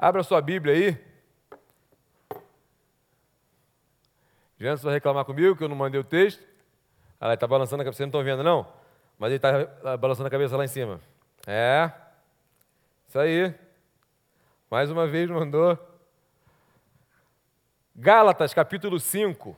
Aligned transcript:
Abra 0.00 0.22
sua 0.22 0.40
Bíblia 0.40 0.74
aí. 0.74 1.08
Jansen 4.60 4.84
vai 4.84 4.94
reclamar 4.94 5.24
comigo 5.24 5.56
que 5.56 5.64
eu 5.64 5.68
não 5.68 5.74
mandei 5.74 6.00
o 6.00 6.04
texto. 6.04 6.40
Ah, 7.20 7.26
ele 7.26 7.34
está 7.34 7.48
balançando 7.48 7.82
a 7.82 7.84
cabeça, 7.84 7.96
vocês 7.96 8.06
não 8.06 8.20
estão 8.20 8.22
vendo, 8.22 8.44
não? 8.44 8.72
Mas 9.18 9.30
ele 9.30 9.36
está 9.36 9.96
balançando 9.96 10.28
a 10.28 10.30
cabeça 10.30 10.56
lá 10.56 10.64
em 10.64 10.68
cima. 10.68 11.00
É. 11.44 11.90
Isso 13.08 13.18
aí. 13.18 13.52
Mais 14.70 14.88
uma 14.88 15.04
vez 15.04 15.28
mandou. 15.28 15.76
Gálatas, 17.96 18.54
capítulo 18.54 19.00
5. 19.00 19.56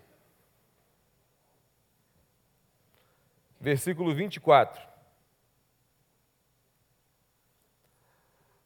Versículo 3.61 4.15
24. 4.15 4.81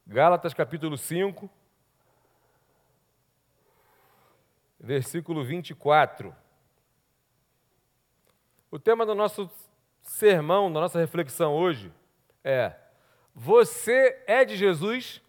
Gálatas, 0.07 0.55
capítulo 0.55 0.97
5. 0.97 1.51
Versículo 4.85 5.43
24. 5.43 6.37
O 8.71 8.79
tema 8.79 9.07
do 9.07 9.15
nosso 9.15 9.51
sermão, 10.03 10.71
da 10.71 10.79
nossa 10.79 11.01
reflexão 11.01 11.55
hoje 11.55 11.91
é: 12.45 12.75
Você 13.35 14.23
é 14.27 14.45
de 14.45 14.57
Jesus? 14.57 15.23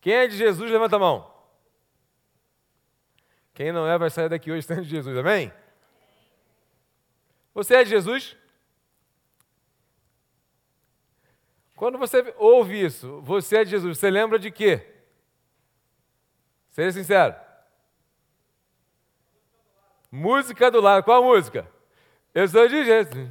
Quem 0.00 0.14
é 0.14 0.26
de 0.26 0.36
Jesus, 0.36 0.68
levanta 0.68 0.96
a 0.96 0.98
mão. 0.98 1.32
Quem 3.54 3.70
não 3.70 3.86
é, 3.86 3.96
vai 3.96 4.10
sair 4.10 4.28
daqui 4.28 4.50
hoje 4.50 4.66
sendo 4.66 4.82
de 4.82 4.88
Jesus, 4.88 5.16
amém? 5.16 5.52
Você 7.54 7.76
é 7.76 7.84
de 7.84 7.90
Jesus? 7.90 8.36
Quando 11.76 11.96
você 11.96 12.34
ouve 12.36 12.84
isso, 12.84 13.20
você 13.20 13.58
é 13.58 13.64
de 13.64 13.70
Jesus, 13.70 13.96
você 13.96 14.10
lembra 14.10 14.40
de 14.40 14.50
quê? 14.50 14.84
Seja 16.70 16.90
sincero. 16.90 17.47
Música 20.10 20.70
do 20.70 20.80
lado, 20.80 21.04
qual 21.04 21.22
música? 21.22 21.70
Eu 22.34 22.48
sou 22.48 22.66
de 22.66 22.84
Jesus. 22.84 23.28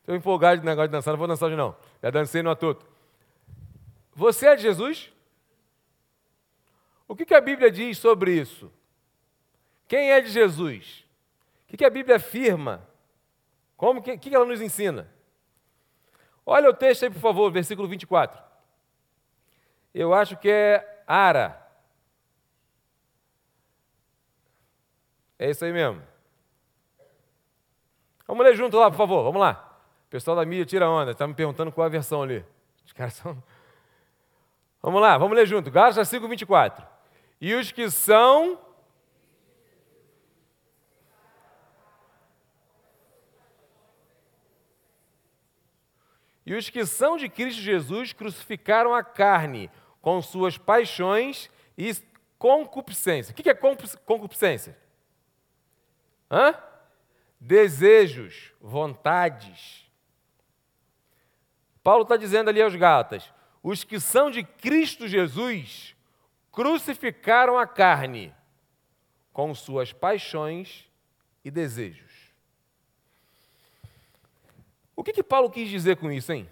Estou 0.00 0.14
empolgado 0.14 0.60
de 0.60 0.66
negócio 0.66 0.88
de 0.88 0.92
dançar, 0.92 1.12
não 1.12 1.18
vou 1.18 1.28
dançar 1.28 1.48
hoje 1.48 1.56
não. 1.56 1.76
Já 2.02 2.10
dancei 2.10 2.42
no 2.42 2.50
atuto. 2.50 2.86
Você 4.14 4.46
é 4.46 4.56
de 4.56 4.62
Jesus? 4.62 5.12
O 7.06 7.16
que, 7.16 7.24
que 7.24 7.34
a 7.34 7.40
Bíblia 7.40 7.70
diz 7.70 7.98
sobre 7.98 8.32
isso? 8.32 8.70
Quem 9.86 10.12
é 10.12 10.20
de 10.20 10.28
Jesus? 10.28 11.04
O 11.64 11.68
que, 11.68 11.76
que 11.78 11.84
a 11.84 11.90
Bíblia 11.90 12.16
afirma? 12.16 12.86
Como 13.76 14.02
que, 14.02 14.16
que 14.18 14.34
ela 14.34 14.44
nos 14.44 14.60
ensina? 14.60 15.10
Olha 16.44 16.70
o 16.70 16.74
texto 16.74 17.04
aí, 17.04 17.10
por 17.10 17.20
favor, 17.20 17.50
versículo 17.50 17.88
24. 17.88 18.42
Eu 19.94 20.14
acho 20.14 20.36
que 20.36 20.48
é 20.50 21.02
Ara. 21.06 21.57
É 25.38 25.50
isso 25.50 25.64
aí 25.64 25.72
mesmo. 25.72 26.02
Vamos 28.26 28.44
ler 28.44 28.56
junto 28.56 28.76
lá, 28.76 28.90
por 28.90 28.96
favor, 28.96 29.22
vamos 29.22 29.40
lá. 29.40 29.80
O 30.06 30.10
pessoal 30.10 30.36
da 30.36 30.44
mídia 30.44 30.66
tira 30.66 30.88
onda, 30.88 31.12
está 31.12 31.26
me 31.26 31.34
perguntando 31.34 31.70
qual 31.70 31.84
é 31.84 31.88
a 31.88 31.90
versão 31.90 32.22
ali. 32.22 32.44
Os 32.84 32.92
caras 32.92 33.14
são. 33.14 33.42
Vamos 34.82 35.00
lá, 35.00 35.16
vamos 35.16 35.36
ler 35.36 35.46
junto. 35.46 35.70
Gálatas 35.70 36.08
5, 36.08 36.26
24. 36.28 36.86
E 37.40 37.54
os 37.54 37.70
que 37.70 37.90
são. 37.90 38.58
E 46.44 46.54
os 46.54 46.70
que 46.70 46.86
são 46.86 47.16
de 47.18 47.28
Cristo 47.28 47.60
Jesus 47.60 48.12
crucificaram 48.12 48.94
a 48.94 49.04
carne 49.04 49.70
com 50.00 50.20
suas 50.22 50.56
paixões 50.56 51.50
e 51.76 51.94
concupiscência. 52.38 53.32
O 53.32 53.34
que 53.34 53.50
é 53.50 53.54
concupiscência? 53.54 54.74
Hã? 56.30 56.54
Desejos, 57.40 58.52
vontades. 58.60 59.88
Paulo 61.82 62.02
está 62.02 62.16
dizendo 62.16 62.50
ali 62.50 62.60
aos 62.60 62.74
Gálatas: 62.74 63.32
os 63.62 63.84
que 63.84 63.98
são 63.98 64.30
de 64.30 64.42
Cristo 64.42 65.08
Jesus 65.08 65.94
crucificaram 66.52 67.56
a 67.56 67.66
carne 67.66 68.34
com 69.32 69.54
suas 69.54 69.92
paixões 69.92 70.90
e 71.44 71.50
desejos. 71.50 72.32
O 74.96 75.04
que, 75.04 75.12
que 75.12 75.22
Paulo 75.22 75.48
quis 75.48 75.68
dizer 75.68 75.96
com 75.96 76.10
isso, 76.10 76.32
hein? 76.32 76.50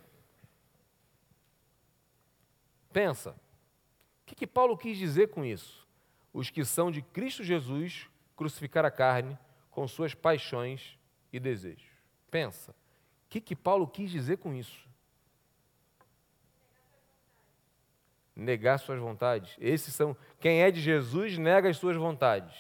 Pensa. 2.93 3.33
O 4.23 4.27
que, 4.27 4.35
que 4.37 4.47
Paulo 4.47 4.79
quis 4.79 4.97
dizer 4.97 5.31
com 5.31 5.45
isso? 5.45 5.87
Os 6.33 6.49
que 6.49 6.65
são 6.65 6.91
de 6.91 7.03
Cristo 7.03 7.43
Jesus 7.43 8.09
crucificaram 8.37 8.87
a 8.87 8.93
carne 8.93 9.37
com 9.77 9.87
suas 9.87 10.15
paixões 10.15 10.99
e 11.31 11.39
desejos. 11.39 11.87
Pensa. 12.31 12.73
O 12.73 13.29
que, 13.29 13.41
que 13.41 13.55
Paulo 13.55 13.87
quis 13.87 14.11
dizer 14.11 14.39
com 14.39 14.55
isso? 14.55 14.87
negar 18.37 18.79
suas 18.79 19.01
vontades. 19.01 19.57
Esses 19.59 19.95
são 19.95 20.15
quem 20.39 20.63
é 20.63 20.71
de 20.71 20.79
Jesus 20.79 21.39
nega 21.39 21.71
as 21.71 21.79
suas 21.79 21.97
vontades. 21.97 22.55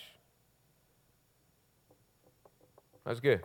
Mas 3.04 3.18
o 3.18 3.22
quê? 3.22 3.42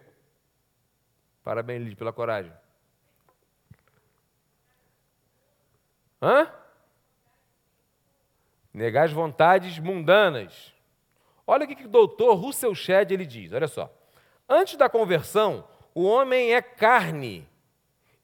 Parabéns, 1.43 1.83
Lid, 1.83 1.95
pela 1.97 2.13
coragem. 2.13 2.53
Hã? 6.21 6.49
Negar 8.73 9.05
as 9.05 9.11
vontades 9.11 9.77
mundanas. 9.77 10.73
Olha 11.45 11.65
o 11.65 11.67
que 11.67 11.85
o 11.85 11.89
doutor 11.89 12.35
Russell 12.35 12.75
Shedd 12.75 13.11
ele 13.11 13.25
diz, 13.25 13.51
olha 13.51 13.67
só. 13.67 13.91
Antes 14.47 14.75
da 14.75 14.89
conversão, 14.89 15.67
o 15.93 16.03
homem 16.03 16.53
é 16.53 16.61
carne 16.61 17.47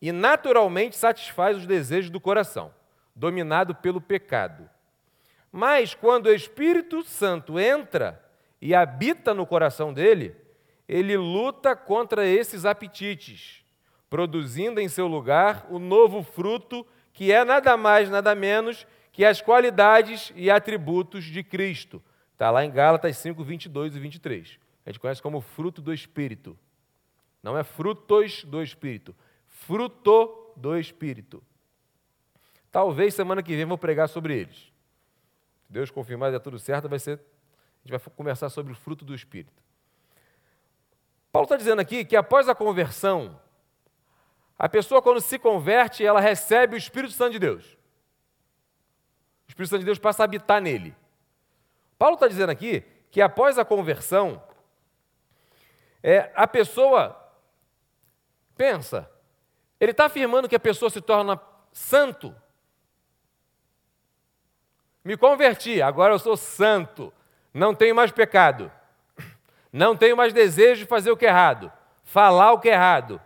e 0.02 0.12
naturalmente 0.12 0.96
satisfaz 0.96 1.58
os 1.58 1.66
desejos 1.66 2.10
do 2.10 2.20
coração 2.20 2.72
dominado 3.18 3.74
pelo 3.74 4.00
pecado. 4.00 4.70
Mas 5.52 5.96
quando 5.96 6.28
o 6.28 6.34
Espírito 6.34 7.04
Santo 7.04 7.60
entra 7.60 8.24
e 8.62 8.76
habita 8.76 9.34
no 9.34 9.46
coração 9.46 9.92
dele, 9.92 10.36
ele 10.88 11.18
luta 11.18 11.76
contra 11.76 12.26
esses 12.26 12.64
apetites, 12.64 13.64
produzindo 14.10 14.80
em 14.80 14.88
seu 14.88 15.08
lugar 15.08 15.66
o 15.70 15.80
novo 15.80 16.22
fruto, 16.22 16.86
que 17.12 17.32
é 17.32 17.44
nada 17.44 17.76
mais, 17.76 18.10
nada 18.10 18.36
menos 18.36 18.86
que 19.12 19.26
as 19.26 19.42
qualidades 19.42 20.32
e 20.36 20.52
atributos 20.52 21.24
de 21.24 21.44
Cristo. 21.44 22.02
Está 22.38 22.52
lá 22.52 22.64
em 22.64 22.70
Gálatas 22.70 23.18
5, 23.18 23.44
22 23.44 23.96
e 23.96 24.00
23. 24.00 24.60
A 24.86 24.92
gente 24.92 25.00
conhece 25.00 25.20
como 25.20 25.42
fruto 25.42 25.82
do 25.82 25.92
Espírito. 25.92 26.56
Não 27.42 27.58
é 27.58 27.64
frutos 27.64 28.44
do 28.44 28.62
Espírito, 28.62 29.16
fruto 29.48 30.54
do 30.56 30.78
Espírito. 30.78 31.42
Talvez 32.72 33.16
semana 33.16 33.42
que 33.42 33.56
vem 33.56 33.66
vou 33.66 33.76
pregar 33.76 34.08
sobre 34.08 34.38
eles. 34.38 34.72
Se 35.66 35.74
Deus 35.74 35.90
confirmar 35.90 36.32
der 36.32 36.40
tudo 36.40 36.60
certo, 36.60 36.88
vai 36.88 37.00
ser. 37.00 37.14
A 37.14 37.88
gente 37.88 38.00
vai 38.00 38.14
conversar 38.16 38.50
sobre 38.50 38.72
o 38.72 38.76
fruto 38.76 39.04
do 39.04 39.16
Espírito. 39.16 39.64
Paulo 41.32 41.46
está 41.46 41.58
dizendo 41.58 41.80
aqui 41.80 42.06
que 42.06 42.16
após 42.16 42.48
a 42.48 42.54
conversão, 42.54 43.42
a 44.60 44.70
pessoa, 44.70 45.02
quando 45.02 45.22
se 45.22 45.40
converte, 45.40 46.06
ela 46.06 46.20
recebe 46.20 46.76
o 46.76 46.78
Espírito 46.78 47.14
Santo 47.14 47.32
de 47.32 47.40
Deus. 47.40 47.66
O 49.48 49.50
Espírito 49.50 49.72
Santo 49.72 49.80
de 49.80 49.86
Deus 49.86 49.98
passa 49.98 50.22
a 50.22 50.26
habitar 50.26 50.62
nele. 50.62 50.96
Paulo 51.98 52.16
está 52.16 52.28
dizendo 52.28 52.50
aqui 52.50 52.82
que 53.12 53.22
após 53.22 53.58
a 53.58 53.66
conversão, 53.66 54.42
é, 56.04 56.32
a 56.36 56.48
pessoa 56.48 57.18
pensa, 58.56 59.10
ele 59.80 59.92
está 59.92 60.06
afirmando 60.06 60.50
que 60.50 60.56
a 60.56 60.60
pessoa 60.60 60.90
se 60.90 61.02
torna 61.02 61.40
santo 61.72 62.36
me 65.08 65.16
converti, 65.16 65.82
agora 65.82 66.14
eu 66.14 66.20
sou 66.20 66.36
santo, 66.36 67.14
não 67.54 67.74
tenho 67.74 67.96
mais 67.96 68.12
pecado, 68.12 68.70
não 69.72 69.96
tenho 69.96 70.18
mais 70.18 70.34
desejo 70.34 70.82
de 70.82 70.86
fazer 70.86 71.10
o 71.10 71.16
que 71.16 71.26
é 71.26 71.30
errado, 71.30 71.72
falar 72.04 72.52
o 72.52 72.60
que 72.60 72.68
é 72.68 72.74
errado, 72.74 73.22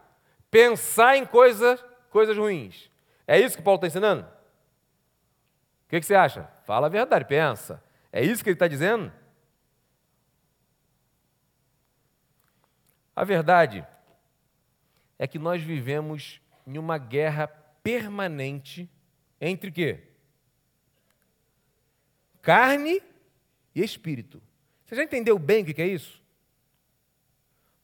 pensar 0.51 1.17
em 1.17 1.25
coisas, 1.25 1.83
coisas 2.11 2.37
ruins. 2.37 2.87
É 3.25 3.39
isso 3.39 3.57
que 3.57 3.63
Paulo 3.63 3.77
está 3.77 3.87
ensinando? 3.87 4.21
O 4.21 5.89
que, 5.89 5.99
que 5.99 6.05
você 6.05 6.13
acha? 6.13 6.47
Fala 6.65 6.85
a 6.85 6.89
verdade, 6.89 7.25
pensa. 7.25 7.83
É 8.11 8.23
isso 8.23 8.43
que 8.43 8.49
ele 8.49 8.55
está 8.55 8.67
dizendo? 8.67 9.11
A 13.15 13.23
verdade 13.23 13.85
é 15.17 15.27
que 15.27 15.39
nós 15.39 15.61
vivemos 15.61 16.41
em 16.65 16.77
uma 16.77 16.97
guerra 16.97 17.47
permanente 17.47 18.89
entre 19.39 19.71
quê? 19.71 20.11
carne 22.41 23.01
e 23.73 23.83
espírito. 23.83 24.41
Você 24.85 24.95
já 24.95 25.03
entendeu 25.03 25.37
bem 25.37 25.63
o 25.63 25.65
que 25.65 25.81
é 25.81 25.87
isso? 25.87 26.21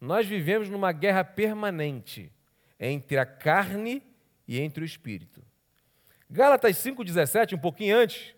Nós 0.01 0.27
vivemos 0.27 0.69
numa 0.69 0.91
guerra 0.91 1.23
permanente 1.23 2.31
entre 2.79 3.17
a 3.17 3.25
carne 3.25 4.03
e 4.47 4.59
entre 4.59 4.83
o 4.83 4.85
espírito. 4.85 5.41
Gálatas 6.29 6.75
5,17, 6.77 7.53
um 7.53 7.59
pouquinho 7.59 7.97
antes, 7.97 8.35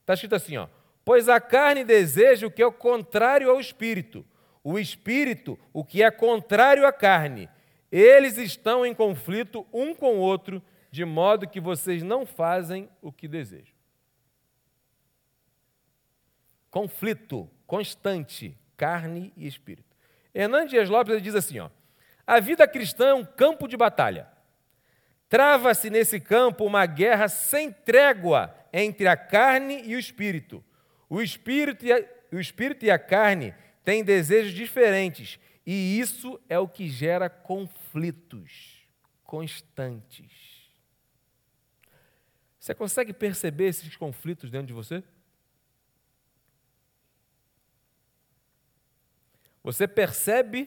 está 0.00 0.14
escrito 0.14 0.34
assim: 0.34 0.56
ó, 0.56 0.68
Pois 1.04 1.28
a 1.28 1.40
carne 1.40 1.84
deseja 1.84 2.46
o 2.46 2.50
que 2.50 2.62
é 2.62 2.66
o 2.66 2.72
contrário 2.72 3.50
ao 3.50 3.60
espírito, 3.60 4.24
o 4.62 4.78
espírito 4.78 5.58
o 5.72 5.84
que 5.84 6.02
é 6.02 6.10
contrário 6.10 6.86
à 6.86 6.92
carne. 6.92 7.48
Eles 7.90 8.38
estão 8.38 8.86
em 8.86 8.94
conflito 8.94 9.66
um 9.72 9.94
com 9.94 10.16
o 10.16 10.20
outro, 10.20 10.62
de 10.90 11.04
modo 11.04 11.48
que 11.48 11.60
vocês 11.60 12.02
não 12.02 12.24
fazem 12.24 12.88
o 13.00 13.10
que 13.12 13.26
desejam. 13.26 13.74
Conflito 16.70 17.50
constante, 17.66 18.56
carne 18.76 19.32
e 19.36 19.46
espírito. 19.46 19.96
Hernandes 20.34 20.70
Dias 20.70 20.88
Lopes 20.88 21.20
diz 21.22 21.34
assim: 21.34 21.58
ó, 21.58 21.68
a 22.26 22.40
vida 22.40 22.66
cristã 22.66 23.08
é 23.08 23.14
um 23.14 23.24
campo 23.24 23.66
de 23.66 23.76
batalha. 23.76 24.28
Trava-se 25.28 25.90
nesse 25.90 26.20
campo 26.20 26.64
uma 26.64 26.86
guerra 26.86 27.28
sem 27.28 27.72
trégua 27.72 28.54
entre 28.72 29.08
a 29.08 29.16
carne 29.16 29.82
e 29.84 29.96
o 29.96 29.98
espírito. 29.98 30.62
O 31.12 31.20
espírito 31.20 31.84
e 31.84 31.92
a, 31.92 32.02
o 32.32 32.40
espírito 32.40 32.86
e 32.86 32.90
a 32.90 32.98
carne 32.98 33.54
têm 33.84 34.02
desejos 34.02 34.54
diferentes, 34.54 35.38
e 35.66 36.00
isso 36.00 36.40
é 36.48 36.58
o 36.58 36.66
que 36.66 36.88
gera 36.88 37.28
conflitos 37.28 38.82
constantes. 39.22 40.70
Você 42.58 42.74
consegue 42.74 43.12
perceber 43.12 43.66
esses 43.66 43.94
conflitos 43.94 44.50
dentro 44.50 44.68
de 44.68 44.72
você? 44.72 45.04
Você 49.62 49.86
percebe 49.86 50.66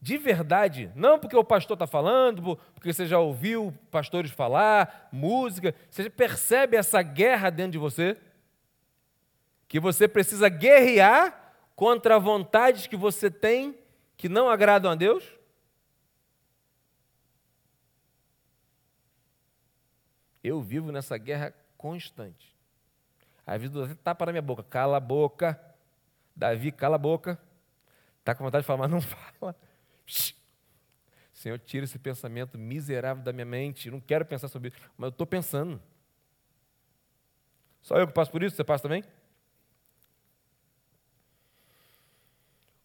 de 0.00 0.18
verdade, 0.18 0.90
não 0.96 1.16
porque 1.16 1.36
o 1.36 1.44
pastor 1.44 1.76
está 1.76 1.86
falando, 1.86 2.56
porque 2.74 2.92
você 2.92 3.06
já 3.06 3.20
ouviu 3.20 3.72
pastores 3.88 4.32
falar, 4.32 5.08
música, 5.12 5.72
você 5.88 6.10
percebe 6.10 6.76
essa 6.76 7.00
guerra 7.02 7.50
dentro 7.50 7.70
de 7.70 7.78
você? 7.78 8.20
Que 9.74 9.80
você 9.80 10.06
precisa 10.06 10.48
guerrear 10.48 11.52
contra 11.74 12.16
vontades 12.16 12.86
que 12.86 12.96
você 12.96 13.28
tem 13.28 13.76
que 14.16 14.28
não 14.28 14.48
agradam 14.48 14.88
a 14.88 14.94
Deus? 14.94 15.24
Eu 20.44 20.62
vivo 20.62 20.92
nessa 20.92 21.18
guerra 21.18 21.52
constante. 21.76 22.54
Às 23.44 23.62
vezes 23.62 23.74
você 23.74 23.96
tapa 23.96 24.24
na 24.26 24.30
minha 24.30 24.42
boca, 24.42 24.62
cala 24.62 24.98
a 24.98 25.00
boca. 25.00 25.60
Davi, 26.36 26.70
cala 26.70 26.94
a 26.94 26.98
boca. 26.98 27.36
Está 28.20 28.32
com 28.32 28.44
vontade 28.44 28.62
de 28.62 28.68
falar, 28.68 28.86
mas 28.86 28.90
não 28.92 29.00
fala. 29.02 29.56
Senhor, 31.32 31.58
tira 31.58 31.82
esse 31.82 31.98
pensamento 31.98 32.56
miserável 32.56 33.24
da 33.24 33.32
minha 33.32 33.44
mente. 33.44 33.90
Não 33.90 33.98
quero 33.98 34.24
pensar 34.24 34.46
sobre 34.46 34.68
isso, 34.68 34.78
mas 34.96 35.06
eu 35.08 35.10
estou 35.10 35.26
pensando. 35.26 35.82
Só 37.82 37.98
eu 37.98 38.06
que 38.06 38.12
passo 38.12 38.30
por 38.30 38.40
isso? 38.40 38.54
Você 38.54 38.62
passa 38.62 38.84
também? 38.84 39.02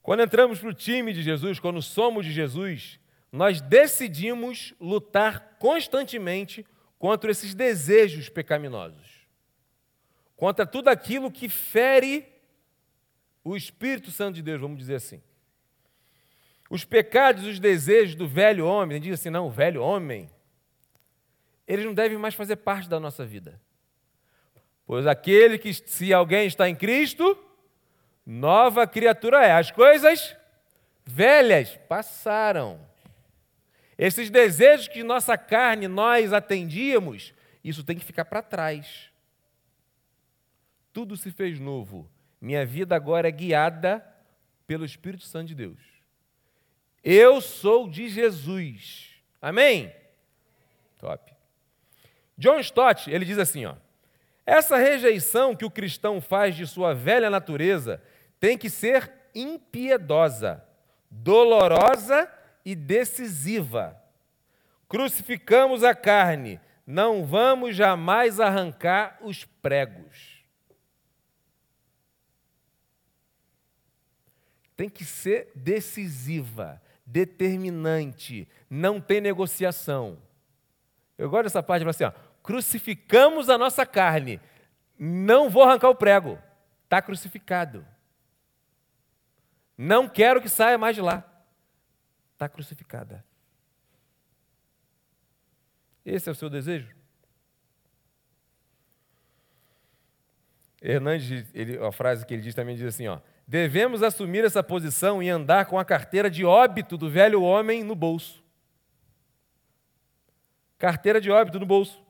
Quando 0.09 0.23
entramos 0.23 0.57
para 0.57 0.69
o 0.69 0.73
time 0.73 1.13
de 1.13 1.21
Jesus, 1.21 1.59
quando 1.59 1.83
somos 1.83 2.25
de 2.25 2.31
Jesus, 2.31 2.99
nós 3.31 3.61
decidimos 3.61 4.73
lutar 4.81 5.57
constantemente 5.59 6.65
contra 6.97 7.29
esses 7.29 7.53
desejos 7.53 8.27
pecaminosos, 8.27 9.27
contra 10.35 10.65
tudo 10.65 10.87
aquilo 10.87 11.29
que 11.29 11.47
fere 11.47 12.27
o 13.43 13.55
Espírito 13.55 14.09
Santo 14.09 14.37
de 14.37 14.41
Deus, 14.41 14.59
vamos 14.59 14.79
dizer 14.79 14.95
assim. 14.95 15.21
Os 16.71 16.83
pecados 16.83 17.45
os 17.45 17.59
desejos 17.59 18.15
do 18.15 18.27
velho 18.27 18.65
homem, 18.65 18.99
diz 18.99 19.13
assim: 19.13 19.29
não, 19.29 19.45
o 19.45 19.51
velho 19.51 19.83
homem, 19.83 20.27
eles 21.67 21.85
não 21.85 21.93
devem 21.93 22.17
mais 22.17 22.33
fazer 22.33 22.55
parte 22.55 22.89
da 22.89 22.99
nossa 22.99 23.23
vida. 23.23 23.61
Pois 24.87 25.05
aquele 25.05 25.59
que, 25.59 25.71
se 25.71 26.11
alguém 26.11 26.47
está 26.47 26.67
em 26.67 26.75
Cristo, 26.75 27.37
nova 28.29 28.85
criatura 28.85 29.43
é. 29.43 29.53
As 29.53 29.71
coisas 29.71 30.37
velhas 31.03 31.75
passaram. 31.87 32.79
Esses 33.97 34.29
desejos 34.29 34.87
que 34.87 35.01
nossa 35.01 35.35
carne 35.35 35.87
nós 35.87 36.31
atendíamos, 36.31 37.33
isso 37.63 37.83
tem 37.83 37.97
que 37.97 38.05
ficar 38.05 38.25
para 38.25 38.43
trás. 38.43 39.09
Tudo 40.93 41.17
se 41.17 41.31
fez 41.31 41.59
novo. 41.59 42.07
Minha 42.39 42.65
vida 42.65 42.95
agora 42.95 43.27
é 43.27 43.31
guiada 43.31 44.05
pelo 44.67 44.85
Espírito 44.85 45.23
Santo 45.23 45.47
de 45.47 45.55
Deus. 45.55 45.79
Eu 47.03 47.41
sou 47.41 47.89
de 47.89 48.07
Jesus. 48.09 49.15
Amém? 49.41 49.91
Top. 50.99 51.33
John 52.37 52.59
Stott, 52.59 53.09
ele 53.09 53.25
diz 53.25 53.39
assim, 53.39 53.65
ó: 53.65 53.75
Essa 54.45 54.77
rejeição 54.77 55.55
que 55.55 55.65
o 55.65 55.71
cristão 55.71 56.21
faz 56.21 56.55
de 56.55 56.67
sua 56.67 56.93
velha 56.93 57.29
natureza 57.29 58.01
tem 58.39 58.57
que 58.57 58.69
ser 58.69 59.11
impiedosa, 59.35 60.63
dolorosa 61.09 62.31
e 62.63 62.75
decisiva. 62.75 64.01
Crucificamos 64.87 65.83
a 65.83 65.93
carne, 65.93 66.59
não 66.85 67.25
vamos 67.25 67.75
jamais 67.75 68.39
arrancar 68.39 69.19
os 69.21 69.45
pregos. 69.45 70.43
Tem 74.75 74.89
que 74.89 75.03
ser 75.03 75.51
decisiva 75.53 76.81
determinante, 77.05 78.47
não 78.69 79.01
tem 79.01 79.19
negociação. 79.19 80.17
Eu 81.17 81.29
gosto 81.29 81.43
dessa 81.43 81.61
parte, 81.61 81.87
assim, 81.87 82.05
ó, 82.05 82.11
crucificamos 82.41 83.49
a 83.49 83.57
nossa 83.57 83.85
carne, 83.85 84.39
não 84.97 85.49
vou 85.49 85.63
arrancar 85.63 85.89
o 85.89 85.95
prego, 85.95 86.39
está 86.85 87.01
crucificado. 87.01 87.85
Não 89.81 90.09
quero 90.09 90.41
que 90.41 90.49
saia 90.49 90.77
mais 90.77 90.93
de 90.93 91.01
lá, 91.01 91.23
está 92.33 92.49
crucificada. 92.49 93.23
Esse 96.05 96.27
é 96.27 96.33
o 96.33 96.35
seu 96.35 96.49
desejo? 96.49 96.93
Hernandes, 100.81 101.49
ele, 101.53 101.77
a 101.77 101.93
frase 101.93 102.25
que 102.25 102.33
ele 102.33 102.43
diz 102.43 102.53
também 102.53 102.75
diz 102.75 102.87
assim, 102.87 103.07
ó, 103.07 103.21
devemos 103.47 104.03
assumir 104.03 104.43
essa 104.43 104.61
posição 104.61 105.23
e 105.23 105.29
andar 105.29 105.65
com 105.67 105.79
a 105.79 105.85
carteira 105.85 106.29
de 106.29 106.43
óbito 106.43 106.97
do 106.97 107.09
velho 107.09 107.41
homem 107.41 107.81
no 107.81 107.95
bolso. 107.95 108.43
Carteira 110.77 111.21
de 111.21 111.31
óbito 111.31 111.57
no 111.57 111.65
bolso. 111.65 112.03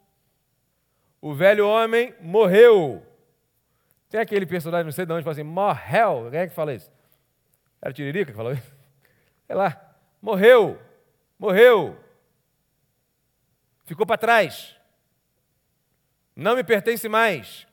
O 1.21 1.35
velho 1.35 1.67
homem 1.67 2.15
morreu. 2.19 3.05
Tem 4.09 4.19
aquele 4.19 4.47
personagem, 4.47 4.85
não 4.85 4.91
sei 4.91 5.05
de 5.05 5.13
onde, 5.13 5.23
fala 5.23 5.33
assim, 5.33 5.43
morreu. 5.43 6.31
Quem 6.31 6.39
é 6.39 6.47
que 6.47 6.55
fala 6.55 6.73
isso? 6.73 6.97
Era 7.81 7.93
Tiririca 7.93 8.31
que 8.31 8.37
falou 8.37 8.53
isso? 8.53 8.71
Sei 9.47 9.55
lá. 9.55 9.95
Morreu. 10.21 10.79
Morreu. 11.37 11.97
Ficou 13.85 14.05
para 14.05 14.17
trás. 14.17 14.75
Não 16.35 16.55
me 16.55 16.63
pertence 16.63 17.07
mais. 17.09 17.67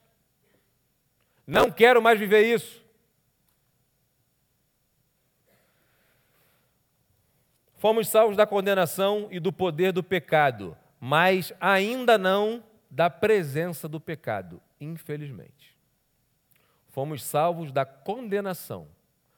Não 1.45 1.71
quero 1.71 2.01
mais 2.01 2.19
viver 2.19 2.41
isso. 2.41 2.85
Fomos 7.77 8.09
salvos 8.09 8.35
da 8.35 8.47
condenação 8.47 9.27
e 9.29 9.39
do 9.39 9.53
poder 9.53 9.93
do 9.93 10.03
pecado, 10.03 10.75
mas 10.99 11.53
ainda 11.61 12.17
não 12.17 12.63
da 12.89 13.09
presença 13.09 13.87
do 13.87 13.99
pecado, 13.99 14.59
infelizmente. 14.81 15.77
Fomos 16.87 17.23
salvos 17.23 17.71
da 17.71 17.85
condenação, 17.85 18.87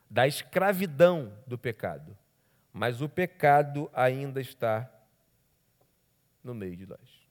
da 0.09 0.27
escravidão 0.27 1.37
do 1.45 1.57
pecado, 1.57 2.17
mas 2.73 3.01
o 3.01 3.07
pecado 3.07 3.89
ainda 3.93 4.41
está 4.41 4.89
no 6.43 6.55
meio 6.55 6.75
de 6.75 6.87
nós. 6.87 7.27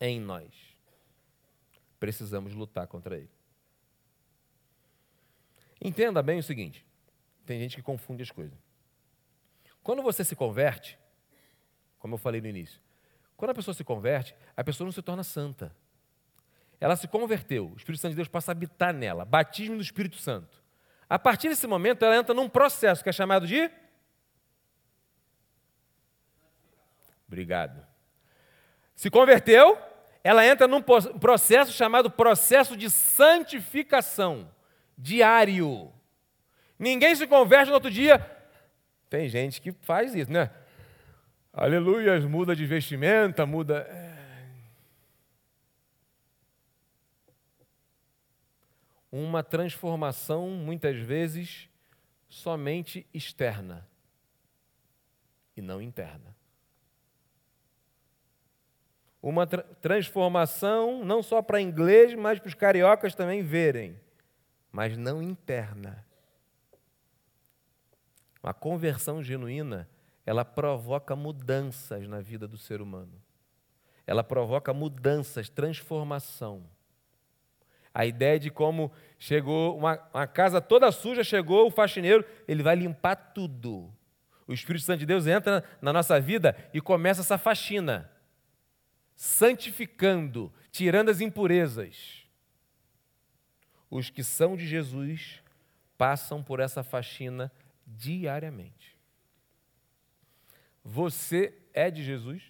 Em 0.00 0.20
nós. 0.20 0.52
Precisamos 1.98 2.54
lutar 2.54 2.86
contra 2.86 3.16
ele. 3.16 3.30
Entenda 5.80 6.22
bem 6.22 6.38
o 6.38 6.42
seguinte: 6.42 6.86
tem 7.44 7.58
gente 7.58 7.76
que 7.76 7.82
confunde 7.82 8.22
as 8.22 8.30
coisas. 8.30 8.58
Quando 9.82 10.02
você 10.02 10.24
se 10.24 10.36
converte, 10.36 10.98
como 11.98 12.14
eu 12.14 12.18
falei 12.18 12.40
no 12.40 12.46
início, 12.46 12.80
quando 13.36 13.50
a 13.50 13.54
pessoa 13.54 13.74
se 13.74 13.82
converte, 13.82 14.34
a 14.56 14.62
pessoa 14.62 14.86
não 14.86 14.92
se 14.92 15.02
torna 15.02 15.24
santa. 15.24 15.74
Ela 16.78 16.96
se 16.96 17.08
converteu, 17.08 17.72
o 17.72 17.76
Espírito 17.76 18.00
Santo 18.00 18.12
de 18.12 18.16
Deus 18.16 18.28
passa 18.28 18.50
a 18.50 18.52
habitar 18.52 18.94
nela, 18.94 19.24
batismo 19.24 19.76
do 19.76 19.82
Espírito 19.82 20.16
Santo. 20.16 20.59
A 21.10 21.18
partir 21.18 21.48
desse 21.48 21.66
momento, 21.66 22.04
ela 22.04 22.16
entra 22.16 22.32
num 22.32 22.48
processo 22.48 23.02
que 23.02 23.08
é 23.08 23.12
chamado 23.12 23.44
de. 23.44 23.68
Obrigado. 27.26 27.84
Se 28.94 29.10
converteu, 29.10 29.76
ela 30.22 30.46
entra 30.46 30.68
num 30.68 30.80
processo 30.80 31.72
chamado 31.72 32.10
processo 32.10 32.76
de 32.76 32.88
santificação 32.88 34.48
diário. 34.96 35.92
Ninguém 36.78 37.14
se 37.16 37.26
converte 37.26 37.68
no 37.68 37.74
outro 37.74 37.90
dia, 37.90 38.24
tem 39.08 39.28
gente 39.28 39.60
que 39.60 39.72
faz 39.72 40.14
isso, 40.14 40.32
né? 40.32 40.48
Aleluia, 41.52 42.20
muda 42.20 42.54
de 42.54 42.64
vestimenta, 42.64 43.44
muda. 43.44 43.84
Uma 49.10 49.42
transformação, 49.42 50.48
muitas 50.50 50.96
vezes, 50.98 51.68
somente 52.28 53.06
externa 53.12 53.88
e 55.56 55.60
não 55.60 55.82
interna. 55.82 56.36
Uma 59.22 59.46
tra 59.46 59.62
transformação 59.62 61.04
não 61.04 61.22
só 61.22 61.42
para 61.42 61.60
inglês, 61.60 62.14
mas 62.14 62.38
para 62.38 62.48
os 62.48 62.54
cariocas 62.54 63.14
também 63.14 63.42
verem, 63.42 64.00
mas 64.72 64.96
não 64.96 65.22
interna. 65.22 66.06
Uma 68.42 68.54
conversão 68.54 69.22
genuína, 69.22 69.88
ela 70.24 70.44
provoca 70.44 71.14
mudanças 71.14 72.08
na 72.08 72.20
vida 72.20 72.48
do 72.48 72.56
ser 72.56 72.80
humano. 72.80 73.20
Ela 74.06 74.24
provoca 74.24 74.72
mudanças, 74.72 75.50
transformação. 75.50 76.64
A 77.92 78.06
ideia 78.06 78.38
de 78.38 78.50
como 78.50 78.90
chegou 79.18 79.76
uma, 79.76 80.00
uma, 80.14 80.26
casa 80.26 80.60
toda 80.60 80.90
suja, 80.92 81.24
chegou 81.24 81.66
o 81.66 81.70
faxineiro, 81.70 82.24
ele 82.46 82.62
vai 82.62 82.76
limpar 82.76 83.16
tudo. 83.16 83.92
O 84.46 84.52
Espírito 84.52 84.84
Santo 84.84 85.00
de 85.00 85.06
Deus 85.06 85.26
entra 85.26 85.64
na 85.80 85.92
nossa 85.92 86.20
vida 86.20 86.56
e 86.72 86.80
começa 86.80 87.20
essa 87.20 87.38
faxina, 87.38 88.10
santificando, 89.14 90.52
tirando 90.70 91.08
as 91.08 91.20
impurezas. 91.20 92.26
Os 93.90 94.08
que 94.08 94.22
são 94.22 94.56
de 94.56 94.66
Jesus 94.66 95.42
passam 95.98 96.42
por 96.42 96.60
essa 96.60 96.82
faxina 96.82 97.52
diariamente. 97.86 98.96
Você 100.84 101.54
é 101.74 101.90
de 101.90 102.02
Jesus? 102.02 102.42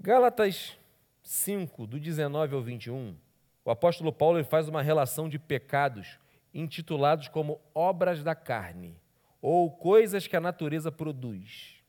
Gálatas 0.00 0.78
5, 1.24 1.84
do 1.88 1.98
19 1.98 2.54
ao 2.54 2.62
21, 2.62 3.16
o 3.64 3.70
apóstolo 3.70 4.12
Paulo 4.12 4.42
faz 4.44 4.68
uma 4.68 4.80
relação 4.80 5.28
de 5.28 5.40
pecados 5.40 6.20
intitulados 6.54 7.26
como 7.26 7.60
obras 7.74 8.22
da 8.22 8.32
carne, 8.32 8.96
ou 9.42 9.68
coisas 9.68 10.28
que 10.28 10.36
a 10.36 10.40
natureza 10.40 10.92
produz. 10.92 11.82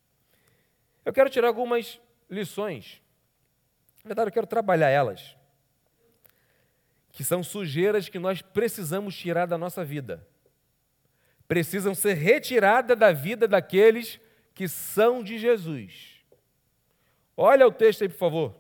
Eu 1.06 1.14
quero 1.14 1.30
tirar 1.30 1.50
algumas 1.50 2.02
lições. 2.28 3.00
Na 4.04 4.10
verdade, 4.10 4.30
eu 4.30 4.34
quero 4.34 4.48
trabalhar 4.48 4.90
elas. 4.90 5.38
Que 7.12 7.24
são 7.24 7.44
sujeiras 7.44 8.10
que 8.10 8.18
nós 8.18 8.42
precisamos 8.42 9.16
tirar 9.16 9.46
da 9.46 9.58
nossa 9.58 9.86
vida. 9.86 10.28
Precisam 11.48 11.94
ser 11.94 12.16
retiradas 12.16 12.98
da 12.98 13.12
vida 13.12 13.48
daqueles 13.48 14.20
que 14.56 14.68
são 14.68 15.24
de 15.24 15.38
Jesus. 15.38 16.09
Olha 17.42 17.66
o 17.66 17.72
texto 17.72 18.02
aí, 18.02 18.10
por 18.10 18.18
favor. 18.18 18.54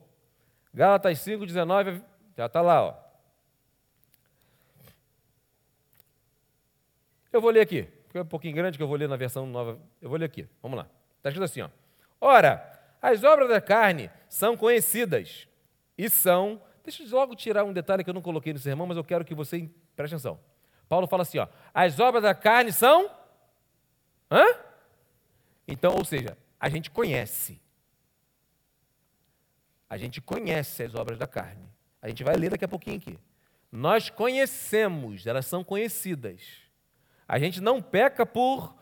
Gálatas 0.73 1.19
5, 1.19 1.45
19, 1.45 2.01
já 2.37 2.45
está 2.45 2.61
lá. 2.61 2.81
Ó. 2.81 2.95
Eu 7.29 7.41
vou 7.41 7.51
ler 7.51 7.59
aqui, 7.59 7.83
porque 7.83 8.19
é 8.19 8.21
um 8.21 8.25
pouquinho 8.25 8.55
grande 8.55 8.77
que 8.77 8.83
eu 8.83 8.87
vou 8.87 8.95
ler 8.95 9.09
na 9.09 9.17
versão 9.17 9.45
nova. 9.45 9.77
Eu 10.01 10.07
vou 10.07 10.17
ler 10.17 10.27
aqui, 10.27 10.47
vamos 10.61 10.77
lá. 10.77 10.87
Está 11.17 11.27
escrito 11.27 11.43
assim: 11.43 11.59
ó. 11.59 11.69
Ora, 12.21 12.79
as 13.01 13.21
obras 13.25 13.49
da 13.49 13.59
carne 13.59 14.09
são 14.29 14.55
conhecidas 14.55 15.45
e 15.97 16.09
são. 16.09 16.61
Deixa 16.81 17.03
eu 17.03 17.09
logo 17.09 17.35
tirar 17.35 17.65
um 17.65 17.73
detalhe 17.73 18.01
que 18.01 18.09
eu 18.09 18.13
não 18.13 18.21
coloquei 18.21 18.53
no 18.53 18.59
sermão, 18.59 18.87
mas 18.87 18.95
eu 18.95 19.03
quero 19.03 19.25
que 19.25 19.35
você 19.35 19.69
preste 19.93 20.13
atenção. 20.13 20.39
Paulo 20.87 21.05
fala 21.05 21.23
assim: 21.23 21.37
ó, 21.37 21.49
as 21.73 21.99
obras 21.99 22.23
da 22.23 22.33
carne 22.33 22.71
são. 22.71 23.11
Hã? 24.31 24.45
Então, 25.67 25.95
ou 25.97 26.05
seja, 26.05 26.37
a 26.57 26.69
gente 26.69 26.89
conhece. 26.89 27.59
A 29.89 29.97
gente 29.97 30.21
conhece 30.21 30.83
as 30.83 30.93
obras 30.93 31.17
da 31.17 31.25
carne. 31.25 31.67
A 32.01 32.07
gente 32.07 32.23
vai 32.23 32.35
ler 32.35 32.51
daqui 32.51 32.63
a 32.63 32.67
pouquinho 32.67 32.97
aqui. 32.97 33.17
Nós 33.71 34.09
conhecemos, 34.09 35.25
elas 35.25 35.45
são 35.45 35.63
conhecidas. 35.63 36.41
A 37.27 37.39
gente 37.39 37.59
não 37.59 37.81
peca 37.81 38.25
por 38.25 38.75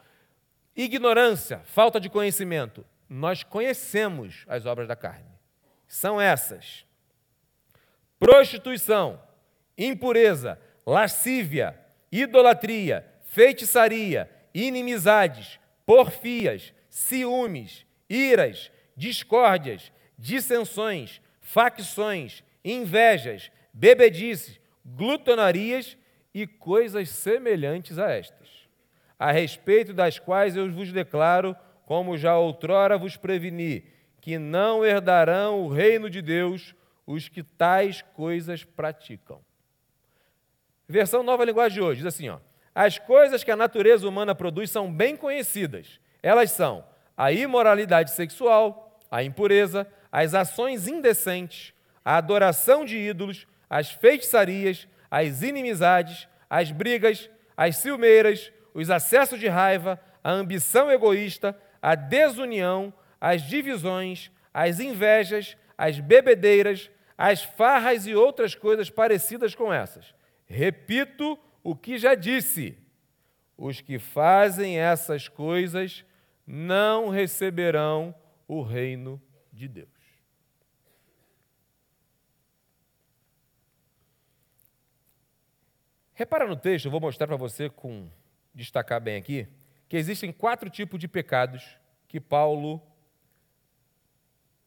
ignorância, 0.76 1.60
falta 1.66 2.00
de 2.00 2.10
conhecimento. 2.10 2.86
Nós 3.10 3.44
conhecemos 3.44 4.46
as 4.48 4.66
obras 4.66 4.88
da 4.88 4.96
carne. 4.96 5.32
São 5.88 6.20
essas: 6.20 6.86
prostituição, 8.20 9.22
impureza, 9.78 10.60
lascívia, 10.86 11.80
idolatria, 12.12 13.06
feitiçaria, 13.24 14.30
inimizades, 14.54 15.60
porfias, 15.86 16.74
ciúmes, 16.90 17.86
iras, 18.10 18.72
discórdias, 18.96 19.92
dissensões, 20.18 21.22
facções, 21.42 22.44
invejas, 22.64 23.52
bebedices, 23.72 24.60
glutonarias 24.86 25.98
e 26.34 26.48
coisas 26.48 27.10
semelhantes 27.10 27.98
a 28.00 28.12
estas, 28.12 28.50
a 29.18 29.32
respeito 29.32 29.94
das 29.94 30.20
quais 30.20 30.56
eu 30.56 30.72
vos 30.72 30.92
declaro, 30.92 31.56
como 31.86 32.18
já 32.18 32.38
outrora 32.38 32.98
vos 32.98 33.16
preveni, 33.16 33.86
que 34.20 34.38
não 34.38 34.86
herdarão 34.86 35.62
o 35.64 35.70
reino 35.70 36.10
de 36.10 36.22
Deus 36.22 36.76
os 37.06 37.30
que 37.30 37.42
tais 37.42 38.02
coisas 38.02 38.64
praticam. 38.64 39.42
Versão 40.88 41.24
Nova 41.24 41.46
Linguagem 41.46 41.80
de 41.80 41.82
hoje 41.82 42.02
diz 42.02 42.14
assim: 42.14 42.30
ó, 42.30 42.40
as 42.76 43.00
coisas 43.00 43.44
que 43.44 43.52
a 43.52 43.56
natureza 43.56 44.08
humana 44.08 44.36
produz 44.36 44.70
são 44.70 44.92
bem 44.92 45.16
conhecidas. 45.16 46.00
Elas 46.22 46.52
são 46.52 46.86
a 47.16 47.32
imoralidade 47.32 48.12
sexual, 48.12 49.00
a 49.10 49.24
impureza, 49.24 49.88
as 50.12 50.34
ações 50.34 50.88
indecentes, 50.88 51.74
a 52.04 52.18
adoração 52.18 52.86
de 52.86 52.98
ídolos, 52.98 53.46
as 53.70 53.92
feitiçarias, 53.92 54.88
as 55.10 55.42
inimizades, 55.42 56.28
as 56.50 56.72
brigas, 56.72 57.30
as 57.56 57.78
ciumeiras, 57.78 58.52
os 58.74 58.90
acessos 58.90 59.40
de 59.40 59.48
raiva, 59.48 60.00
a 60.24 60.32
ambição 60.32 60.92
egoísta, 60.92 61.58
a 61.82 61.96
desunião, 61.96 62.94
as 63.20 63.42
divisões, 63.42 64.32
as 64.54 64.80
invejas, 64.80 65.58
as 65.78 66.00
bebedeiras, 66.00 66.90
as 67.18 67.44
farras 67.44 68.06
e 68.06 68.14
outras 68.14 68.54
coisas 68.54 68.90
parecidas 68.90 69.56
com 69.56 69.74
essas. 69.74 70.14
Repito 70.46 71.38
o 71.64 71.76
que 71.76 71.98
já 71.98 72.16
disse: 72.16 72.78
os 73.58 73.82
que 73.82 74.00
fazem 74.00 74.80
essas 74.80 75.28
coisas 75.28 76.06
não 76.46 77.10
receberão 77.10 78.16
o 78.48 78.62
reino 78.62 79.22
de 79.52 79.68
Deus. 79.68 79.97
Repara 86.18 86.48
no 86.48 86.56
texto, 86.56 86.86
eu 86.86 86.92
vou 86.92 87.00
mostrar 87.00 87.28
para 87.28 87.36
você 87.36 87.70
com 87.70 88.10
destacar 88.52 89.00
bem 89.00 89.18
aqui, 89.18 89.48
que 89.88 89.96
existem 89.96 90.32
quatro 90.32 90.68
tipos 90.68 91.00
de 91.00 91.08
pecados 91.08 91.78
que 92.08 92.20
Paulo 92.20 92.82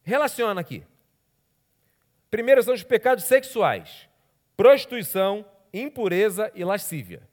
relaciona 0.00 0.60
aqui. 0.60 0.84
Primeiro 2.30 2.62
são 2.62 2.72
os 2.72 2.84
pecados 2.84 3.24
sexuais: 3.24 4.08
prostituição, 4.56 5.44
impureza 5.74 6.52
e 6.54 6.62
lascívia. 6.62 7.28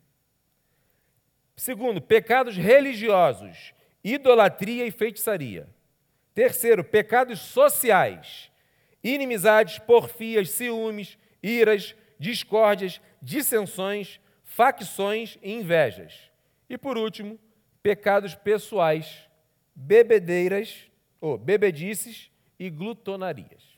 Segundo, 1.56 2.02
pecados 2.02 2.58
religiosos: 2.58 3.72
idolatria 4.04 4.88
e 4.88 4.90
feitiçaria. 4.90 5.70
Terceiro, 6.34 6.84
pecados 6.84 7.40
sociais: 7.40 8.52
inimizades, 9.04 9.78
porfias, 9.78 10.50
ciúmes, 10.50 11.20
iras, 11.44 11.96
discórdias, 12.20 13.00
dissensões, 13.28 14.22
facções 14.42 15.38
e 15.44 15.52
invejas. 15.52 16.32
E 16.70 16.78
por 16.78 16.98
último, 16.98 17.38
pecados 17.84 18.34
pessoais, 18.36 19.28
bebedeiras, 19.76 20.90
ou 21.20 21.38
bebedices 21.38 22.32
e 22.58 22.70
glutonarias. 22.70 23.78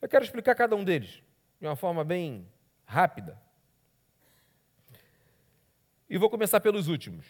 Eu 0.00 0.08
quero 0.08 0.24
explicar 0.24 0.54
cada 0.54 0.74
um 0.74 0.82
deles 0.82 1.22
de 1.60 1.66
uma 1.66 1.76
forma 1.76 2.02
bem 2.02 2.48
rápida. 2.86 3.38
E 6.08 6.16
vou 6.16 6.30
começar 6.30 6.60
pelos 6.60 6.88
últimos. 6.88 7.26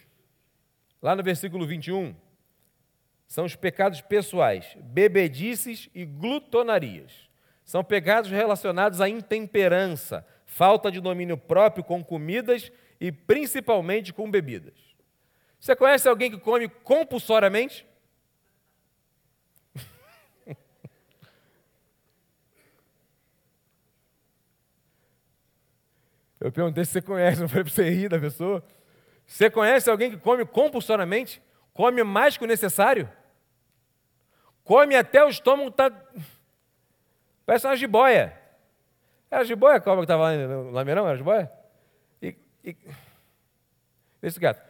Lá 1.02 1.16
no 1.16 1.24
versículo 1.24 1.66
21, 1.66 2.14
são 3.26 3.44
os 3.44 3.56
pecados 3.56 4.00
pessoais, 4.00 4.76
bebedices 4.80 5.90
e 5.92 6.04
glutonarias. 6.04 7.28
São 7.64 7.82
pecados 7.82 8.30
relacionados 8.30 9.00
à 9.00 9.08
intemperança, 9.08 10.24
falta 10.50 10.90
de 10.90 11.00
domínio 11.00 11.38
próprio 11.38 11.84
com 11.84 12.02
comidas 12.02 12.72
e 13.00 13.12
principalmente 13.12 14.12
com 14.12 14.28
bebidas. 14.28 14.74
Você 15.60 15.76
conhece 15.76 16.08
alguém 16.08 16.28
que 16.30 16.38
come 16.38 16.68
compulsoriamente? 16.68 17.86
Eu 26.40 26.50
perguntei 26.50 26.84
se 26.84 26.90
você 26.92 27.00
conhece, 27.00 27.40
não 27.40 27.48
foi 27.48 27.62
para 27.62 27.72
você 27.72 27.88
rir 27.88 28.08
da 28.08 28.18
pessoa. 28.18 28.66
Você 29.24 29.48
conhece 29.48 29.88
alguém 29.88 30.10
que 30.10 30.16
come 30.16 30.44
compulsoriamente? 30.44 31.40
Come 31.72 32.02
mais 32.02 32.36
que 32.36 32.42
o 32.44 32.48
necessário? 32.48 33.08
Come 34.64 34.96
até 34.96 35.24
o 35.24 35.28
estômago. 35.28 35.70
Tá 35.70 35.90
Parece 37.46 37.68
uma 37.68 37.76
jiboia. 37.76 38.39
Era 39.30 39.44
jiboia 39.44 39.76
a 39.76 39.80
cobra 39.80 40.00
que 40.00 40.04
estava 40.04 40.24
lá 40.24 40.36
no 40.36 40.70
Lameirão? 40.70 41.06
Era 41.06 41.16
jiboia? 41.16 41.52
E, 42.20 42.36
e... 42.64 42.76
Esse 44.20 44.40
gato. 44.40 44.60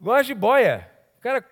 Igual 0.00 0.16
a 0.16 0.22
jiboia. 0.22 0.90
Cara, 1.20 1.44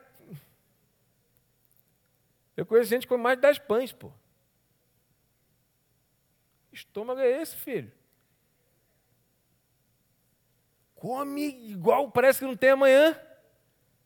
eu 2.57 2.67
conheço 2.67 2.91
gente 2.91 3.07
com 3.07 3.17
mais 3.17 3.37
de 3.37 3.43
10 3.43 3.59
pães, 3.61 3.93
pô. 3.93 4.11
Estômago 6.73 7.21
é 7.21 7.43
esse, 7.43 7.57
filho. 7.57 7.93
Come 10.95 11.71
igual, 11.71 12.11
parece 12.11 12.41
que 12.41 12.45
não 12.45 12.57
tem 12.57 12.71
amanhã. 12.71 13.19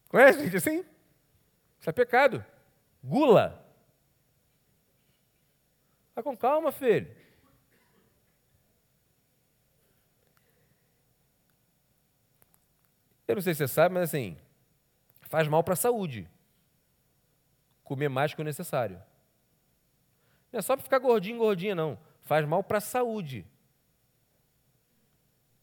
Conhece 0.09 0.43
gente 0.45 0.57
assim? 0.57 0.85
Isso 1.79 1.89
é 1.89 1.93
pecado. 1.93 2.45
Gula. 3.03 3.65
Vai 6.15 6.23
com 6.23 6.37
calma, 6.37 6.71
filho. 6.71 7.20
Eu 13.30 13.37
não 13.37 13.42
sei 13.42 13.54
se 13.54 13.58
você 13.58 13.68
sabe, 13.68 13.94
mas 13.94 14.04
assim, 14.10 14.37
faz 15.22 15.46
mal 15.46 15.62
para 15.62 15.75
a 15.75 15.76
saúde. 15.76 16.28
Comer 17.84 18.08
mais 18.08 18.34
que 18.34 18.40
o 18.40 18.44
necessário. 18.44 19.00
Não 20.52 20.58
é 20.58 20.62
só 20.62 20.75
para 20.75 20.82
ficar 20.82 20.99
gordinho, 20.99 21.38
gordinha, 21.38 21.75
não. 21.75 21.99
Faz 22.22 22.44
mal 22.44 22.64
para 22.64 22.78
a 22.78 22.80
saúde. 22.80 23.46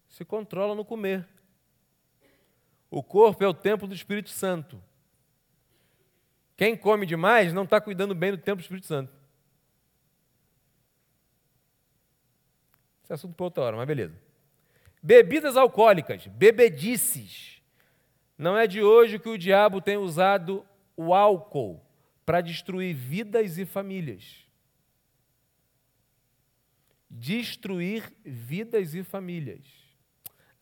Se 0.08 0.24
controla 0.24 0.74
no 0.74 0.86
comer. 0.86 1.28
O 2.90 3.04
corpo 3.04 3.44
é 3.44 3.48
o 3.48 3.54
templo 3.54 3.86
do 3.86 3.94
Espírito 3.94 4.30
Santo. 4.30 4.82
Quem 6.56 6.76
come 6.76 7.06
demais 7.06 7.52
não 7.52 7.66
está 7.66 7.82
cuidando 7.82 8.16
bem 8.16 8.32
do 8.32 8.38
templo 8.38 8.62
do 8.62 8.62
Espírito 8.62 8.88
Santo. 8.88 9.14
Esse 13.04 13.12
é 13.12 13.16
assunto 13.16 13.36
para 13.36 13.44
outra 13.44 13.64
hora, 13.64 13.78
mas 13.78 13.86
beleza. 13.86 14.18
Bebidas 15.04 15.58
alcoólicas, 15.58 16.28
bebedices. 16.28 17.57
Não 18.38 18.58
é 18.58 18.68
de 18.68 18.84
hoje 18.84 19.18
que 19.18 19.30
o 19.30 19.38
diabo 19.38 19.82
tem 19.82 19.98
usado 19.98 20.66
o 20.96 21.14
álcool 21.14 21.82
para 22.26 22.42
destruir 22.42 22.94
vidas 22.94 23.58
e 23.58 23.66
famílias. 23.66 24.46
Destruir 27.10 28.14
vidas 28.24 28.94
e 28.94 29.04
famílias. 29.04 29.66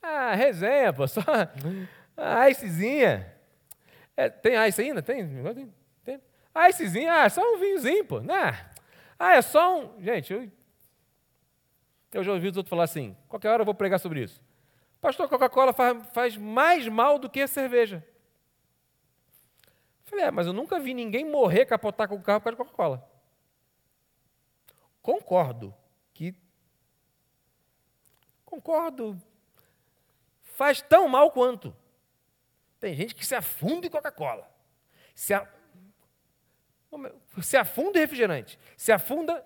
Ah, 0.01 0.35
resenha, 0.35 0.93
pô, 0.93 1.07
só 1.07 1.21
a 2.15 2.49
icezinha. 2.49 3.33
É, 4.15 4.29
tem 4.29 4.55
ice 4.67 4.81
ainda? 4.81 5.01
Tem? 5.01 5.27
tem. 6.03 6.21
Icezinha, 6.69 7.23
ah, 7.23 7.29
só 7.29 7.41
um 7.41 7.57
vinhozinho, 7.57 8.05
pô. 8.05 8.21
Ah, 8.29 8.69
ah, 9.17 9.35
é 9.35 9.41
só 9.41 9.79
um. 9.79 10.01
Gente, 10.01 10.31
eu, 10.31 10.49
eu 12.13 12.23
já 12.23 12.31
ouvi 12.31 12.47
os 12.47 12.55
outros 12.55 12.69
falar 12.69 12.83
assim: 12.83 13.17
qualquer 13.27 13.49
hora 13.49 13.61
eu 13.61 13.65
vou 13.65 13.73
pregar 13.73 13.99
sobre 13.99 14.23
isso. 14.23 14.44
Pastor, 15.01 15.29
Coca-Cola 15.29 15.73
faz, 15.73 16.07
faz 16.13 16.37
mais 16.37 16.87
mal 16.87 17.19
do 17.19 17.29
que 17.29 17.41
a 17.41 17.47
cerveja. 17.47 18.05
Falei, 20.05 20.25
é, 20.25 20.31
mas 20.31 20.47
eu 20.47 20.53
nunca 20.53 20.79
vi 20.79 20.93
ninguém 20.93 21.25
morrer 21.25 21.65
capotar 21.65 22.07
com 22.07 22.15
o 22.15 22.21
carro 22.21 22.39
por 22.39 22.45
causa 22.45 22.57
de 22.57 22.63
Coca-Cola. 22.63 23.11
Concordo 25.01 25.75
que. 26.13 26.33
Concordo. 28.43 29.21
Faz 30.41 30.81
tão 30.81 31.07
mal 31.07 31.31
quanto. 31.31 31.75
Tem 32.79 32.95
gente 32.95 33.13
que 33.13 33.25
se 33.25 33.35
afunda 33.35 33.87
em 33.87 33.89
Coca-Cola. 33.89 34.49
Se, 35.13 35.33
a... 35.33 35.47
se 37.41 37.57
afunda 37.57 37.97
em 37.97 38.01
refrigerante. 38.01 38.59
Se 38.77 38.91
afunda. 38.91 39.45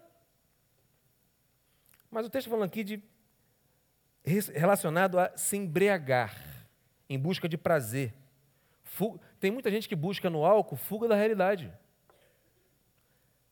Mas 2.11 2.25
o 2.25 2.29
texto 2.29 2.49
falando 2.49 2.65
aqui 2.65 2.83
de 2.83 3.03
relacionado 4.53 5.19
a 5.19 5.35
se 5.35 5.57
embriagar, 5.57 6.35
em 7.09 7.17
busca 7.17 7.47
de 7.47 7.57
prazer. 7.57 8.13
Tem 9.39 9.51
muita 9.51 9.71
gente 9.71 9.87
que 9.87 9.95
busca 9.95 10.29
no 10.29 10.45
álcool 10.45 10.75
fuga 10.75 11.07
da 11.07 11.15
realidade. 11.15 11.71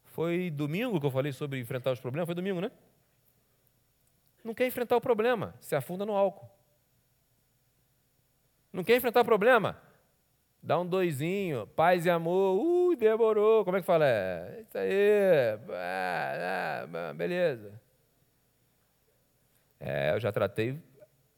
Foi 0.06 0.50
domingo 0.50 1.00
que 1.00 1.06
eu 1.06 1.12
falei 1.12 1.32
sobre 1.32 1.60
enfrentar 1.60 1.92
os 1.92 2.00
problemas? 2.00 2.26
Foi 2.26 2.36
domingo, 2.36 2.60
né? 2.60 2.72
Não 4.44 4.54
quer 4.54 4.66
enfrentar 4.66 4.96
o 4.96 5.02
problema, 5.02 5.54
se 5.60 5.76
afunda 5.76 6.06
no 6.06 6.14
álcool. 6.14 6.50
Não 8.72 8.84
quer 8.84 8.96
enfrentar 8.96 9.22
o 9.22 9.26
problema? 9.26 9.82
Dá 10.62 10.80
um 10.80 10.86
doisinho, 10.86 11.68
paz 11.68 12.06
e 12.06 12.10
amor, 12.10 12.60
ui, 12.60 12.96
demorou. 12.96 13.64
Como 13.64 13.78
é 13.78 13.80
que 13.80 13.86
fala? 13.86 14.06
É, 14.06 14.64
isso 14.68 14.78
aí, 14.78 15.60
ah, 15.72 16.88
ah, 17.10 17.14
beleza. 17.14 17.80
É, 19.80 20.14
eu 20.14 20.20
já 20.20 20.32
tratei 20.32 20.82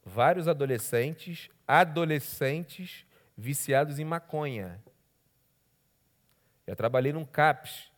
vários 0.04 0.48
adolescentes, 0.48 1.50
adolescentes 1.68 3.06
viciados 3.38 4.00
em 4.00 4.06
maconha. 4.06 4.82
Já 6.68 6.76
trabalhei 6.76 7.14
num 7.14 7.26
CAPS, 7.26 7.92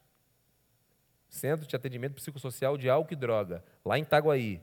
Centro 1.29 1.65
de 1.65 1.75
Atendimento 1.75 2.15
Psicossocial 2.15 2.77
de 2.77 2.89
Álcool 2.89 3.13
e 3.13 3.15
Droga, 3.15 3.63
lá 3.85 3.97
em 3.97 4.01
Itaguaí. 4.01 4.61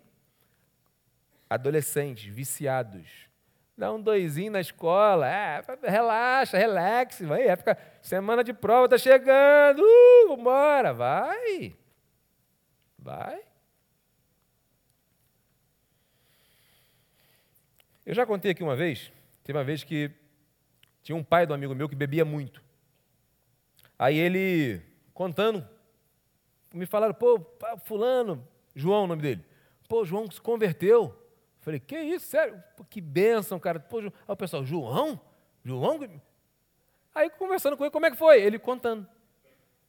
Adolescentes 1.48 2.24
viciados. 2.24 3.28
Dá 3.76 3.92
um 3.92 4.00
doisinho 4.00 4.50
na 4.50 4.60
escola, 4.60 5.28
é, 5.28 5.62
relaxa, 5.84 6.58
relaxe, 6.58 7.24
vai, 7.24 7.46
época, 7.46 7.78
semana 8.02 8.42
de 8.42 8.52
prova 8.52 8.86
está 8.86 8.98
chegando, 8.98 9.80
uh, 9.80 10.28
vambora, 10.28 10.92
vai. 10.92 11.76
Vai. 12.98 13.47
Eu 18.08 18.14
já 18.14 18.24
contei 18.24 18.52
aqui 18.52 18.62
uma 18.62 18.74
vez, 18.74 19.12
teve 19.44 19.58
uma 19.58 19.62
vez 19.62 19.84
que 19.84 20.10
tinha 21.02 21.14
um 21.14 21.22
pai 21.22 21.46
do 21.46 21.52
amigo 21.52 21.74
meu 21.74 21.86
que 21.90 21.94
bebia 21.94 22.24
muito. 22.24 22.64
Aí 23.98 24.16
ele, 24.16 24.80
contando, 25.12 25.68
me 26.72 26.86
falaram, 26.86 27.12
pô, 27.12 27.38
fulano, 27.84 28.48
João 28.74 29.04
o 29.04 29.06
nome 29.06 29.20
dele. 29.20 29.44
Pô, 29.86 30.06
João 30.06 30.30
se 30.30 30.40
converteu. 30.40 31.14
Falei, 31.60 31.78
que 31.78 32.00
isso, 32.00 32.28
sério? 32.28 32.64
Pô, 32.78 32.82
que 32.82 32.98
bênção, 32.98 33.60
cara. 33.60 33.78
Pô, 33.78 34.00
Aí 34.00 34.10
o 34.26 34.36
pessoal, 34.36 34.64
João? 34.64 35.20
João? 35.62 36.00
Aí 37.14 37.28
conversando 37.28 37.76
com 37.76 37.84
ele, 37.84 37.90
como 37.90 38.06
é 38.06 38.10
que 38.10 38.16
foi? 38.16 38.40
Ele 38.40 38.58
contando. 38.58 39.06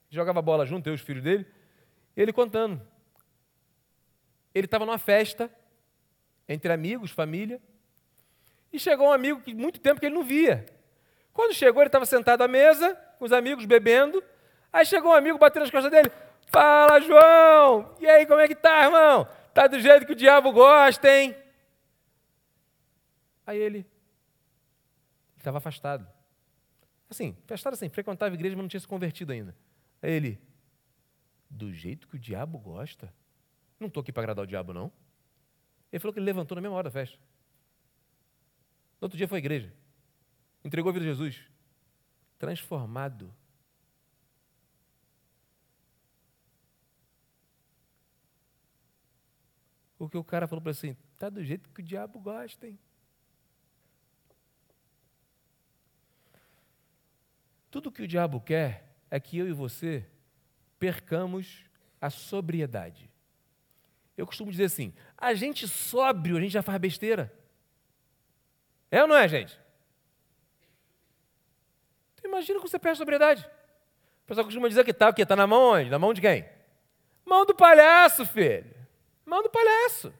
Jogava 0.09 0.41
bola 0.41 0.65
junto, 0.65 0.89
eu 0.89 0.91
e 0.91 0.95
os 0.95 1.01
filhos 1.01 1.23
dele. 1.23 1.47
Ele 2.17 2.33
contando. 2.33 2.85
Ele 4.53 4.65
estava 4.65 4.85
numa 4.85 4.97
festa, 4.97 5.49
entre 6.49 6.73
amigos, 6.73 7.11
família. 7.11 7.61
E 8.71 8.79
chegou 8.79 9.07
um 9.07 9.11
amigo 9.11 9.41
que 9.41 9.53
muito 9.53 9.79
tempo 9.79 9.99
que 9.99 10.05
ele 10.05 10.15
não 10.15 10.23
via. 10.23 10.65
Quando 11.33 11.53
chegou, 11.53 11.81
ele 11.81 11.87
estava 11.87 12.05
sentado 12.05 12.41
à 12.43 12.47
mesa, 12.47 12.95
com 13.17 13.25
os 13.25 13.31
amigos, 13.31 13.65
bebendo. 13.65 14.23
Aí 14.71 14.85
chegou 14.85 15.11
um 15.11 15.15
amigo 15.15 15.37
batendo 15.37 15.63
nas 15.63 15.71
costas 15.71 15.91
dele. 15.91 16.11
Fala, 16.47 16.99
João! 16.99 17.95
E 17.99 18.07
aí, 18.07 18.25
como 18.25 18.39
é 18.39 18.47
que 18.47 18.55
tá, 18.55 18.85
irmão? 18.85 19.27
Tá 19.53 19.67
do 19.67 19.79
jeito 19.79 20.05
que 20.05 20.13
o 20.13 20.15
diabo 20.15 20.51
gosta, 20.51 21.09
hein? 21.09 21.35
Aí 23.45 23.57
ele 23.57 23.85
estava 25.37 25.57
afastado. 25.57 26.07
Assim, 27.09 27.35
afastado 27.45 27.73
assim, 27.73 27.89
frequentava 27.89 28.33
a 28.33 28.35
igreja, 28.35 28.55
mas 28.55 28.63
não 28.63 28.69
tinha 28.69 28.79
se 28.79 28.87
convertido 28.87 29.31
ainda. 29.31 29.55
Aí 30.01 30.11
ele, 30.11 30.39
do 31.49 31.73
jeito 31.73 32.07
que 32.07 32.15
o 32.15 32.19
diabo 32.19 32.57
gosta? 32.57 33.11
Não 33.79 33.87
estou 33.87 34.01
aqui 34.01 34.11
para 34.11 34.23
agradar 34.23 34.43
o 34.43 34.47
diabo, 34.47 34.73
não. 34.73 34.91
Ele 35.91 35.99
falou 35.99 36.13
que 36.13 36.19
ele 36.19 36.25
levantou 36.25 36.55
na 36.55 36.61
mesma 36.61 36.77
hora 36.77 36.83
da 36.85 36.91
festa. 36.91 37.17
No 38.99 39.05
outro 39.05 39.17
dia 39.17 39.27
foi 39.27 39.37
à 39.37 39.39
igreja. 39.39 39.73
Entregou 40.63 40.89
a 40.89 40.93
vida 40.93 41.05
a 41.05 41.09
Jesus. 41.09 41.41
Transformado. 42.37 43.33
O 49.97 50.07
que 50.07 50.17
o 50.17 50.23
cara 50.23 50.47
falou 50.47 50.61
para 50.61 50.71
assim, 50.71 50.95
tá 51.17 51.29
do 51.29 51.43
jeito 51.43 51.69
que 51.69 51.81
o 51.81 51.83
diabo 51.83 52.19
gosta, 52.19 52.67
hein? 52.67 52.79
Tudo 57.69 57.91
que 57.91 58.01
o 58.01 58.07
diabo 58.07 58.39
quer 58.39 58.95
é 59.11 59.19
que 59.19 59.37
eu 59.37 59.47
e 59.47 59.53
você 59.53 60.09
percamos 60.79 61.65
a 61.99 62.09
sobriedade. 62.09 63.09
Eu 64.17 64.25
costumo 64.25 64.51
dizer 64.51 64.65
assim: 64.65 64.93
a 65.17 65.33
gente 65.33 65.67
sóbrio, 65.67 66.37
a 66.37 66.41
gente 66.41 66.51
já 66.51 66.61
faz 66.61 66.79
besteira. 66.79 67.38
É 68.91 69.01
ou 69.01 69.07
não 69.07 69.15
é, 69.15 69.27
gente? 69.27 69.59
Então, 72.15 72.29
imagina 72.29 72.59
que 72.59 72.67
você 72.67 72.79
perde 72.79 72.97
a 72.97 72.97
sobriedade. 72.97 73.45
O 74.23 74.27
pessoal 74.27 74.45
costuma 74.45 74.67
dizer 74.67 74.83
que 74.83 74.91
está 74.91 75.09
o 75.09 75.13
quê? 75.13 75.23
Está 75.23 75.35
na 75.35 75.47
mão 75.47 75.73
onde? 75.73 75.89
Na 75.89 75.99
mão 75.99 76.13
de 76.13 76.21
quem? 76.21 76.47
Mão 77.25 77.45
do 77.45 77.55
palhaço, 77.55 78.25
filho. 78.25 78.75
Mão 79.25 79.43
do 79.43 79.49
palhaço. 79.49 80.13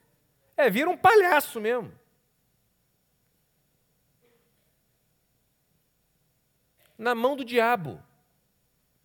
É, 0.55 0.69
vira 0.69 0.89
um 0.89 0.97
palhaço 0.97 1.59
mesmo. 1.59 1.91
Na 6.97 7.15
mão 7.15 7.35
do 7.35 7.45
diabo. 7.45 8.01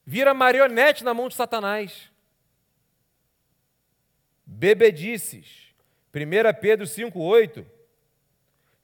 Vira 0.04 0.34
marionete 0.34 1.04
na 1.04 1.14
mão 1.14 1.28
de 1.28 1.34
Satanás. 1.34 2.10
bebedices. 4.44 5.74
1 6.14 6.60
Pedro 6.60 6.86
5,8. 6.86 7.64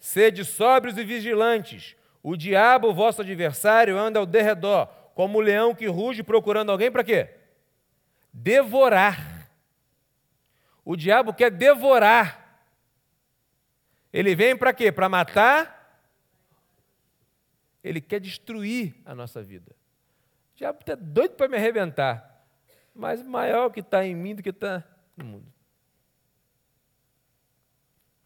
Sede 0.00 0.46
sóbrios 0.46 0.96
e 0.96 1.04
vigilantes. 1.04 1.94
O 2.22 2.34
diabo, 2.34 2.92
vosso 2.92 3.20
adversário, 3.20 3.98
anda 3.98 4.18
ao 4.18 4.26
derredor, 4.26 4.86
como 5.14 5.38
o 5.38 5.42
leão 5.42 5.74
que 5.74 5.86
ruge 5.86 6.22
procurando 6.22 6.72
alguém 6.72 6.90
para 6.90 7.04
quê? 7.04 7.34
Devorar. 8.32 9.50
O 10.82 10.96
diabo 10.96 11.34
quer 11.34 11.50
devorar. 11.50 12.64
Ele 14.10 14.34
vem 14.34 14.56
para 14.56 14.72
quê? 14.72 14.90
Para 14.90 15.08
matar. 15.08 15.78
Ele 17.84 18.00
quer 18.00 18.20
destruir 18.20 18.94
a 19.04 19.14
nossa 19.14 19.42
vida. 19.42 19.76
O 20.54 20.56
diabo 20.56 20.80
está 20.80 20.94
doido 20.94 21.34
para 21.34 21.48
me 21.48 21.56
arrebentar. 21.56 22.44
Mas 22.94 23.22
maior 23.22 23.70
que 23.70 23.80
está 23.80 24.04
em 24.04 24.14
mim 24.14 24.34
do 24.34 24.42
que 24.42 24.50
está 24.50 24.82
no 25.16 25.24
mundo. 25.24 25.59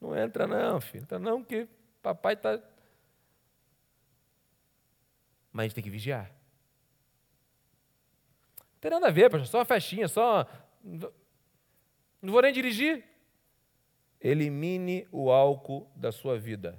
Não 0.04 0.14
entra 0.14 0.46
não, 0.46 0.82
filho. 0.82 1.02
Entra 1.02 1.18
não, 1.18 1.42
que 1.42 1.66
papai 2.02 2.34
está. 2.34 2.60
Mas 5.50 5.62
a 5.62 5.66
gente 5.68 5.74
tem 5.76 5.84
que 5.84 5.88
vigiar. 5.88 6.30
Não 8.58 8.78
tem 8.82 8.90
nada 8.90 9.08
a 9.08 9.10
ver. 9.10 9.30
Só 9.46 9.58
uma 9.58 9.64
festinha, 9.64 10.06
só. 10.06 10.46
Não 12.20 12.32
vou 12.32 12.42
nem 12.42 12.52
dirigir. 12.52 13.02
Elimine 14.20 15.08
o 15.10 15.30
álcool 15.30 15.90
da 15.96 16.12
sua 16.12 16.38
vida. 16.38 16.78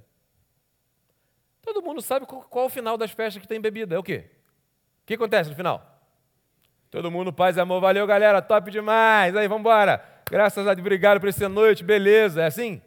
Todo 1.63 1.81
mundo 1.81 2.03
sabe 2.03 2.27
qual, 2.27 2.43
qual 2.43 2.65
é 2.65 2.67
o 2.67 2.69
final 2.71 2.95
das 2.95 3.09
festas 3.09 3.41
que 3.41 3.47
tem 3.47 3.59
bebida. 3.59 3.95
É 3.95 3.97
o 3.97 4.03
quê? 4.03 4.29
O 5.01 5.05
que 5.07 5.15
acontece 5.15 5.49
no 5.49 5.55
final? 5.55 5.83
Todo 6.91 7.09
mundo, 7.09 7.33
paz 7.33 7.57
e 7.57 7.59
amor. 7.59 7.81
Valeu, 7.81 8.05
galera. 8.05 8.39
Top 8.39 8.69
demais. 8.69 9.35
Aí, 9.35 9.47
vamos 9.47 9.61
embora. 9.61 10.23
Graças 10.29 10.67
a 10.67 10.75
Deus, 10.75 10.85
obrigado 10.85 11.19
por 11.19 11.29
essa 11.29 11.49
noite. 11.49 11.83
Beleza. 11.83 12.43
É 12.43 12.45
assim? 12.45 12.83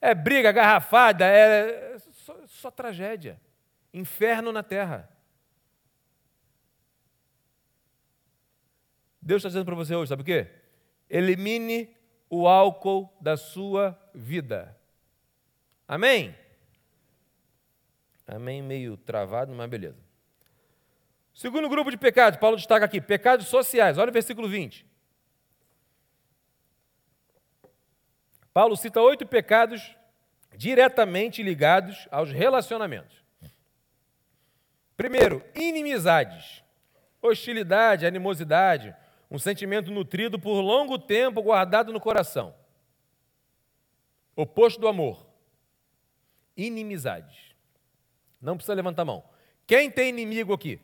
É 0.00 0.14
briga, 0.14 0.52
garrafada, 0.52 1.24
é 1.26 1.98
só, 2.12 2.36
só 2.46 2.70
tragédia. 2.70 3.40
Inferno 3.92 4.52
na 4.52 4.62
terra. 4.62 5.08
Deus 9.20 9.40
está 9.40 9.48
dizendo 9.48 9.64
para 9.64 9.74
você 9.74 9.94
hoje, 9.94 10.08
sabe 10.08 10.22
o 10.22 10.24
quê? 10.24 10.48
Elimine 11.10 11.94
o 12.30 12.46
álcool 12.46 13.12
da 13.20 13.36
sua 13.36 13.98
vida. 14.14 14.76
Amém? 15.86 16.34
Amém, 18.26 18.62
meio 18.62 18.96
travado, 18.96 19.54
mas 19.54 19.68
beleza. 19.68 19.98
Segundo 21.32 21.68
grupo 21.68 21.90
de 21.90 21.96
pecados, 21.96 22.38
Paulo 22.38 22.56
destaca 22.56 22.84
aqui, 22.84 23.00
pecados 23.00 23.46
sociais. 23.46 23.96
Olha 23.96 24.10
o 24.10 24.12
versículo 24.12 24.48
20. 24.48 24.86
Paulo 28.58 28.76
cita 28.76 29.00
oito 29.00 29.24
pecados 29.24 29.94
diretamente 30.56 31.44
ligados 31.44 32.08
aos 32.10 32.32
relacionamentos. 32.32 33.22
Primeiro, 34.96 35.44
inimizades, 35.54 36.64
hostilidade, 37.22 38.04
animosidade, 38.04 38.96
um 39.30 39.38
sentimento 39.38 39.92
nutrido 39.92 40.40
por 40.40 40.60
longo 40.60 40.98
tempo 40.98 41.40
guardado 41.40 41.92
no 41.92 42.00
coração. 42.00 42.52
Oposto 44.34 44.80
do 44.80 44.88
amor. 44.88 45.24
Inimizades. 46.56 47.54
Não 48.42 48.56
precisa 48.56 48.74
levantar 48.74 49.02
a 49.02 49.04
mão. 49.04 49.24
Quem 49.68 49.88
tem 49.88 50.08
inimigo 50.08 50.52
aqui? 50.52 50.80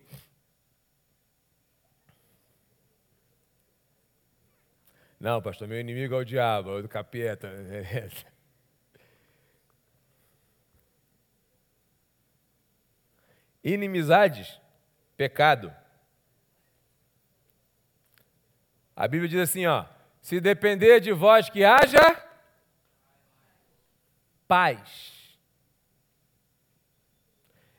Não, 5.24 5.40
pastor, 5.40 5.66
meu 5.66 5.80
inimigo 5.80 6.14
é 6.14 6.18
o 6.18 6.24
diabo, 6.24 6.78
é 6.78 6.82
o 6.82 6.86
capeta. 6.86 7.50
Inimizades, 13.64 14.60
pecado. 15.16 15.74
A 18.94 19.08
Bíblia 19.08 19.30
diz 19.30 19.40
assim, 19.40 19.64
ó: 19.64 19.86
se 20.20 20.42
depender 20.42 21.00
de 21.00 21.10
vós 21.10 21.48
que 21.48 21.64
haja 21.64 22.22
paz. 24.46 25.38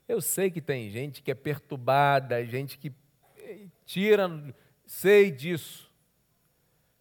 Eu 0.08 0.20
sei 0.20 0.50
que 0.50 0.62
tem 0.62 0.90
gente 0.90 1.22
que 1.22 1.30
é 1.30 1.36
perturbada, 1.36 2.44
gente 2.44 2.76
que 2.76 2.92
tira, 3.86 4.28
sei 4.88 5.30
disso. 5.30 5.85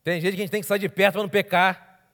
Tem 0.05 0.21
gente 0.21 0.35
que 0.35 0.43
a 0.43 0.45
gente 0.45 0.51
tem 0.51 0.61
que 0.61 0.67
sair 0.67 0.79
de 0.79 0.89
perto 0.89 1.15
para 1.15 1.23
não 1.23 1.29
pecar. 1.31 2.09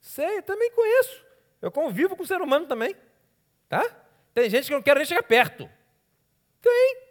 Sei, 0.00 0.40
também 0.42 0.70
conheço. 0.72 1.22
Eu 1.60 1.70
convivo 1.70 2.16
com 2.16 2.22
o 2.22 2.26
ser 2.26 2.40
humano 2.40 2.66
também. 2.66 2.96
Tá? 3.68 3.84
Tem 4.32 4.48
gente 4.48 4.66
que 4.66 4.72
não 4.72 4.82
quero 4.82 4.98
nem 4.98 5.06
chegar 5.06 5.22
perto. 5.22 5.70
Tem. 6.62 7.04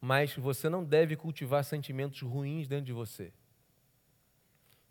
Mas 0.00 0.34
você 0.34 0.68
não 0.68 0.84
deve 0.84 1.14
cultivar 1.14 1.62
sentimentos 1.64 2.20
ruins 2.20 2.66
dentro 2.66 2.86
de 2.86 2.92
você. 2.92 3.32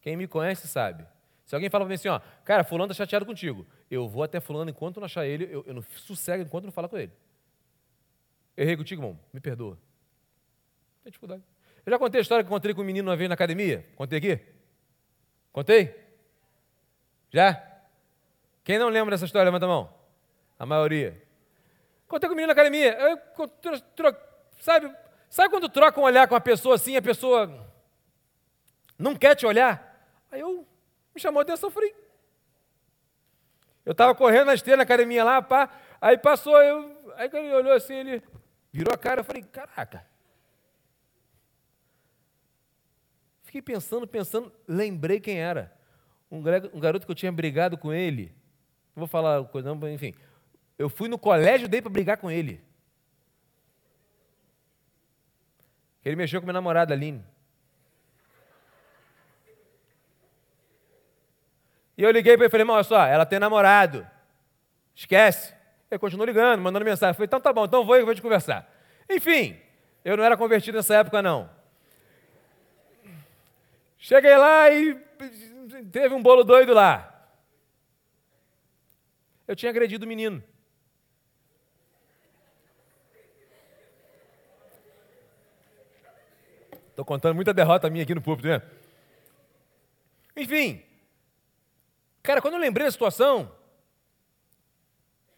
Quem 0.02 0.15
me 0.15 0.28
conhece 0.28 0.67
sabe. 0.67 1.06
Se 1.45 1.56
alguém 1.56 1.69
fala 1.69 1.84
para 1.84 1.89
mim 1.89 1.95
assim, 1.95 2.08
ó, 2.08 2.21
cara, 2.45 2.63
fulano 2.63 2.91
está 2.91 3.04
chateado 3.04 3.25
contigo. 3.25 3.67
Eu 3.91 4.08
vou 4.08 4.23
até 4.23 4.39
fulano 4.39 4.69
enquanto 4.69 4.97
não 4.97 5.06
achar 5.06 5.25
ele, 5.25 5.45
eu, 5.52 5.63
eu 5.67 5.73
não 5.73 5.82
sossego 5.82 6.43
enquanto 6.43 6.65
não 6.65 6.71
falar 6.71 6.88
com 6.88 6.97
ele. 6.97 7.12
Errei 8.56 8.78
contigo, 8.78 9.02
irmão, 9.02 9.19
me 9.34 9.39
perdoa. 9.39 9.78
Tem 11.04 11.10
dificuldade. 11.10 11.43
Eu 11.89 11.93
já 11.93 11.97
contei 11.97 12.19
a 12.19 12.21
história 12.21 12.43
que 12.43 12.47
encontrei 12.47 12.75
com 12.75 12.82
um 12.82 12.86
menino 12.86 13.10
uma 13.10 13.17
vez 13.17 13.28
na 13.28 13.34
academia? 13.34 13.84
Contei 13.95 14.19
aqui? 14.19 14.39
Contei? 15.52 15.99
Já? 17.32 17.60
Quem 18.63 18.78
não 18.78 18.89
lembra 18.89 19.10
dessa 19.10 19.25
história, 19.25 19.45
levanta 19.45 19.65
a 19.65 19.69
mão. 19.69 19.91
A 20.60 20.67
maioria. 20.67 21.19
Contei 22.08 22.30
com 22.30 22.34
um 22.34 22.36
menino 22.36 22.54
na 22.54 22.54
academia. 22.54 22.93
Eu, 22.93 23.17
tro, 23.49 23.82
tro, 23.82 24.15
sabe, 24.60 24.95
sabe 25.32 25.49
quando 25.49 25.67
troca 25.67 25.99
um 25.99 26.04
olhar 26.04 26.28
com 26.28 26.36
uma 26.36 26.41
pessoa 26.41 26.75
assim, 26.75 26.95
a 26.95 27.02
pessoa 27.02 27.67
não 28.95 29.15
quer 29.15 29.34
te 29.34 29.47
olhar? 29.47 29.99
Aí 30.32 30.41
eu 30.41 30.67
me 31.15 31.19
chamou 31.19 31.39
a 31.39 31.41
atenção, 31.41 31.71
falei. 31.71 31.95
Eu 33.84 33.93
estava 33.93 34.13
correndo 34.13 34.45
na 34.45 34.54
esteira 34.54 34.78
na 34.78 34.84
academia 34.84 35.23
lá, 35.23 35.41
pá, 35.41 35.67
aí 35.99 36.19
passou, 36.19 36.56
eu, 36.62 37.13
aí 37.15 37.32
ele 37.34 37.52
olhou 37.52 37.73
assim, 37.73 37.95
ele 37.95 38.23
virou 38.71 38.93
a 38.93 38.97
cara, 38.97 39.21
eu 39.21 39.25
falei, 39.25 39.41
caraca, 39.41 40.06
Fiquei 43.49 43.63
pensando, 43.63 44.05
pensando, 44.05 44.53
lembrei 44.67 45.19
quem 45.19 45.39
era. 45.39 45.73
Um, 46.29 46.39
garoto 46.79 47.03
que 47.03 47.12
eu 47.12 47.15
tinha 47.15 47.31
brigado 47.31 47.79
com 47.79 47.91
ele. 47.91 48.31
Não 48.95 49.01
vou 49.01 49.07
falar 49.07 49.43
coisa, 49.45 49.71
enfim. 49.91 50.13
Eu 50.77 50.88
fui 50.88 51.09
no 51.09 51.17
colégio 51.17 51.67
dele 51.67 51.81
para 51.81 51.91
brigar 51.91 52.17
com 52.17 52.29
ele. 52.29 52.63
Ele 56.05 56.15
mexeu 56.15 56.39
com 56.39 56.45
minha 56.45 56.53
namorada, 56.53 56.93
Aline. 56.93 57.25
E 61.97 62.03
eu 62.03 62.12
liguei 62.12 62.38
para 62.38 62.45
ele 62.45 62.49
e 62.49 62.51
falei, 62.51 62.67
olha 62.67 62.83
só, 62.83 63.03
ela 63.03 63.25
tem 63.25 63.39
namorado. 63.39 64.07
Esquece. 64.93 65.55
Ele 65.89 65.97
continuou 65.97 66.27
ligando, 66.27 66.62
mandando 66.62 66.85
mensagem. 66.85 67.13
Eu 67.13 67.15
falei, 67.15 67.25
então 67.25 67.41
tá 67.41 67.51
bom, 67.51 67.65
então 67.65 67.83
vou 67.83 67.97
e 67.97 68.03
vou 68.03 68.13
te 68.13 68.21
conversar. 68.21 68.71
Enfim, 69.09 69.59
eu 70.05 70.15
não 70.15 70.23
era 70.23 70.38
convertido 70.38 70.77
nessa 70.77 70.97
época, 70.97 71.19
não. 71.19 71.57
Cheguei 73.99 74.35
lá 74.38 74.71
e 74.71 74.95
teve 75.91 76.15
um 76.15 76.23
bolo 76.23 76.45
doido 76.45 76.73
lá. 76.73 77.05
Eu 79.45 79.55
tinha 79.55 79.69
agredido 79.69 80.05
o 80.05 80.07
menino. 80.07 80.41
Estou 86.89 87.03
contando 87.03 87.35
muita 87.35 87.53
derrota 87.53 87.89
minha 87.89 88.03
aqui 88.03 88.15
no 88.15 88.21
púlpito, 88.21 88.47
né? 88.47 88.62
Enfim. 90.35 90.83
Cara, 92.23 92.41
quando 92.41 92.53
eu 92.53 92.59
lembrei 92.59 92.85
da 92.85 92.91
situação, 92.91 93.51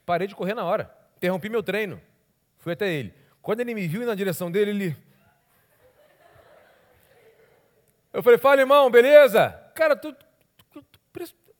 parei 0.06 0.28
de 0.28 0.36
correr 0.36 0.54
na 0.54 0.64
hora. 0.64 0.96
Interrompi 1.18 1.50
meu 1.50 1.64
treino. 1.64 2.02
Fui 2.58 2.74
até 2.74 2.92
ele. 2.92 3.14
Quando 3.42 3.62
ele 3.62 3.74
me 3.74 3.88
viu 3.88 4.06
na 4.06 4.14
direção 4.14 4.52
dele, 4.52 4.72
ele 4.72 5.11
eu 8.14 8.22
falei, 8.24 8.38
fala, 8.38 8.62
irmão, 8.62 8.90
beleza? 8.90 9.50
Cara, 9.76 9.96
tu, 9.96 10.16
tu, 10.72 10.86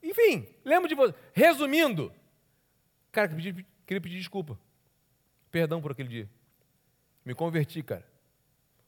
enfim, 0.04 0.48
lembro 0.66 0.90
de 0.90 0.96
você. 0.96 1.14
Resumindo, 1.34 2.12
cara, 3.12 3.28
queria 3.30 3.66
queria 3.86 4.02
pedir 4.02 4.18
desculpa. 4.18 4.60
Perdão 5.50 5.82
por 5.82 5.92
aquele 5.92 6.10
dia. 6.10 6.30
Me 7.24 7.36
converti, 7.36 7.84
cara. 7.84 8.06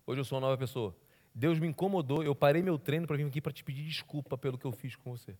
Hoje 0.05 0.21
eu 0.21 0.25
sou 0.25 0.37
uma 0.37 0.47
nova 0.47 0.57
pessoa. 0.57 0.95
Deus 1.35 1.59
me 1.59 1.67
incomodou, 1.67 2.23
eu 2.23 2.35
parei 2.35 2.61
meu 2.61 2.77
treino 2.77 3.07
para 3.07 3.17
vir 3.17 3.25
aqui 3.25 3.41
para 3.41 3.51
te 3.51 3.63
pedir 3.63 3.83
desculpa 3.83 4.37
pelo 4.37 4.57
que 4.57 4.65
eu 4.65 4.71
fiz 4.71 4.95
com 4.95 5.11
você. 5.11 5.31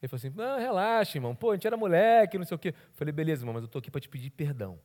Ele 0.00 0.08
falou 0.08 0.16
assim: 0.16 0.30
não, 0.30 0.58
relaxa, 0.58 1.18
irmão. 1.18 1.34
Pô, 1.34 1.50
a 1.50 1.54
gente 1.54 1.66
era 1.66 1.76
moleque, 1.76 2.38
não 2.38 2.44
sei 2.44 2.54
o 2.54 2.58
quê. 2.58 2.68
Eu 2.68 2.94
falei, 2.94 3.12
beleza, 3.12 3.42
irmão, 3.42 3.54
mas 3.54 3.62
eu 3.62 3.66
estou 3.66 3.78
aqui 3.78 3.90
para 3.90 4.00
te 4.00 4.08
pedir 4.08 4.30
perdão. 4.30 4.78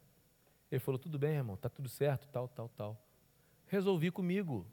Ele 0.72 0.80
falou, 0.80 0.98
tudo 0.98 1.20
bem, 1.20 1.36
irmão, 1.36 1.56
tá 1.56 1.70
tudo 1.70 1.88
certo, 1.88 2.28
tal, 2.30 2.48
tal, 2.48 2.68
tal. 2.70 2.98
Resolvi 3.68 4.10
comigo. 4.12 4.66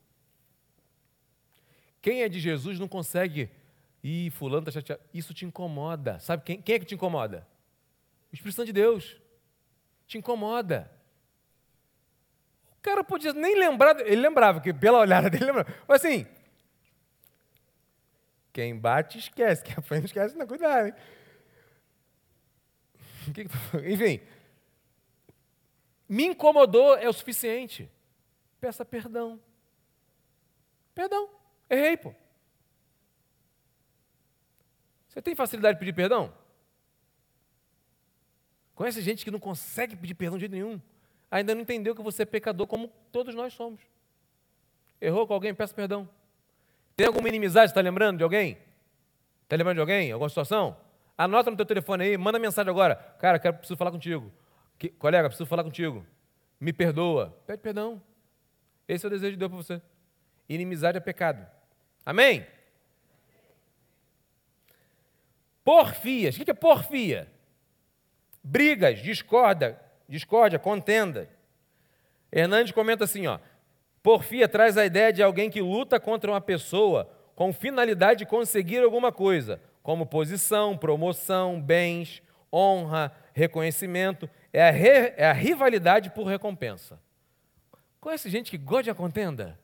Quem 2.01 2.23
é 2.23 2.29
de 2.29 2.41
Jesus 2.41 2.79
não 2.79 2.89
consegue. 2.89 3.51
Ih, 4.03 4.31
fulano 4.31 4.69
está 4.69 4.73
chateado. 4.73 5.03
Isso 5.13 5.35
te 5.35 5.45
incomoda. 5.45 6.19
Sabe 6.19 6.43
quem, 6.43 6.61
quem 6.61 6.75
é 6.75 6.79
que 6.79 6.87
te 6.87 6.95
incomoda? 6.95 7.47
O 8.33 8.35
Espírito 8.35 8.57
Santo 8.57 8.67
de 8.67 8.73
Deus. 8.73 9.17
Te 10.07 10.19
incomoda. 10.19 10.91
O 12.79 12.83
cara 12.83 13.05
podia 13.05 13.35
nem 13.35 13.59
lembrar, 13.59 14.01
ele 14.01 14.23
lembrava, 14.23 14.59
que 14.61 14.73
pela 14.73 14.99
olhada 14.99 15.29
dele 15.29 15.45
lembrava. 15.45 15.75
Mas 15.87 16.03
assim, 16.03 16.27
quem 18.53 18.75
bate 18.77 19.19
esquece, 19.19 19.63
quem 19.63 19.75
apanha 19.77 20.05
esquece, 20.05 20.35
não 20.35 20.47
cuidado, 20.47 20.87
hein? 20.87 20.95
Enfim, 23.85 24.21
me 26.09 26.25
incomodou 26.25 26.97
é 26.97 27.09
o 27.09 27.13
suficiente. 27.13 27.91
Peça 28.59 28.85
perdão. 28.85 29.39
Perdão. 30.95 31.40
Errei, 31.71 31.97
pô. 31.97 32.13
Você 35.09 35.23
tem 35.23 35.35
facilidade 35.35 35.77
de 35.77 35.79
pedir 35.79 35.93
perdão? 35.93 36.33
Conhece 38.75 39.01
gente 39.01 39.25
que 39.25 39.31
não 39.31 39.39
consegue 39.39 39.95
pedir 39.95 40.15
perdão 40.15 40.37
de 40.37 40.43
jeito 40.43 40.53
nenhum. 40.53 40.81
Ainda 41.31 41.55
não 41.55 41.63
entendeu 41.63 41.95
que 41.95 42.03
você 42.03 42.23
é 42.23 42.27
pecador 42.27 42.67
como 42.67 42.89
todos 43.13 43.35
nós 43.35 43.53
somos. 43.53 43.81
Errou 45.01 45.27
com 45.27 45.35
alguém? 45.35 45.55
Peça 45.55 45.73
perdão. 45.73 46.09
Tem 46.97 47.07
alguma 47.07 47.29
inimizade? 47.29 47.71
Está 47.71 47.81
lembrando 47.81 48.19
de 48.19 48.25
alguém? 48.25 48.59
Está 49.45 49.57
lembrando 49.57 49.77
de 49.77 49.81
alguém? 49.81 50.11
Alguma 50.13 50.29
situação? 50.29 50.77
Anota 51.17 51.51
no 51.51 51.57
teu 51.57 51.67
telefone 51.67 52.05
aí, 52.05 52.17
manda 52.17 52.39
mensagem 52.39 52.71
agora. 52.71 52.97
Cara, 53.19 53.39
quero, 53.39 53.59
preciso 53.59 53.77
falar 53.77 53.91
contigo. 53.91 54.33
Que, 54.79 54.89
colega, 54.89 55.29
preciso 55.29 55.47
falar 55.47 55.63
contigo. 55.63 56.05
Me 56.59 56.73
perdoa. 56.73 57.39
Pede 57.47 57.63
perdão. 57.63 58.03
Esse 58.89 59.05
é 59.05 59.09
o 59.09 59.11
desejo 59.11 59.33
de 59.33 59.39
Deus 59.39 59.51
para 59.51 59.57
você. 59.63 59.83
Inimizade 60.49 60.97
é 60.97 61.01
pecado. 61.01 61.47
Amém? 62.05 62.47
Porfias. 65.65 66.37
O 66.37 66.45
que 66.45 66.51
é 66.51 66.55
porfia? 66.55 67.31
Brigas, 68.43 69.03
discorda, 69.03 69.81
discórdia, 70.09 70.59
contenda. 70.59 71.29
Hernandes 72.33 72.73
comenta 72.73 73.05
assim, 73.05 73.27
ó. 73.27 73.39
Porfia 74.03 74.49
traz 74.49 74.79
a 74.79 74.85
ideia 74.85 75.13
de 75.13 75.23
alguém 75.23 75.51
que 75.51 75.61
luta 75.61 76.01
contra 76.01 76.31
uma 76.31 76.41
pessoa 76.41 77.11
com 77.35 77.53
finalidade 77.53 78.21
de 78.21 78.27
conseguir 78.27 78.83
alguma 78.83 79.13
coisa, 79.13 79.61
como 79.83 80.07
posição, 80.07 80.77
promoção, 80.77 81.61
bens, 81.61 82.23
honra, 82.53 83.13
reconhecimento. 83.33 84.29
É 84.53 84.69
a, 84.69 84.71
re, 84.71 85.15
é 85.17 85.27
a 85.27 85.33
rivalidade 85.33 86.11
por 86.11 86.27
recompensa. 86.27 86.99
Conhece 88.01 88.31
gente 88.31 88.51
que 88.51 88.59
gosta 88.59 88.85
de 88.85 88.95
contenda? 88.95 89.59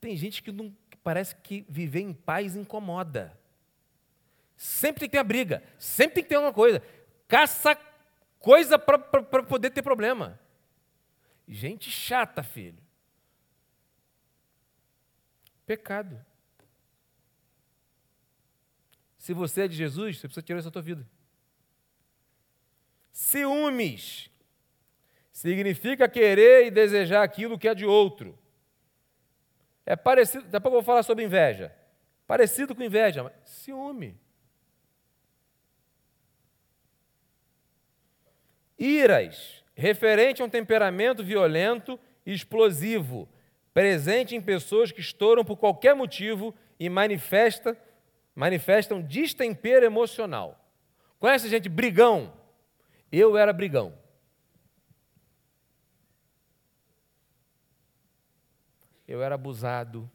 Tem 0.00 0.16
gente 0.16 0.42
que 0.42 0.52
não, 0.52 0.74
parece 1.02 1.34
que 1.36 1.64
viver 1.68 2.00
em 2.00 2.12
paz 2.12 2.56
incomoda. 2.56 3.38
Sempre 4.56 5.00
tem 5.00 5.08
que 5.08 5.12
ter 5.12 5.18
a 5.18 5.24
briga, 5.24 5.62
sempre 5.78 6.16
tem 6.16 6.22
que 6.24 6.28
ter 6.28 6.34
alguma 6.34 6.52
coisa. 6.52 6.82
Caça 7.26 7.78
coisa 8.38 8.78
para 8.78 8.98
poder 9.42 9.70
ter 9.70 9.82
problema. 9.82 10.38
Gente 11.46 11.90
chata, 11.90 12.42
filho. 12.42 12.82
Pecado. 15.64 16.24
Se 19.18 19.32
você 19.32 19.62
é 19.62 19.68
de 19.68 19.76
Jesus, 19.76 20.18
você 20.18 20.26
precisa 20.26 20.42
tirar 20.42 20.58
isso 20.58 20.68
da 20.68 20.72
tua 20.72 20.82
vida. 20.82 21.08
Ciúmes 23.12 24.30
significa 25.32 26.08
querer 26.08 26.66
e 26.66 26.70
desejar 26.70 27.22
aquilo 27.22 27.58
que 27.58 27.68
é 27.68 27.74
de 27.74 27.84
outro. 27.84 28.38
É 29.88 29.96
parecido, 29.96 30.44
daqui 30.44 30.56
a 30.56 30.60
pouco 30.60 30.76
eu 30.76 30.82
vou 30.82 30.86
falar 30.86 31.02
sobre 31.02 31.24
inveja. 31.24 31.74
Parecido 32.26 32.74
com 32.74 32.82
inveja, 32.82 33.22
mas 33.22 33.32
ciúme. 33.46 34.14
Iras, 38.78 39.64
referente 39.74 40.42
a 40.42 40.44
um 40.44 40.50
temperamento 40.50 41.24
violento 41.24 41.98
e 42.26 42.34
explosivo, 42.34 43.26
presente 43.72 44.36
em 44.36 44.42
pessoas 44.42 44.92
que 44.92 45.00
estouram 45.00 45.42
por 45.42 45.56
qualquer 45.56 45.94
motivo 45.94 46.54
e 46.78 46.90
manifesta, 46.90 47.74
manifestam 48.34 49.00
destempero 49.00 49.86
emocional. 49.86 50.70
Conhece 51.18 51.48
gente 51.48 51.70
brigão? 51.70 52.34
Eu 53.10 53.38
era 53.38 53.54
brigão. 53.54 53.98
Eu 59.08 59.22
era 59.22 59.34
abusado. 59.34 60.08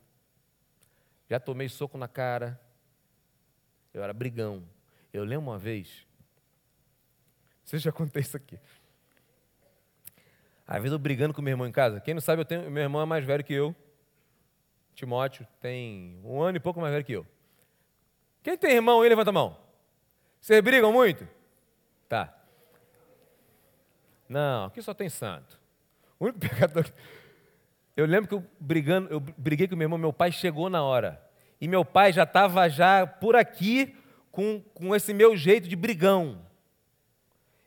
Já 1.27 1.39
tomei 1.39 1.67
soco 1.67 1.97
na 1.97 2.07
cara. 2.07 2.61
Eu 3.91 4.03
era 4.03 4.13
brigão. 4.13 4.63
Eu 5.11 5.23
lembro 5.23 5.49
uma 5.49 5.57
vez. 5.57 6.07
Você 7.63 7.79
já 7.79 7.91
contei 7.91 8.21
isso 8.21 8.37
aqui. 8.37 8.59
Às 10.67 10.77
vezes 10.77 10.93
eu 10.93 10.99
brigando 10.99 11.33
com 11.33 11.41
meu 11.41 11.51
irmão 11.51 11.67
em 11.67 11.71
casa. 11.71 11.99
Quem 11.99 12.13
não 12.13 12.21
sabe, 12.21 12.41
eu 12.41 12.45
tenho, 12.45 12.69
meu 12.69 12.83
irmão 12.83 13.01
é 13.01 13.05
mais 13.05 13.25
velho 13.25 13.43
que 13.43 13.53
eu. 13.53 13.75
Timóteo 14.93 15.47
tem 15.59 16.21
um 16.23 16.41
ano 16.41 16.57
e 16.57 16.59
pouco 16.59 16.79
mais 16.79 16.93
velho 16.93 17.03
que 17.03 17.13
eu. 17.13 17.25
Quem 18.43 18.57
tem 18.57 18.73
irmão 18.73 19.01
aí, 19.01 19.09
levanta 19.09 19.31
a 19.31 19.33
mão. 19.33 19.57
Vocês 20.39 20.61
brigam 20.61 20.91
muito? 20.91 21.27
Tá. 22.07 22.33
Não, 24.29 24.65
aqui 24.65 24.81
só 24.81 24.93
tem 24.93 25.09
santo. 25.09 25.59
O 26.19 26.25
único 26.25 26.39
pecador. 26.47 26.85
Eu 27.95 28.05
lembro 28.05 28.27
que 28.27 28.35
eu 28.35 28.43
brigando, 28.59 29.09
eu 29.11 29.19
briguei 29.19 29.67
com 29.67 29.75
meu 29.75 29.85
irmão, 29.85 29.99
meu 29.99 30.13
pai 30.13 30.31
chegou 30.31 30.69
na 30.69 30.83
hora. 30.83 31.21
E 31.61 31.67
meu 31.67 31.85
pai 31.85 32.11
já 32.11 32.23
estava 32.23 32.67
já 32.67 33.05
por 33.05 33.35
aqui 33.35 33.95
com, 34.31 34.61
com 34.73 34.95
esse 34.95 35.13
meu 35.13 35.37
jeito 35.37 35.67
de 35.67 35.75
brigão. 35.75 36.43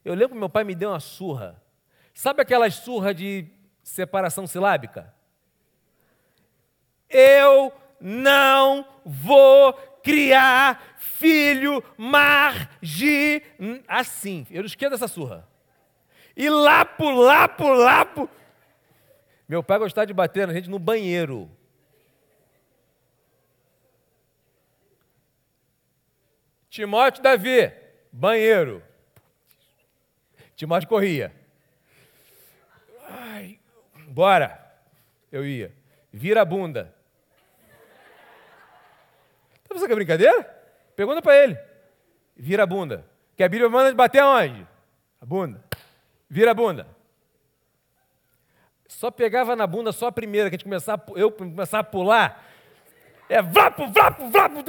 Eu 0.05 0.15
lembro 0.15 0.31
que 0.31 0.39
meu 0.39 0.49
pai 0.49 0.65
me 0.65 0.75
deu 0.75 0.91
uma 0.91 1.01
surra. 1.01 1.63
Sabe 2.13 2.43
aquela 2.43 2.69
surra 2.71 3.15
de 3.15 3.47
separação 3.83 4.47
silábica? 4.47 5.15
Eu 7.09 7.73
não 8.01 8.87
vou 9.05 9.73
criar 10.03 10.97
filho 10.99 11.83
margi 11.97 13.43
assim. 13.87 14.47
Eu 14.51 14.63
não 14.63 14.67
esqueço 14.67 14.91
dessa 14.91 15.09
surra. 15.09 15.49
E 16.37 16.51
lapo, 16.51 17.11
lapo, 17.11 17.69
lapo. 17.69 18.31
Meu 19.49 19.63
pai 19.63 19.79
gostava 19.79 20.07
de 20.07 20.13
bater 20.13 20.47
na 20.47 20.53
gente 20.53 20.69
no 20.69 20.79
banheiro. 20.79 21.51
Timóteo 26.69 27.23
Davi, 27.23 27.73
banheiro. 28.13 28.83
Timóteo 30.57 30.89
corria. 30.89 31.33
Ai, 33.09 33.59
bora. 34.09 34.63
Eu 35.31 35.47
ia. 35.47 35.73
Vira 36.13 36.43
a 36.43 36.45
bunda. 36.45 36.95
Tá 39.63 39.75
pensando 39.75 39.87
que 39.87 39.93
é 39.93 39.97
brincadeira? 39.97 40.43
Pergunta 40.97 41.23
para 41.23 41.37
ele. 41.37 41.59
Vira 42.37 42.65
a 42.65 42.67
bunda. 42.67 43.07
Que 43.37 43.43
a 43.43 43.49
Bíblia 43.49 43.69
manda 43.69 43.95
bater 43.95 44.21
aonde? 44.21 44.67
A 45.21 45.25
bunda. 45.25 45.63
Vira 46.29 46.51
a 46.51 46.55
bunda. 46.55 46.96
Só 48.97 49.11
pegava 49.11 49.55
na 49.55 49.67
bunda 49.67 49.93
só 49.93 50.07
a 50.07 50.13
primeira, 50.13 50.49
que 50.49 50.55
a 50.55 50.57
gente 50.57 50.65
começava, 50.65 51.05
eu 51.17 51.31
começava 51.31 51.83
a 51.83 51.85
pular. 51.85 52.43
É 53.29 53.43
vlapo, 53.43 53.87
vlapo, 53.89 54.27
vlapo. 54.31 54.65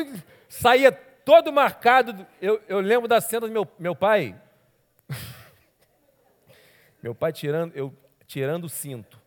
Saía 0.49 0.91
todo 0.91 1.53
marcado. 1.53 2.27
Eu, 2.41 2.61
eu 2.67 2.81
lembro 2.81 3.07
da 3.07 3.21
cena 3.21 3.47
do 3.47 3.53
meu, 3.53 3.65
meu 3.79 3.95
pai. 3.95 4.35
meu 7.01 7.15
pai 7.15 7.31
tirando, 7.31 7.73
eu, 7.73 7.97
tirando 8.25 8.65
o 8.65 8.69
cinto. 8.69 9.17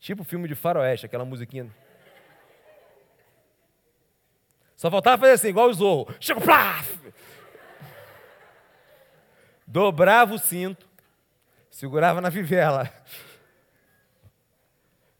Tipo 0.00 0.24
filme 0.24 0.46
de 0.46 0.54
faroeste, 0.54 1.06
aquela 1.06 1.24
musiquinha. 1.24 1.74
Só 4.76 4.90
faltava 4.90 5.16
fazer 5.16 5.32
assim, 5.32 5.48
igual 5.48 5.70
o 5.70 5.72
Zorro. 5.72 6.14
Chega, 6.20 6.38
plaf! 6.42 6.98
Dobrava 9.66 10.34
o 10.34 10.38
cinto 10.38 10.92
segurava 11.74 12.20
na 12.20 12.30
fivela. 12.30 12.88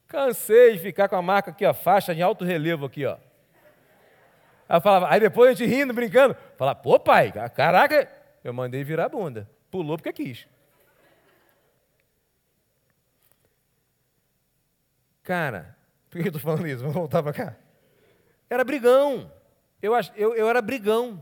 Cansei 0.07 0.73
de 0.73 0.79
ficar 0.79 1.09
com 1.09 1.17
a 1.17 1.21
marca 1.21 1.51
aqui, 1.51 1.65
ó, 1.65 1.73
faixa 1.73 2.15
de 2.15 2.21
alto 2.21 2.45
relevo 2.45 2.85
aqui, 2.85 3.05
ó. 3.05 3.17
Aí, 4.67 4.79
falava, 4.79 5.09
aí 5.11 5.19
depois 5.19 5.49
a 5.49 5.53
gente 5.53 5.69
rindo, 5.69 5.93
brincando, 5.93 6.35
falava, 6.57 6.79
pô 6.79 6.97
pai, 6.97 7.33
caraca, 7.53 8.09
eu 8.41 8.53
mandei 8.53 8.85
virar 8.85 9.05
a 9.05 9.09
bunda. 9.09 9.49
Pulou 9.69 9.97
porque 9.97 10.13
quis. 10.13 10.47
Cara, 15.23 15.75
por 16.09 16.21
que 16.21 16.27
eu 16.29 16.29
estou 16.29 16.41
falando 16.41 16.65
isso? 16.67 16.79
Vamos 16.79 16.95
voltar 16.95 17.21
para 17.21 17.33
cá. 17.33 17.55
Era 18.49 18.63
brigão. 18.63 19.29
Eu, 19.81 19.93
eu, 20.15 20.33
eu 20.35 20.49
era 20.49 20.61
brigão. 20.61 21.21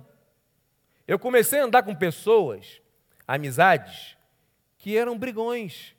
Eu 1.07 1.17
comecei 1.17 1.59
a 1.59 1.63
andar 1.63 1.81
com 1.81 1.95
pessoas, 1.95 2.79
amizades, 3.27 4.15
que 4.83 4.97
eram 4.97 5.17
brigões. 5.17 5.95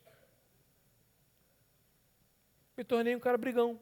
me 2.77 2.85
tornei 2.85 3.17
um 3.17 3.19
cara 3.19 3.39
brigão. 3.39 3.81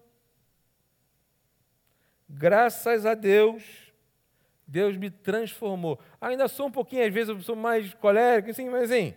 Graças 2.28 3.04
a 3.04 3.12
Deus, 3.12 3.92
Deus 4.64 4.96
me 4.96 5.10
transformou. 5.10 5.98
Ainda 6.20 6.46
sou 6.46 6.68
um 6.68 6.70
pouquinho, 6.70 7.04
às 7.04 7.12
vezes, 7.12 7.30
eu 7.30 7.42
sou 7.42 7.56
mais 7.56 7.92
colérico, 7.94 8.50
assim, 8.50 8.70
mas 8.70 8.92
assim, 8.92 9.12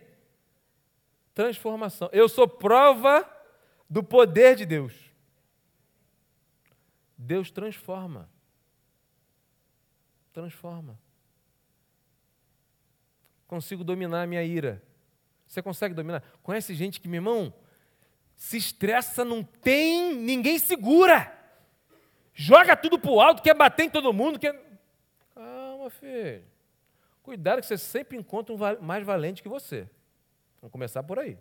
transformação. 1.32 2.10
Eu 2.12 2.28
sou 2.28 2.48
prova 2.48 3.24
do 3.88 4.02
poder 4.02 4.56
de 4.56 4.66
Deus. 4.66 4.92
Deus 7.16 7.48
transforma. 7.48 8.28
Transforma. 10.32 10.98
Consigo 13.46 13.84
dominar 13.84 14.22
a 14.24 14.26
minha 14.26 14.42
ira. 14.42 14.82
Você 15.46 15.62
consegue 15.62 15.94
dominar? 15.94 16.22
Conhece 16.42 16.74
gente 16.74 17.00
que, 17.00 17.08
meu 17.08 17.18
irmão, 17.18 17.54
se 18.34 18.56
estressa, 18.56 19.24
não 19.24 19.42
tem, 19.42 20.14
ninguém 20.14 20.58
segura. 20.58 21.32
Joga 22.34 22.76
tudo 22.76 22.98
pro 22.98 23.20
alto, 23.20 23.42
quer 23.42 23.54
bater 23.54 23.84
em 23.84 23.90
todo 23.90 24.12
mundo, 24.12 24.38
quer. 24.38 24.54
Calma, 25.34 25.88
filho. 25.90 26.44
Cuidado 27.22 27.60
que 27.60 27.66
você 27.66 27.78
sempre 27.78 28.16
encontra 28.16 28.54
um 28.54 28.58
mais 28.82 29.04
valente 29.04 29.42
que 29.42 29.48
você. 29.48 29.88
Vamos 30.60 30.72
começar 30.72 31.02
por 31.02 31.18
aí. 31.18 31.38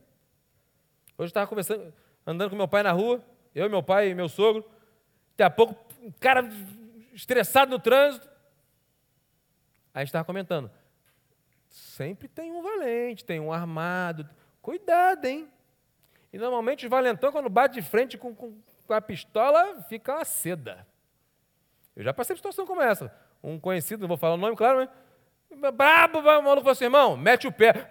Hoje 1.18 1.18
eu 1.18 1.26
estava 1.26 1.48
conversando, 1.48 1.94
andando 2.26 2.50
com 2.50 2.56
meu 2.56 2.68
pai 2.68 2.84
na 2.84 2.92
rua, 2.92 3.24
eu, 3.54 3.70
meu 3.70 3.84
pai 3.84 4.10
e 4.10 4.16
meu 4.16 4.30
sogro. 4.30 4.66
Daqui 5.32 5.44
a 5.44 5.50
pouco, 5.50 5.76
um 6.02 6.12
cara 6.12 6.50
estressado 7.14 7.72
no 7.72 7.80
trânsito. 7.80 8.28
Aí 9.94 9.94
a 9.94 10.00
gente 10.00 10.10
estava 10.10 10.26
comentando. 10.26 10.70
Sempre 11.96 12.28
tem 12.28 12.52
um 12.52 12.62
valente, 12.62 13.24
tem 13.24 13.40
um 13.40 13.54
armado. 13.54 14.30
Cuidado, 14.62 15.24
hein? 15.24 15.50
E 16.34 16.38
normalmente 16.38 16.86
os 16.86 16.90
valentão, 16.90 17.32
quando 17.32 17.48
bate 17.48 17.76
de 17.76 17.82
frente 17.82 18.18
com, 18.18 18.36
com, 18.36 18.54
com 18.86 18.94
a 18.94 19.00
pistola, 19.00 19.82
fica 19.84 20.14
uma 20.14 20.26
seda. 20.26 20.86
Eu 21.96 22.04
já 22.04 22.14
passei 22.14 22.36
por 22.36 22.40
situação 22.40 22.68
como 22.68 22.82
essa. 22.82 23.16
Um 23.42 23.58
conhecido, 23.58 24.02
não 24.02 24.10
vou 24.10 24.18
falar 24.18 24.34
o 24.34 24.38
nome, 24.38 24.58
claro, 24.58 24.90
mas. 25.50 25.74
Brabo, 25.74 26.20
o 26.20 26.22
maluco 26.22 26.58
falou 26.58 26.72
assim, 26.72 26.84
irmão, 26.84 27.16
mete 27.16 27.48
o 27.48 27.52
pé. 27.52 27.90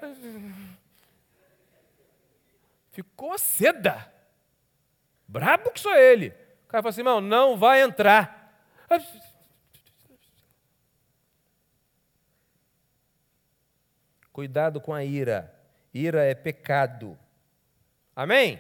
Ficou 2.93 3.38
seda. 3.38 4.12
Brabo 5.27 5.71
que 5.71 5.81
sou 5.81 5.95
ele. 5.95 6.29
O 6.64 6.69
cara 6.69 6.83
falou 6.83 6.90
assim, 6.90 7.01
irmão, 7.01 7.23
não 7.23 7.57
vai 7.57 7.81
entrar. 7.81 8.53
Cuidado 14.35 14.81
com 14.81 14.92
a 14.92 15.05
ira. 15.05 15.55
Ira 15.94 16.25
é 16.25 16.35
pecado. 16.35 17.16
Amém? 18.16 18.59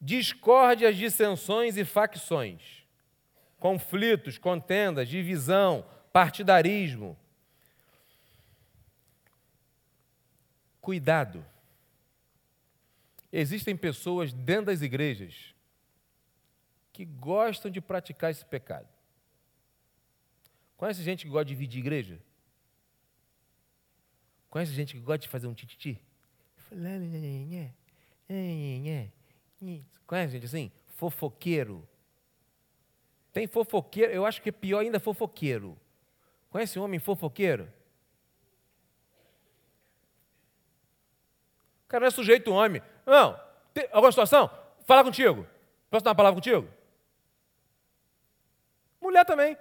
Discórdias, 0.00 0.96
dissensões 0.96 1.76
e 1.76 1.84
facções, 1.84 2.86
conflitos, 3.60 4.38
contendas, 4.38 5.06
divisão, 5.06 5.84
partidarismo. 6.10 7.14
Cuidado. 10.80 11.44
Existem 13.30 13.76
pessoas 13.76 14.32
dentro 14.32 14.66
das 14.66 14.80
igrejas 14.80 15.54
que 16.90 17.04
gostam 17.04 17.70
de 17.70 17.82
praticar 17.82 18.30
esse 18.30 18.46
pecado. 18.46 18.88
Conhece 20.78 21.02
gente 21.02 21.26
que 21.26 21.30
gosta 21.30 21.44
de 21.44 21.54
dividir 21.54 21.80
igreja? 21.80 22.27
Conhece 24.50 24.72
gente 24.72 24.94
que 24.94 25.00
gosta 25.00 25.18
de 25.18 25.28
fazer 25.28 25.46
um 25.46 25.54
tititi? 25.54 26.00
Conhece 30.06 30.32
gente 30.32 30.46
assim? 30.46 30.72
Fofoqueiro. 30.96 31.86
Tem 33.32 33.46
fofoqueiro, 33.46 34.12
eu 34.12 34.24
acho 34.24 34.40
que 34.40 34.48
é 34.48 34.52
pior 34.52 34.80
ainda 34.80 34.98
fofoqueiro. 34.98 35.78
Conhece 36.50 36.78
um 36.78 36.82
homem 36.82 36.98
fofoqueiro? 36.98 37.70
O 41.84 41.88
cara 41.88 42.02
não 42.02 42.08
é 42.08 42.10
sujeito 42.10 42.50
homem. 42.50 42.82
Não, 43.06 43.38
tem 43.72 43.88
alguma 43.92 44.12
situação? 44.12 44.50
Fala 44.84 45.04
contigo. 45.04 45.46
Posso 45.90 46.04
dar 46.04 46.10
uma 46.10 46.16
palavra 46.16 46.36
contigo? 46.36 46.68
Mulher 49.00 49.24
também. 49.24 49.56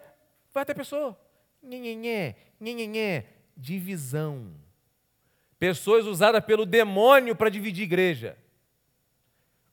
Vai 0.54 0.66
ter 0.66 0.74
pessoa. 0.74 1.18
Nhenhenhé, 1.62 2.36
nhenhenhé. 2.60 3.26
Divisão. 3.56 4.67
Pessoas 5.60 6.06
usadas 6.06 6.44
pelo 6.46 6.66
demônio 6.66 7.36
para 7.36 7.50
dividir 7.50 7.84
igreja. 7.84 8.38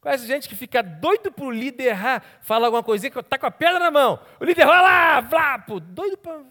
Conhece 0.01 0.27
gente 0.27 0.49
que 0.49 0.55
fica 0.55 0.83
doido 0.83 1.33
para 1.33 1.45
o 1.45 1.51
líder 1.51 1.85
errar, 1.85 2.41
fala 2.43 2.67
alguma 2.67 2.83
coisinha 2.83 3.11
que 3.11 3.19
está 3.19 3.39
com 3.39 3.47
a 3.47 3.51
pedra 3.51 3.79
na 3.79 3.91
mão. 3.91 4.23
O 4.39 4.45
líder 4.45 4.67
vai 4.67 4.83
lá, 4.83 5.21
vlapo, 5.21 5.81
doido 5.81 6.19
para. 6.19 6.45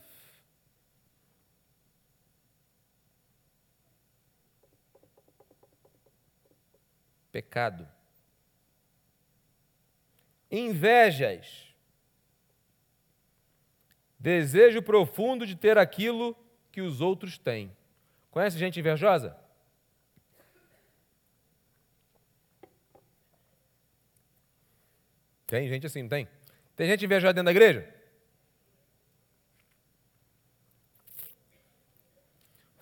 Pecado. 7.31 7.87
Invejas. 10.49 11.75
Desejo 14.17 14.81
profundo 14.81 15.45
de 15.45 15.55
ter 15.55 15.77
aquilo 15.77 16.35
que 16.71 16.81
os 16.81 17.01
outros 17.01 17.37
têm. 17.37 17.75
Conhece 18.33 18.57
gente 18.57 18.79
invejosa? 18.79 19.37
Tem 25.45 25.69
gente 25.69 25.85
assim, 25.85 26.01
não 26.01 26.09
tem? 26.09 26.27
Tem 26.75 26.87
gente 26.87 27.05
invejosa 27.05 27.31
dentro 27.31 27.45
da 27.45 27.51
igreja? 27.51 27.87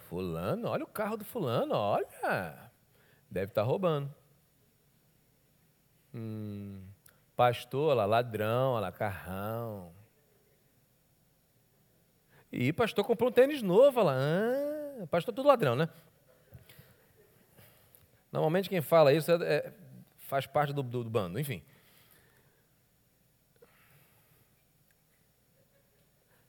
Fulano, 0.08 0.70
olha 0.70 0.86
o 0.86 0.88
carro 0.88 1.18
do 1.18 1.26
fulano, 1.26 1.74
olha. 1.76 2.72
Deve 3.30 3.52
estar 3.52 3.64
tá 3.64 3.68
roubando. 3.68 4.10
Hum, 6.14 6.82
pastor, 7.36 7.94
lá, 7.94 8.06
ladrão, 8.06 8.80
lá, 8.80 8.90
carrão. 8.90 9.94
E 12.50 12.72
pastor 12.72 13.04
comprou 13.04 13.30
um 13.30 13.34
tênis 13.34 13.62
novo, 13.62 14.02
lá. 14.02 14.16
Ah, 14.16 14.81
pastor 15.08 15.34
é 15.34 15.36
tudo 15.36 15.48
ladrão, 15.48 15.76
né? 15.76 15.90
Normalmente 18.32 18.70
quem 18.70 18.82
fala 18.82 19.14
isso 19.14 19.32
é, 19.32 19.36
é, 19.44 19.74
faz 20.28 20.46
parte 20.46 20.74
do, 20.74 20.82
do, 20.82 21.04
do 21.04 21.10
bando, 21.10 21.40
enfim. 21.40 21.62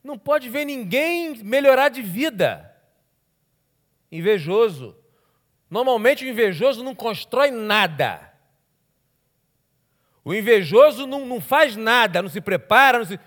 Não 0.03 0.19
pode 0.19 0.49
ver 0.49 0.65
ninguém 0.65 1.43
melhorar 1.43 1.89
de 1.89 2.03
vida. 2.03 2.69
Invejoso. 4.11 4.97
Normalmente 5.71 6.25
o 6.25 6.29
invejoso 6.29 6.85
não 6.85 6.95
constrói 6.95 7.51
nada. 7.51 8.33
O 10.25 10.35
invejoso 10.35 11.07
não, 11.07 11.27
não 11.27 11.41
faz 11.41 11.77
nada, 11.77 12.23
não 12.23 12.29
se 12.29 12.41
prepara, 12.41 12.99
não 12.99 13.05
se... 13.05 13.19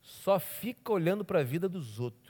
só 0.00 0.38
fica 0.38 0.92
olhando 0.92 1.24
para 1.24 1.40
a 1.40 1.44
vida 1.44 1.68
dos 1.68 2.00
outros. 2.00 2.25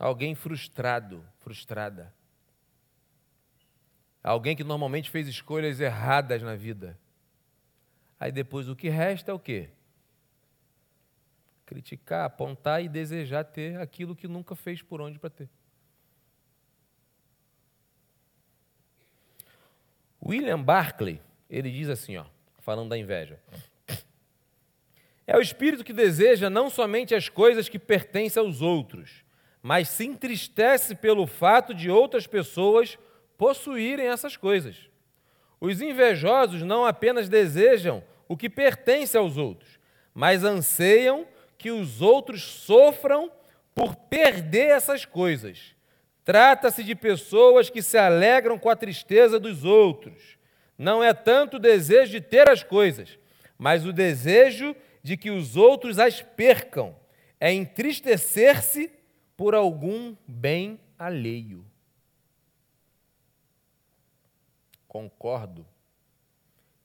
Alguém 0.00 0.34
frustrado, 0.34 1.22
frustrada. 1.40 2.10
Alguém 4.22 4.56
que 4.56 4.64
normalmente 4.64 5.10
fez 5.10 5.28
escolhas 5.28 5.78
erradas 5.78 6.40
na 6.40 6.56
vida. 6.56 6.98
Aí 8.18 8.32
depois 8.32 8.66
o 8.66 8.74
que 8.74 8.88
resta 8.88 9.30
é 9.30 9.34
o 9.34 9.38
quê? 9.38 9.68
Criticar, 11.66 12.24
apontar 12.24 12.82
e 12.82 12.88
desejar 12.88 13.44
ter 13.44 13.78
aquilo 13.78 14.16
que 14.16 14.26
nunca 14.26 14.56
fez 14.56 14.80
por 14.80 15.02
onde 15.02 15.18
para 15.18 15.28
ter. 15.28 15.50
William 20.24 20.62
Barclay, 20.62 21.20
ele 21.48 21.70
diz 21.70 21.90
assim, 21.90 22.16
ó, 22.16 22.24
falando 22.60 22.88
da 22.88 22.96
inveja. 22.96 23.38
É 25.26 25.36
o 25.36 25.42
espírito 25.42 25.84
que 25.84 25.92
deseja 25.92 26.48
não 26.48 26.70
somente 26.70 27.14
as 27.14 27.28
coisas 27.28 27.68
que 27.68 27.78
pertencem 27.78 28.42
aos 28.42 28.62
outros, 28.62 29.24
mas 29.62 29.88
se 29.88 30.06
entristece 30.06 30.94
pelo 30.94 31.26
fato 31.26 31.74
de 31.74 31.90
outras 31.90 32.26
pessoas 32.26 32.98
possuírem 33.36 34.06
essas 34.06 34.36
coisas. 34.36 34.76
Os 35.60 35.80
invejosos 35.82 36.62
não 36.62 36.86
apenas 36.86 37.28
desejam 37.28 38.02
o 38.26 38.36
que 38.36 38.48
pertence 38.48 39.16
aos 39.16 39.36
outros, 39.36 39.78
mas 40.14 40.44
anseiam 40.44 41.26
que 41.58 41.70
os 41.70 42.00
outros 42.00 42.42
sofram 42.42 43.30
por 43.74 43.94
perder 43.94 44.70
essas 44.70 45.04
coisas. 45.04 45.74
Trata-se 46.24 46.82
de 46.82 46.94
pessoas 46.94 47.68
que 47.68 47.82
se 47.82 47.98
alegram 47.98 48.58
com 48.58 48.70
a 48.70 48.76
tristeza 48.76 49.38
dos 49.38 49.64
outros. 49.64 50.38
Não 50.78 51.04
é 51.04 51.12
tanto 51.12 51.56
o 51.56 51.60
desejo 51.60 52.12
de 52.12 52.20
ter 52.20 52.48
as 52.48 52.62
coisas, 52.62 53.18
mas 53.58 53.84
o 53.84 53.92
desejo 53.92 54.74
de 55.02 55.16
que 55.16 55.30
os 55.30 55.56
outros 55.56 55.98
as 55.98 56.22
percam. 56.22 56.96
É 57.38 57.52
entristecer-se 57.52 58.90
por 59.40 59.54
algum 59.54 60.14
bem 60.28 60.78
alheio. 60.98 61.64
Concordo. 64.86 65.66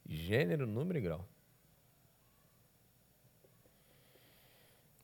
Gênero, 0.07 0.65
número 0.65 0.97
e 0.97 1.01
grau. 1.01 1.27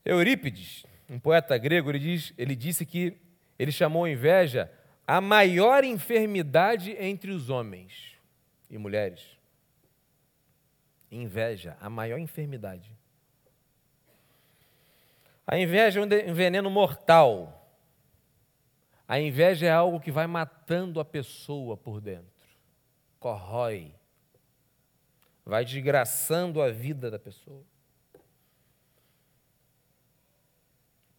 Eurípides, 0.06 0.86
um 1.10 1.20
poeta 1.20 1.58
grego, 1.58 1.90
ele, 1.90 2.00
diz, 2.00 2.34
ele 2.38 2.56
disse 2.56 2.86
que 2.86 3.18
ele 3.60 3.74
chamou 3.74 4.06
a 4.06 4.10
inveja 4.10 4.72
a 5.06 5.20
maior 5.20 5.84
enfermidade 5.84 6.96
entre 6.98 7.32
os 7.32 7.50
homens 7.50 8.16
e 8.70 8.78
mulheres. 8.78 9.38
Inveja, 11.12 11.76
a 11.82 11.90
maior 11.90 12.18
enfermidade. 12.18 12.96
A 15.52 15.60
inveja 15.60 16.00
é 16.00 16.04
um 16.06 16.34
veneno 16.34 16.70
mortal. 16.72 17.70
A 19.06 19.20
inveja 19.20 19.66
é 19.66 19.70
algo 19.70 20.00
que 20.00 20.10
vai 20.10 20.26
matando 20.26 20.98
a 20.98 21.04
pessoa 21.04 21.76
por 21.76 22.00
dentro, 22.00 22.48
corrói, 23.20 23.94
vai 25.44 25.66
desgraçando 25.66 26.62
a 26.62 26.72
vida 26.72 27.12
da 27.12 27.20
pessoa. 27.20 27.66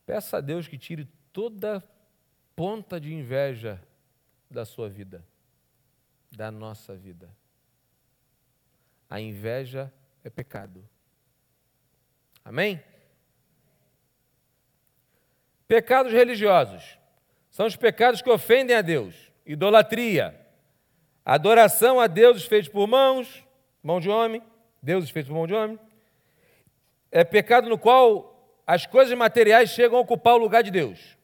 Peça 0.06 0.38
a 0.38 0.40
Deus 0.40 0.66
que 0.66 0.78
tire 0.78 1.04
toda 1.30 1.84
ponta 2.56 2.98
de 2.98 3.12
inveja 3.12 3.86
da 4.50 4.64
sua 4.64 4.88
vida, 4.88 5.22
da 6.30 6.50
nossa 6.50 6.96
vida. 6.96 7.28
A 9.10 9.20
inveja 9.20 9.92
é 10.24 10.30
pecado. 10.30 10.88
Amém? 12.42 12.82
Pecados 15.72 16.12
religiosos 16.12 16.98
são 17.48 17.64
os 17.64 17.76
pecados 17.76 18.20
que 18.20 18.28
ofendem 18.28 18.76
a 18.76 18.82
Deus. 18.82 19.32
Idolatria, 19.46 20.38
adoração 21.24 21.98
a 21.98 22.06
deuses 22.06 22.44
feitos 22.44 22.68
por 22.68 22.86
mãos, 22.86 23.42
mão 23.82 23.98
de 23.98 24.10
homem, 24.10 24.42
deuses 24.82 25.08
feitos 25.08 25.30
por 25.30 25.34
mão 25.34 25.46
de 25.46 25.54
homem. 25.54 25.80
É 27.10 27.24
pecado 27.24 27.70
no 27.70 27.78
qual 27.78 28.54
as 28.66 28.84
coisas 28.84 29.16
materiais 29.16 29.70
chegam 29.70 29.96
a 29.96 30.02
ocupar 30.02 30.34
o 30.34 30.38
lugar 30.38 30.62
de 30.62 30.70
Deus. 30.70 31.16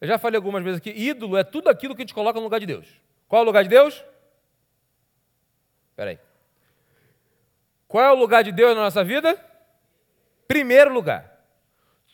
Eu 0.00 0.08
já 0.08 0.18
falei 0.18 0.36
algumas 0.36 0.64
vezes 0.64 0.78
aqui, 0.78 0.90
ídolo 0.90 1.36
é 1.36 1.44
tudo 1.44 1.68
aquilo 1.68 1.94
que 1.94 2.02
a 2.02 2.04
gente 2.04 2.12
coloca 2.12 2.40
no 2.40 2.46
lugar 2.46 2.58
de 2.58 2.66
Deus. 2.66 3.00
Qual 3.28 3.38
é 3.38 3.42
o 3.44 3.46
lugar 3.46 3.62
de 3.62 3.70
Deus? 3.70 4.04
Espera 5.90 6.10
aí. 6.10 6.18
Qual 7.86 8.02
é 8.02 8.10
o 8.10 8.16
lugar 8.16 8.42
de 8.42 8.50
Deus 8.50 8.74
na 8.74 8.82
nossa 8.82 9.04
vida? 9.04 9.38
Primeiro 10.48 10.92
lugar. 10.92 11.33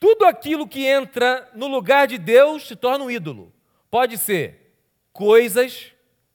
Tudo 0.01 0.25
aquilo 0.25 0.67
que 0.67 0.87
entra 0.87 1.51
no 1.55 1.69
lugar 1.69 2.09
de 2.09 2.17
Deus 2.17 2.67
se 2.67 2.75
torna 2.75 3.05
um 3.05 3.11
ídolo. 3.11 3.53
Pode 3.91 4.17
ser 4.17 4.75
coisas, 5.13 5.93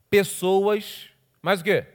pessoas, 0.08 1.10
mais 1.42 1.62
o 1.62 1.64
quê? 1.64 1.88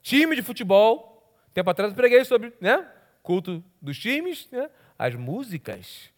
Time 0.00 0.34
de 0.34 0.42
futebol. 0.42 1.10
Tempo 1.52 1.68
atrás 1.68 1.92
eu 1.92 1.96
preguei 1.96 2.24
sobre 2.24 2.54
né? 2.58 2.90
culto 3.22 3.62
dos 3.80 3.98
times, 3.98 4.48
né? 4.50 4.70
as 4.98 5.14
músicas. 5.14 6.10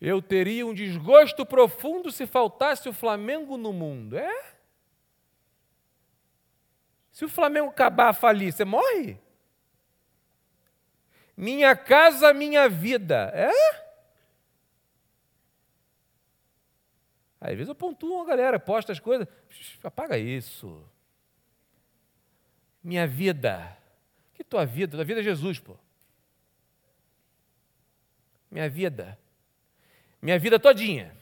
Eu 0.00 0.22
teria 0.22 0.64
um 0.64 0.72
desgosto 0.72 1.44
profundo 1.44 2.12
se 2.12 2.24
faltasse 2.24 2.88
o 2.88 2.92
Flamengo 2.92 3.56
no 3.56 3.72
mundo. 3.72 4.16
É? 4.16 4.54
Se 7.10 7.24
o 7.24 7.28
Flamengo 7.28 7.68
acabar, 7.68 8.12
falir, 8.12 8.52
você 8.52 8.64
morre? 8.64 9.18
Minha 11.38 11.76
casa, 11.76 12.34
minha 12.34 12.68
vida. 12.68 13.30
É? 13.32 13.52
Às 17.40 17.52
vezes 17.54 17.68
eu 17.68 17.76
pontuo 17.76 18.16
uma 18.16 18.26
galera, 18.26 18.58
posta 18.58 18.90
as 18.90 18.98
coisas. 18.98 19.28
Apaga 19.84 20.18
isso. 20.18 20.84
Minha 22.82 23.06
vida. 23.06 23.78
Que 24.34 24.42
tua 24.42 24.66
vida? 24.66 24.96
Tua 24.96 25.04
vida 25.04 25.20
é 25.20 25.22
Jesus, 25.22 25.60
pô. 25.60 25.76
Minha 28.50 28.68
vida. 28.68 29.16
Minha 30.20 30.40
vida 30.40 30.58
todinha. 30.58 31.16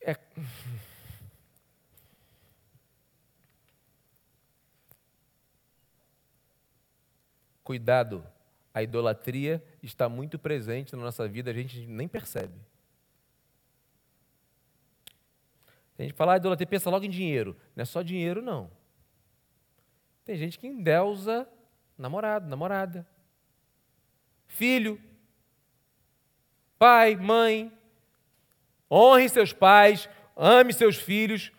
É... 0.00 0.16
Cuidado, 7.70 8.26
a 8.74 8.82
idolatria 8.82 9.62
está 9.80 10.08
muito 10.08 10.40
presente 10.40 10.96
na 10.96 11.02
nossa 11.02 11.28
vida, 11.28 11.52
a 11.52 11.54
gente 11.54 11.86
nem 11.86 12.08
percebe. 12.08 12.58
a 15.96 16.02
gente 16.02 16.14
fala 16.14 16.32
ah, 16.32 16.36
idolatria, 16.36 16.66
pensa 16.66 16.90
logo 16.90 17.04
em 17.04 17.08
dinheiro. 17.08 17.56
Não 17.76 17.82
é 17.82 17.84
só 17.84 18.02
dinheiro, 18.02 18.42
não. 18.42 18.68
Tem 20.24 20.36
gente 20.36 20.58
que 20.58 20.66
endeusa 20.66 21.48
namorado, 21.96 22.48
namorada, 22.48 23.06
filho, 24.48 25.00
pai, 26.76 27.14
mãe. 27.14 27.72
Honre 28.90 29.28
seus 29.28 29.52
pais, 29.52 30.08
ame 30.36 30.72
seus 30.72 30.96
filhos, 30.96 31.52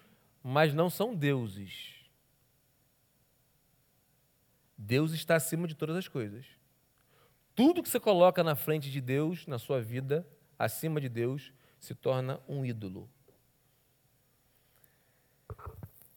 mas 0.44 0.74
não 0.74 0.90
são 0.90 1.16
deuses. 1.16 1.91
Deus 4.84 5.14
está 5.14 5.36
acima 5.36 5.68
de 5.68 5.76
todas 5.76 5.96
as 5.96 6.08
coisas. 6.08 6.44
Tudo 7.54 7.84
que 7.84 7.90
você 7.90 8.00
coloca 8.00 8.44
na 8.44 8.56
frente 8.56 8.90
de 8.90 9.00
Deus, 9.00 9.46
na 9.46 9.60
sua 9.60 9.80
vida, 9.80 10.28
acima 10.58 11.00
de 11.00 11.08
Deus, 11.08 11.54
se 11.80 11.94
torna 11.94 12.40
um 12.48 12.66
ídolo. 12.66 13.08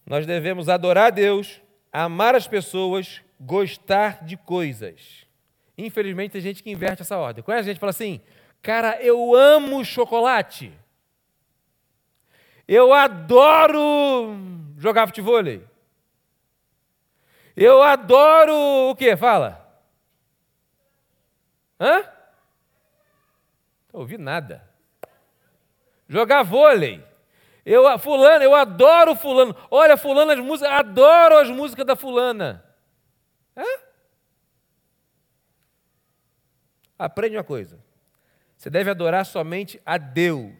Nós 0.06 0.24
devemos 0.26 0.68
adorar 0.68 1.08
a 1.08 1.10
Deus, 1.10 1.60
amar 1.92 2.34
as 2.34 2.48
pessoas, 2.48 3.20
gostar 3.38 4.24
de 4.24 4.36
coisas. 4.36 5.26
Infelizmente, 5.76 6.32
tem 6.32 6.40
gente 6.40 6.62
que 6.62 6.70
inverte 6.70 7.02
essa 7.02 7.18
ordem. 7.18 7.44
Conhece 7.44 7.68
a 7.68 7.72
gente 7.72 7.80
fala 7.80 7.90
assim: 7.90 8.20
cara, 8.62 8.98
eu 9.02 9.34
amo 9.34 9.84
chocolate. 9.84 10.72
Eu 12.66 12.94
adoro 12.94 14.38
jogar 14.78 15.06
futebol. 15.06 15.42
Eu 17.56 17.82
adoro 17.82 18.90
o 18.90 18.96
que? 18.96 19.16
Fala. 19.16 19.64
Hã? 21.78 22.02
Não 23.92 24.00
ouvi 24.00 24.18
nada. 24.18 24.68
Jogar 26.08 26.42
vôlei. 26.42 27.04
Eu, 27.64 27.98
fulano, 27.98 28.44
eu 28.44 28.54
adoro 28.54 29.14
fulano. 29.14 29.56
Olha, 29.70 29.96
fulano, 29.96 30.32
as 30.32 30.38
músicas, 30.38 30.72
adoro 30.72 31.38
as 31.38 31.48
músicas 31.48 31.86
da 31.86 31.96
fulana. 31.96 32.64
Hã? 33.56 33.64
Aprende 36.98 37.36
uma 37.36 37.44
coisa. 37.44 37.82
Você 38.56 38.68
deve 38.68 38.90
adorar 38.90 39.24
somente 39.24 39.80
a 39.84 39.96
Deus. 39.96 40.52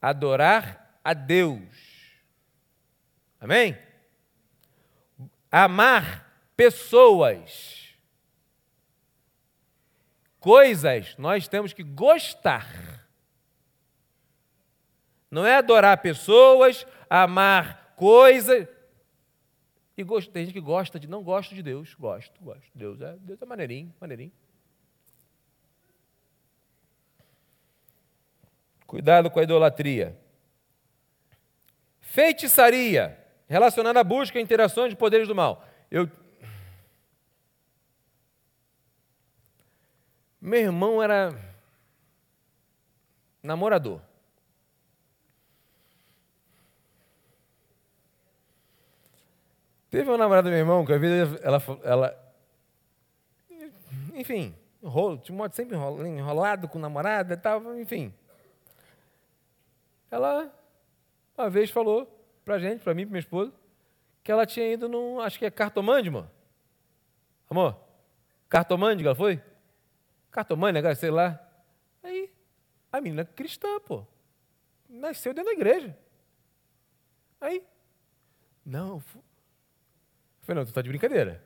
Adorar 0.00 0.98
a 1.02 1.14
Deus. 1.14 1.62
Amém? 3.40 3.76
Amar 5.54 6.50
pessoas. 6.56 7.94
Coisas 10.40 11.16
nós 11.16 11.46
temos 11.46 11.72
que 11.72 11.84
gostar. 11.84 13.06
Não 15.30 15.46
é 15.46 15.56
adorar 15.56 15.98
pessoas, 15.98 16.84
amar 17.08 17.94
coisas. 17.96 18.66
E 19.96 20.04
tem 20.04 20.46
gente 20.46 20.52
que 20.52 20.60
gosta 20.60 20.98
de, 20.98 21.06
não 21.06 21.22
gosto 21.22 21.54
de 21.54 21.62
Deus. 21.62 21.94
Gosto, 21.94 22.42
gosto. 22.42 22.68
Deus 22.74 23.00
é, 23.00 23.16
Deus 23.20 23.40
é 23.40 23.46
maneirinho, 23.46 23.94
maneirinho. 24.00 24.32
Cuidado 28.88 29.30
com 29.30 29.38
a 29.38 29.44
idolatria. 29.44 30.18
Feitiçaria 32.00 33.23
relacionada 33.48 34.00
à 34.00 34.04
busca 34.04 34.38
e 34.38 34.42
interações 34.42 34.90
de 34.90 34.96
poderes 34.96 35.28
do 35.28 35.34
mal. 35.34 35.64
Eu... 35.90 36.08
Meu 40.40 40.60
irmão 40.60 41.02
era 41.02 41.32
namorador. 43.42 44.00
Teve 49.90 50.10
uma 50.10 50.18
namorada 50.18 50.48
do 50.48 50.50
meu 50.50 50.58
irmão 50.58 50.84
que 50.84 50.92
a 50.92 50.98
vida 50.98 51.38
ela, 51.42 51.62
ela 51.84 52.24
enfim, 54.14 54.54
rolo, 54.82 55.22
modo 55.30 55.54
sempre 55.54 55.76
enrolado 55.76 56.68
com 56.68 56.78
namorada 56.78 57.34
e 57.34 57.36
tal, 57.36 57.78
enfim. 57.78 58.12
Ela 60.10 60.52
uma 61.36 61.50
vez 61.50 61.70
falou 61.70 62.13
para 62.44 62.56
a 62.56 62.58
gente, 62.58 62.82
para 62.82 62.94
mim, 62.94 63.04
para 63.04 63.12
minha 63.12 63.20
esposa, 63.20 63.52
que 64.22 64.30
ela 64.30 64.46
tinha 64.46 64.72
ido 64.72 64.88
num, 64.88 65.20
acho 65.20 65.38
que 65.38 65.44
é 65.44 65.50
cartomande, 65.50 66.08
amor. 66.08 66.30
Amor, 67.48 67.78
cartomande 68.48 69.02
que 69.02 69.06
ela 69.06 69.14
foi? 69.14 69.42
Cartomande, 70.30 70.80
né, 70.80 70.94
sei 70.94 71.10
lá. 71.10 71.40
Aí, 72.02 72.30
a 72.92 73.00
menina 73.00 73.24
cristã, 73.24 73.80
pô. 73.80 74.06
Nasceu 74.88 75.32
dentro 75.32 75.50
da 75.50 75.56
igreja. 75.56 75.96
Aí, 77.40 77.64
não. 78.64 79.00
Falei, 80.42 80.60
não, 80.60 80.64
tu 80.64 80.68
está 80.68 80.82
de 80.82 80.88
brincadeira. 80.88 81.44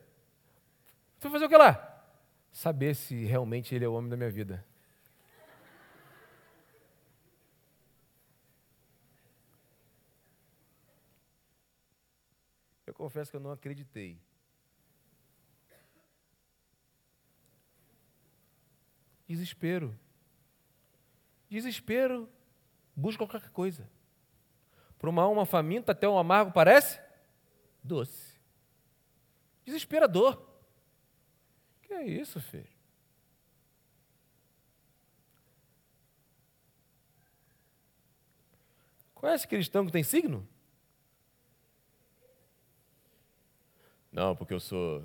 Tu 1.19 1.23
vai 1.23 1.33
fazer 1.33 1.45
o 1.45 1.49
que 1.49 1.57
lá? 1.57 2.03
Saber 2.51 2.95
se 2.95 3.25
realmente 3.25 3.73
ele 3.75 3.85
é 3.85 3.87
o 3.87 3.93
homem 3.93 4.09
da 4.09 4.17
minha 4.17 4.29
vida. 4.29 4.65
Confesso 12.99 13.31
que 13.31 13.37
eu 13.37 13.41
não 13.41 13.53
acreditei. 13.53 14.19
Desespero. 19.25 19.97
Desespero 21.49 22.29
busca 22.93 23.25
qualquer 23.25 23.51
coisa. 23.51 23.89
Para 24.97 25.09
uma 25.09 25.23
alma 25.23 25.45
faminta, 25.45 25.93
até 25.93 26.09
um 26.09 26.17
amargo 26.17 26.51
parece 26.51 26.99
doce. 27.81 28.37
Desesperador. 29.63 30.45
Que 31.83 31.93
é 31.93 32.05
isso, 32.05 32.41
filho? 32.41 32.67
Conhece 39.15 39.47
cristão 39.47 39.85
que 39.85 39.91
tem 39.93 40.03
signo? 40.03 40.45
Não, 44.11 44.35
porque 44.35 44.53
eu 44.53 44.59
sou 44.59 45.03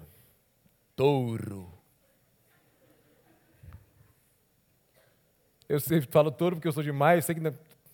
touro. 0.96 1.72
Eu 5.68 5.80
sempre 5.80 6.10
falo 6.10 6.30
touro 6.30 6.56
porque 6.56 6.68
eu 6.68 6.72
sou 6.72 6.82
de 6.82 6.92
maio, 6.92 7.22
sei 7.22 7.34
que 7.34 7.40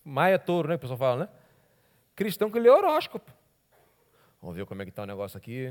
maio 0.04 0.34
é 0.34 0.38
touro, 0.38 0.68
né? 0.68 0.74
O 0.74 0.78
pessoal 0.78 0.98
fala, 0.98 1.24
né? 1.24 1.32
Cristão 2.14 2.50
que 2.50 2.58
lê 2.58 2.68
horóscopo. 2.68 3.32
Vamos 4.40 4.56
ver 4.56 4.66
como 4.66 4.82
é 4.82 4.84
que 4.84 4.90
está 4.90 5.02
o 5.02 5.06
negócio 5.06 5.36
aqui. 5.36 5.68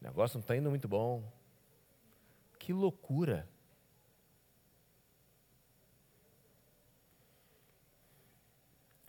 O 0.00 0.04
negócio 0.04 0.36
não 0.36 0.42
está 0.42 0.56
indo 0.56 0.70
muito 0.70 0.88
bom. 0.88 1.22
Que 2.58 2.72
loucura. 2.72 3.48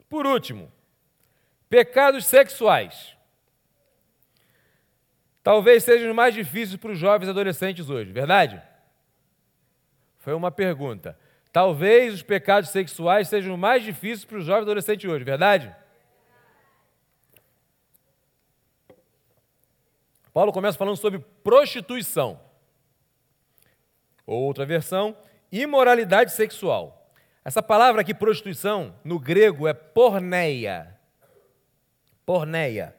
Por 0.09 0.25
último, 0.25 0.71
pecados 1.69 2.25
sexuais. 2.25 3.17
Talvez 5.45 5.83
sejam 5.83 6.09
os 6.09 6.15
mais 6.15 6.33
difíceis 6.33 6.75
para 6.75 6.91
os 6.91 6.97
jovens 6.97 7.29
adolescentes 7.29 7.87
hoje, 7.87 8.11
verdade? 8.11 8.59
Foi 10.17 10.33
uma 10.33 10.49
pergunta. 10.49 11.15
Talvez 11.53 12.15
os 12.15 12.23
pecados 12.23 12.71
sexuais 12.71 13.27
sejam 13.27 13.55
mais 13.55 13.83
difíceis 13.83 14.25
para 14.25 14.39
os 14.39 14.43
jovens 14.43 14.63
adolescentes 14.63 15.07
hoje, 15.07 15.23
verdade? 15.23 15.71
Paulo 20.33 20.51
começa 20.51 20.79
falando 20.79 20.97
sobre 20.97 21.19
prostituição. 21.19 22.41
Outra 24.25 24.65
versão, 24.65 25.15
imoralidade 25.51 26.31
sexual. 26.31 27.07
Essa 27.45 27.61
palavra 27.61 28.01
aqui, 28.01 28.15
prostituição, 28.15 28.95
no 29.03 29.19
grego 29.19 29.67
é 29.67 29.75
porneia. 29.75 30.99
Porneia, 32.25 32.95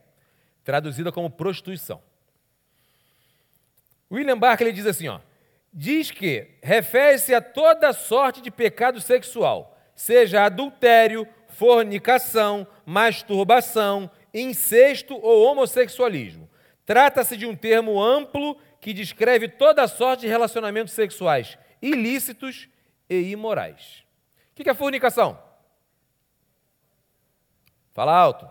traduzida 0.62 1.10
como 1.10 1.28
prostituição. 1.28 2.00
William 4.10 4.38
Barclay 4.38 4.72
diz 4.72 4.86
assim, 4.86 5.08
ó, 5.08 5.20
diz 5.72 6.10
que 6.10 6.58
refere-se 6.62 7.34
a 7.34 7.40
toda 7.40 7.92
sorte 7.92 8.40
de 8.40 8.50
pecado 8.50 9.00
sexual, 9.00 9.76
seja 9.94 10.44
adultério, 10.44 11.26
fornicação, 11.48 12.66
masturbação, 12.84 14.10
incesto 14.32 15.14
ou 15.14 15.44
homossexualismo. 15.44 16.48
Trata-se 16.84 17.36
de 17.36 17.46
um 17.46 17.56
termo 17.56 18.02
amplo 18.02 18.56
que 18.80 18.92
descreve 18.92 19.48
toda 19.48 19.88
sorte 19.88 20.20
de 20.20 20.28
relacionamentos 20.28 20.94
sexuais 20.94 21.58
ilícitos 21.82 22.68
e 23.08 23.30
imorais. 23.30 24.04
O 24.52 24.62
que 24.62 24.68
é 24.68 24.74
fornicação? 24.74 25.38
Fala 27.92 28.14
alto. 28.14 28.48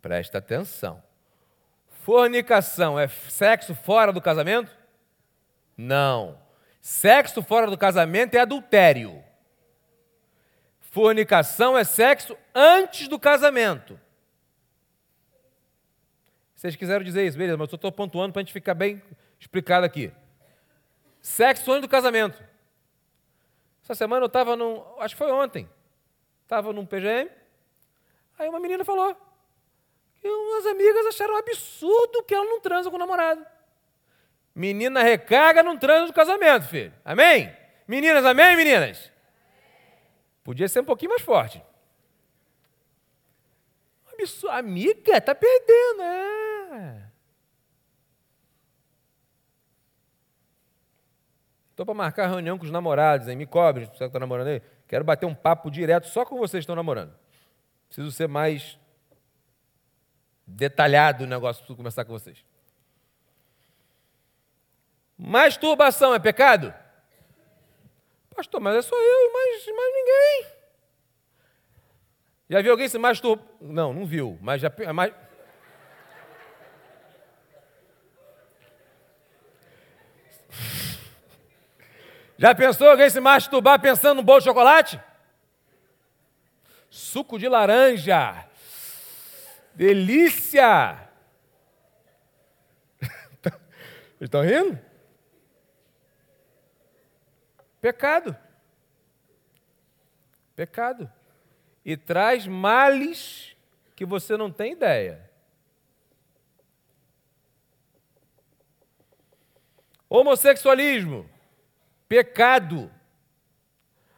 Presta 0.00 0.38
atenção. 0.38 1.02
Fornicação 2.10 2.98
é 2.98 3.06
sexo 3.06 3.72
fora 3.72 4.12
do 4.12 4.20
casamento? 4.20 4.76
Não. 5.76 6.36
Sexo 6.80 7.40
fora 7.40 7.70
do 7.70 7.78
casamento 7.78 8.34
é 8.34 8.40
adultério. 8.40 9.22
Fornicação 10.80 11.78
é 11.78 11.84
sexo 11.84 12.36
antes 12.52 13.06
do 13.06 13.16
casamento. 13.16 13.96
Vocês 16.56 16.74
quiseram 16.74 17.04
dizer 17.04 17.24
isso, 17.24 17.38
beleza, 17.38 17.56
mas 17.56 17.70
eu 17.70 17.76
estou 17.76 17.92
pontuando 17.92 18.32
para 18.32 18.40
a 18.40 18.42
gente 18.42 18.52
ficar 18.52 18.74
bem 18.74 19.00
explicado 19.38 19.86
aqui. 19.86 20.10
Sexo 21.22 21.70
antes 21.70 21.82
do 21.82 21.88
casamento. 21.88 22.42
Essa 23.84 23.94
semana 23.94 24.24
eu 24.24 24.26
estava 24.26 24.56
num. 24.56 24.82
Acho 24.98 25.14
que 25.14 25.18
foi 25.20 25.30
ontem. 25.30 25.70
Estava 26.42 26.72
num 26.72 26.84
PGM. 26.84 27.30
Aí 28.36 28.48
uma 28.48 28.58
menina 28.58 28.84
falou: 28.84 29.16
e 30.22 30.28
umas 30.28 30.66
amigas 30.66 31.06
acharam 31.06 31.36
absurdo 31.36 32.22
que 32.22 32.34
ela 32.34 32.44
não 32.44 32.60
transa 32.60 32.90
com 32.90 32.96
o 32.96 32.98
namorado. 32.98 33.44
Menina 34.54 35.02
recarga, 35.02 35.62
não 35.62 35.78
transa 35.78 36.06
no 36.06 36.12
casamento, 36.12 36.66
filho. 36.66 36.92
Amém? 37.04 37.54
Meninas, 37.86 38.24
amém, 38.24 38.56
meninas? 38.56 39.10
Podia 40.44 40.68
ser 40.68 40.80
um 40.80 40.84
pouquinho 40.84 41.10
mais 41.10 41.22
forte. 41.22 41.62
Absurdo. 44.12 44.54
Amiga, 44.54 45.20
tá 45.20 45.34
perdendo, 45.34 46.02
é. 46.02 47.10
Estou 51.70 51.86
para 51.86 51.94
marcar 51.94 52.26
reunião 52.26 52.58
com 52.58 52.64
os 52.64 52.70
namorados, 52.70 53.26
hein? 53.26 53.36
Me 53.36 53.46
cobre, 53.46 53.86
você 53.86 53.96
que 53.96 54.04
está 54.04 54.18
namorando 54.18 54.48
aí. 54.48 54.62
Quero 54.86 55.02
bater 55.02 55.24
um 55.24 55.34
papo 55.34 55.70
direto 55.70 56.08
só 56.08 56.26
com 56.26 56.36
vocês 56.36 56.60
que 56.60 56.64
estão 56.64 56.76
namorando. 56.76 57.14
Preciso 57.86 58.12
ser 58.12 58.28
mais 58.28 58.78
detalhado 60.50 61.24
o 61.24 61.26
negócio 61.26 61.64
para 61.64 61.74
começar 61.76 62.04
com 62.04 62.12
vocês. 62.12 62.44
Masturbação 65.16 66.14
é 66.14 66.18
pecado? 66.18 66.74
Pastor, 68.34 68.60
mas 68.60 68.76
é 68.76 68.82
só 68.82 68.96
eu 68.96 69.28
e 69.28 69.32
mais, 69.32 69.66
ninguém. 69.94 70.46
Já 72.48 72.62
viu 72.62 72.72
alguém 72.72 72.88
se 72.88 72.98
masturbar? 72.98 73.46
Não, 73.60 73.92
não 73.92 74.06
viu, 74.06 74.38
mas 74.40 74.62
já. 74.62 74.72
Mas... 74.94 75.12
Já 82.38 82.54
pensou 82.54 82.88
alguém 82.90 83.10
se 83.10 83.20
masturbar 83.20 83.78
pensando 83.78 84.16
no 84.16 84.22
bolo 84.22 84.38
de 84.38 84.46
chocolate? 84.46 84.98
Suco 86.88 87.38
de 87.38 87.46
laranja. 87.46 88.49
Delícia! 89.74 91.08
Estão 94.20 94.42
rindo? 94.42 94.78
Pecado. 97.80 98.36
Pecado. 100.54 101.10
E 101.84 101.96
traz 101.96 102.46
males 102.46 103.56
que 103.96 104.04
você 104.04 104.36
não 104.36 104.52
tem 104.52 104.72
ideia. 104.72 105.30
Homossexualismo. 110.08 111.30
Pecado. 112.08 112.90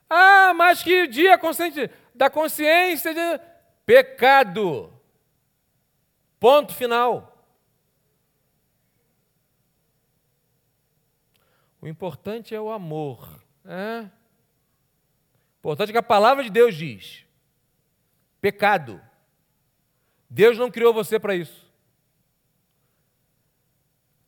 Ah, 0.08 0.52
mas 0.54 0.82
que 0.82 1.06
dia 1.06 1.38
da 2.14 2.28
consciência 2.28 3.14
de 3.14 3.40
pecado. 3.86 4.91
Ponto 6.42 6.74
final. 6.74 7.46
O 11.80 11.86
importante 11.86 12.52
é 12.52 12.60
o 12.60 12.68
amor. 12.68 13.40
É? 13.64 14.00
O 14.00 15.58
importante 15.60 15.90
é 15.90 15.92
que 15.92 15.98
a 15.98 16.02
palavra 16.02 16.42
de 16.42 16.50
Deus 16.50 16.74
diz: 16.74 17.24
pecado. 18.40 19.00
Deus 20.28 20.58
não 20.58 20.68
criou 20.68 20.92
você 20.92 21.16
para 21.16 21.36
isso. 21.36 21.70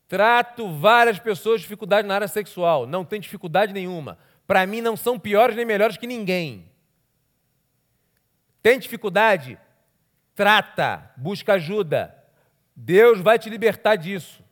Trato 0.06 0.72
várias 0.72 1.18
pessoas 1.18 1.56
de 1.56 1.64
dificuldade 1.64 2.06
na 2.06 2.14
área 2.14 2.28
sexual. 2.28 2.86
Não 2.86 3.04
tem 3.04 3.20
dificuldade 3.20 3.72
nenhuma. 3.72 4.16
Para 4.46 4.64
mim, 4.68 4.80
não 4.80 4.96
são 4.96 5.18
piores 5.18 5.56
nem 5.56 5.64
melhores 5.64 5.96
que 5.96 6.06
ninguém. 6.06 6.70
Tem 8.62 8.78
dificuldade? 8.78 9.58
Trata, 10.34 11.12
busca 11.16 11.54
ajuda. 11.54 12.14
Deus 12.74 13.20
vai 13.20 13.38
te 13.38 13.48
libertar 13.48 13.96
disso. 13.96 14.42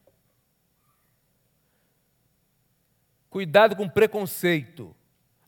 Cuidado 3.28 3.74
com 3.74 3.88
preconceito. 3.88 4.94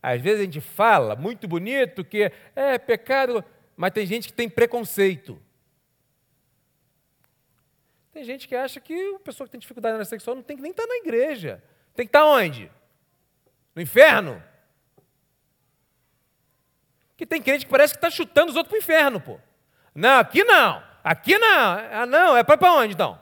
Às 0.03 0.21
vezes 0.21 0.41
a 0.41 0.45
gente 0.45 0.61
fala 0.61 1.15
muito 1.15 1.47
bonito 1.47 2.05
que 2.05 2.33
é 2.57 2.79
pecado. 2.79 3.45
mas 3.77 3.93
tem 3.93 4.07
gente 4.07 4.29
que 4.29 4.35
tem 4.35 4.49
preconceito. 4.49 5.41
Tem 8.13 8.23
gente 8.25 8.47
que 8.47 8.55
acha 8.55 8.81
que 8.81 9.15
a 9.17 9.19
pessoa 9.19 9.47
que 9.47 9.53
tem 9.53 9.61
dificuldade 9.61 9.99
na 9.99 10.05
sexual 10.05 10.37
não 10.37 10.43
tem 10.43 10.57
que 10.57 10.63
nem 10.63 10.71
estar 10.71 10.87
na 10.87 10.97
igreja. 10.97 11.63
Tem 11.95 12.07
que 12.07 12.11
estar 12.11 12.25
onde? 12.25 12.71
No 13.75 13.83
inferno? 13.83 14.43
Que 17.17 17.27
tem 17.27 17.43
crente 17.43 17.67
que 17.67 17.71
parece 17.71 17.95
que 17.95 17.99
está 17.99 18.11
chutando 18.11 18.51
os 18.51 18.57
outros 18.57 18.71
para 18.71 18.77
o 18.77 18.83
inferno, 18.83 19.21
pô. 19.21 19.41
Não, 19.95 20.19
aqui 20.19 20.43
não. 20.43 20.83
Aqui 21.03 21.39
não. 21.39 21.79
Ah, 21.93 22.07
não, 22.07 22.37
é 22.37 22.43
para 22.43 22.73
onde 22.73 22.95
então? 22.95 23.21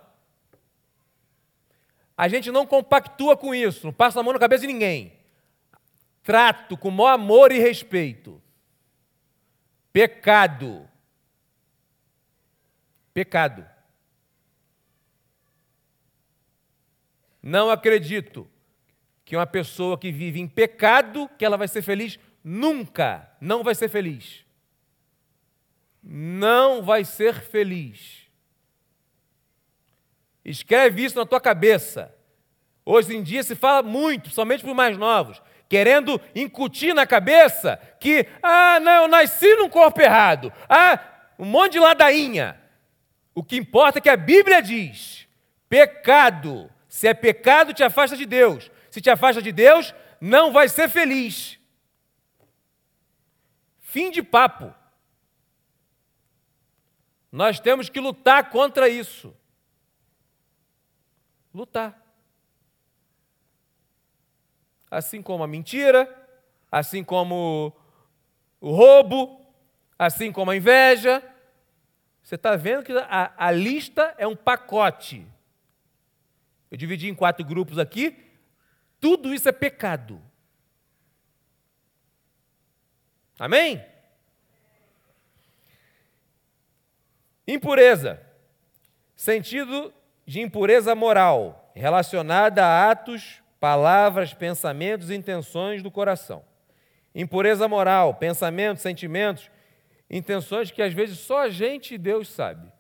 A 2.17 2.29
gente 2.29 2.51
não 2.51 2.67
compactua 2.67 3.37
com 3.37 3.55
isso, 3.55 3.87
não 3.87 3.93
passa 3.93 4.21
a 4.21 4.23
mão 4.23 4.33
na 4.33 4.39
cabeça 4.39 4.61
de 4.61 4.73
ninguém. 4.73 5.13
Trato 6.23 6.77
com 6.77 6.91
maior 6.91 7.15
amor 7.15 7.51
e 7.51 7.59
respeito. 7.59 8.41
Pecado. 9.93 10.89
Pecado. 13.13 13.67
Não 17.43 17.71
acredito 17.71 18.49
que 19.25 19.35
uma 19.35 19.47
pessoa 19.47 19.99
que 19.99 20.13
vive 20.13 20.39
em 20.39 20.47
pecado, 20.47 21.29
que 21.37 21.45
ela 21.45 21.57
vai 21.57 21.67
ser 21.67 21.83
feliz, 21.83 22.19
nunca 22.45 23.29
não 23.41 23.65
vai 23.65 23.75
ser 23.75 23.89
feliz. 23.89 24.45
Não 26.03 26.83
vai 26.83 27.05
ser 27.05 27.41
feliz. 27.41 28.23
Escreve 30.45 31.05
isso 31.05 31.17
na 31.17 31.25
tua 31.25 31.41
cabeça. 31.41 32.15
Hoje 32.85 33.15
em 33.15 33.23
dia 33.23 33.43
se 33.43 33.55
fala 33.55 33.83
muito, 33.83 34.31
somente 34.31 34.63
para 34.63 34.71
os 34.71 34.77
mais 34.77 34.99
novos, 34.99 35.41
querendo 35.69 36.21
incutir 36.35 36.95
na 36.95 37.07
cabeça 37.07 37.77
que, 38.01 38.27
ah, 38.43 38.81
não, 38.81 39.03
eu 39.03 39.09
nasci 39.09 39.55
num 39.55 39.69
corpo 39.69 40.01
errado. 40.01 40.53
Ah, 40.69 40.99
um 41.39 41.45
monte 41.45 41.73
de 41.73 41.79
ladainha. 41.79 42.61
O 43.35 43.45
que 43.45 43.57
importa 43.57 43.99
é 43.99 44.03
que 44.03 44.11
a 44.11 44.17
Bíblia 44.17 44.61
diz: 44.61 45.29
pecado 45.69 46.69
se 46.93 47.09
é 47.09 47.15
pecado, 47.15 47.73
te 47.73 47.83
afasta 47.83 48.19
de 48.19 48.27
Deus. 48.27 48.71
Se 48.91 49.01
te 49.01 49.09
afasta 49.09 49.41
de 49.41 49.51
Deus, 49.51 49.95
não 50.21 50.53
vai 50.53 50.69
ser 50.69 50.91
feliz. 50.91 51.59
Fim 53.81 54.11
de 54.11 54.23
papo. 54.23 54.75
Nós 57.33 57.59
temos 57.59 57.89
que 57.89 57.99
lutar 57.99 58.51
contra 58.51 58.91
isso. 58.91 59.35
Lutar. 61.55 61.99
Assim 64.91 65.23
como 65.23 65.43
a 65.43 65.49
mentira, 65.49 66.07
assim 66.71 67.03
como 67.03 67.75
o 68.61 68.71
roubo, 68.71 69.43
assim 69.99 70.31
como 70.31 70.51
a 70.51 70.57
inveja. 70.57 71.23
Você 72.23 72.35
está 72.35 72.55
vendo 72.55 72.85
que 72.85 72.93
a, 72.93 73.33
a 73.35 73.51
lista 73.51 74.15
é 74.19 74.27
um 74.27 74.37
pacote. 74.37 75.27
Eu 76.71 76.77
dividi 76.77 77.09
em 77.09 77.15
quatro 77.15 77.45
grupos 77.47 77.79
aqui. 77.79 78.31
Tudo 79.01 79.33
isso 79.33 79.49
é 79.49 79.53
pecado. 79.53 80.21
Amém? 83.39 83.92
Impureza. 87.53 88.19
Sentido 89.15 89.93
de 90.25 90.41
impureza 90.41 90.95
moral, 90.95 91.71
relacionada 91.75 92.65
a 92.65 92.91
atos, 92.91 93.43
palavras, 93.61 94.33
pensamentos 94.33 95.11
e 95.11 95.15
intenções 95.15 95.83
do 95.83 95.91
coração. 95.91 96.43
Impureza 97.15 97.69
moral, 97.69 98.15
pensamentos, 98.15 98.83
sentimentos, 98.83 99.51
intenções 100.09 100.71
que 100.71 100.81
às 100.81 100.95
vezes 100.95 101.19
só 101.19 101.43
a 101.43 101.51
gente 101.51 101.95
e 101.95 101.99
Deus 101.99 102.29
sabe. 102.29 102.73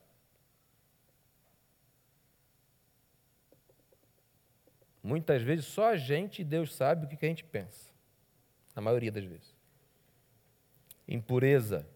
Muitas 5.03 5.43
vezes 5.43 5.67
só 5.67 5.89
a 5.89 5.97
gente 5.97 6.41
e 6.41 6.45
Deus 6.45 6.75
sabe 6.75 7.05
o 7.05 7.09
que 7.09 7.27
a 7.27 7.29
gente 7.29 7.45
pensa. 7.45 7.93
Na 8.75 8.81
maioria 8.81 9.13
das 9.13 9.25
vezes. 9.25 9.55
Impureza. 11.07 11.87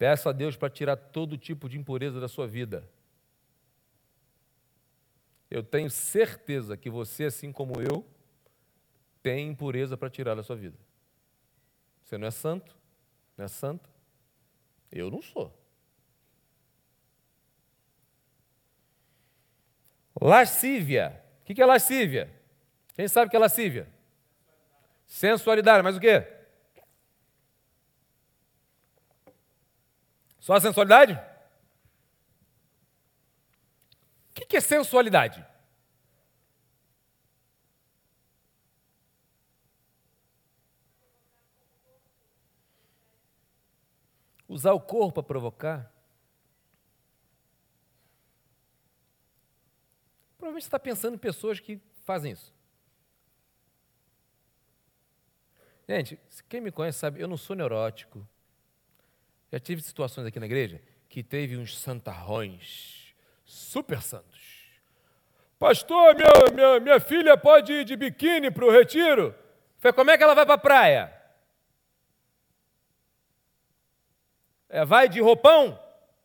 Peça 0.00 0.30
a 0.30 0.32
Deus 0.32 0.56
para 0.56 0.70
tirar 0.70 0.96
todo 0.96 1.36
tipo 1.36 1.68
de 1.68 1.76
impureza 1.76 2.18
da 2.18 2.26
sua 2.26 2.46
vida. 2.46 2.88
Eu 5.50 5.62
tenho 5.62 5.90
certeza 5.90 6.74
que 6.74 6.88
você, 6.88 7.24
assim 7.24 7.52
como 7.52 7.82
eu, 7.82 8.08
tem 9.22 9.50
impureza 9.50 9.98
para 9.98 10.08
tirar 10.08 10.34
da 10.34 10.42
sua 10.42 10.56
vida. 10.56 10.78
Você 12.02 12.16
não 12.16 12.26
é 12.26 12.30
santo, 12.30 12.74
não 13.36 13.44
é 13.44 13.48
santa. 13.48 13.90
Eu 14.90 15.10
não 15.10 15.20
sou. 15.20 15.54
Lascívia 20.18 21.22
o 21.42 21.54
que 21.54 21.60
é 21.60 21.66
lascívia? 21.66 22.30
Quem 22.94 23.06
sabe 23.06 23.26
o 23.26 23.30
que 23.30 23.36
é 23.36 23.38
lascívia? 23.38 23.86
Sensualidade, 25.06 25.82
mas 25.84 25.94
o 25.94 26.00
quê? 26.00 26.39
Só 30.40 30.54
a 30.54 30.60
sensualidade? 30.60 31.12
O 34.30 34.46
que 34.46 34.56
é 34.56 34.60
sensualidade? 34.60 35.46
Usar 44.48 44.72
o 44.72 44.80
corpo 44.80 45.22
para 45.22 45.28
provocar? 45.28 45.92
Provavelmente 50.36 50.64
você 50.64 50.68
está 50.68 50.78
pensando 50.78 51.14
em 51.14 51.18
pessoas 51.18 51.60
que 51.60 51.80
fazem 52.04 52.32
isso. 52.32 52.52
Gente, 55.86 56.18
quem 56.48 56.60
me 56.60 56.72
conhece 56.72 56.98
sabe, 56.98 57.20
eu 57.20 57.28
não 57.28 57.36
sou 57.36 57.54
neurótico. 57.54 58.26
Já 59.52 59.58
tive 59.58 59.82
situações 59.82 60.26
aqui 60.26 60.38
na 60.38 60.46
igreja 60.46 60.80
que 61.08 61.22
teve 61.22 61.56
uns 61.56 61.76
santarrões, 61.76 63.14
super 63.44 64.00
santos. 64.00 64.40
Pastor, 65.58 66.14
minha, 66.14 66.54
minha, 66.54 66.80
minha 66.80 67.00
filha 67.00 67.36
pode 67.36 67.72
ir 67.72 67.84
de 67.84 67.96
biquíni 67.96 68.50
para 68.50 68.64
o 68.64 68.70
retiro? 68.70 69.34
Falei, 69.78 69.92
como 69.92 70.10
é 70.10 70.16
que 70.16 70.22
ela 70.22 70.34
vai 70.34 70.46
para 70.46 70.54
a 70.54 70.58
praia? 70.58 71.14
É, 74.68 74.84
vai 74.84 75.08
de 75.08 75.20
roupão? 75.20 75.78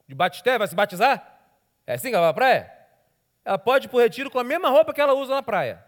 De 0.08 0.14
batisté? 0.14 0.58
Vai 0.58 0.68
se 0.68 0.76
batizar? 0.76 1.42
É 1.88 1.96
assim 1.96 2.10
que 2.10 2.16
ela 2.16 2.32
vai 2.32 2.34
para 2.34 2.46
a 2.46 2.50
praia? 2.50 2.76
ela 3.46 3.60
pode 3.60 3.86
ir 3.86 3.90
para 3.90 3.98
o 3.98 4.02
retiro 4.02 4.32
com 4.32 4.40
a 4.40 4.44
mesma 4.44 4.70
roupa 4.70 4.92
que 4.92 5.00
ela 5.00 5.14
usa 5.14 5.36
na 5.36 5.44
praia. 5.44 5.86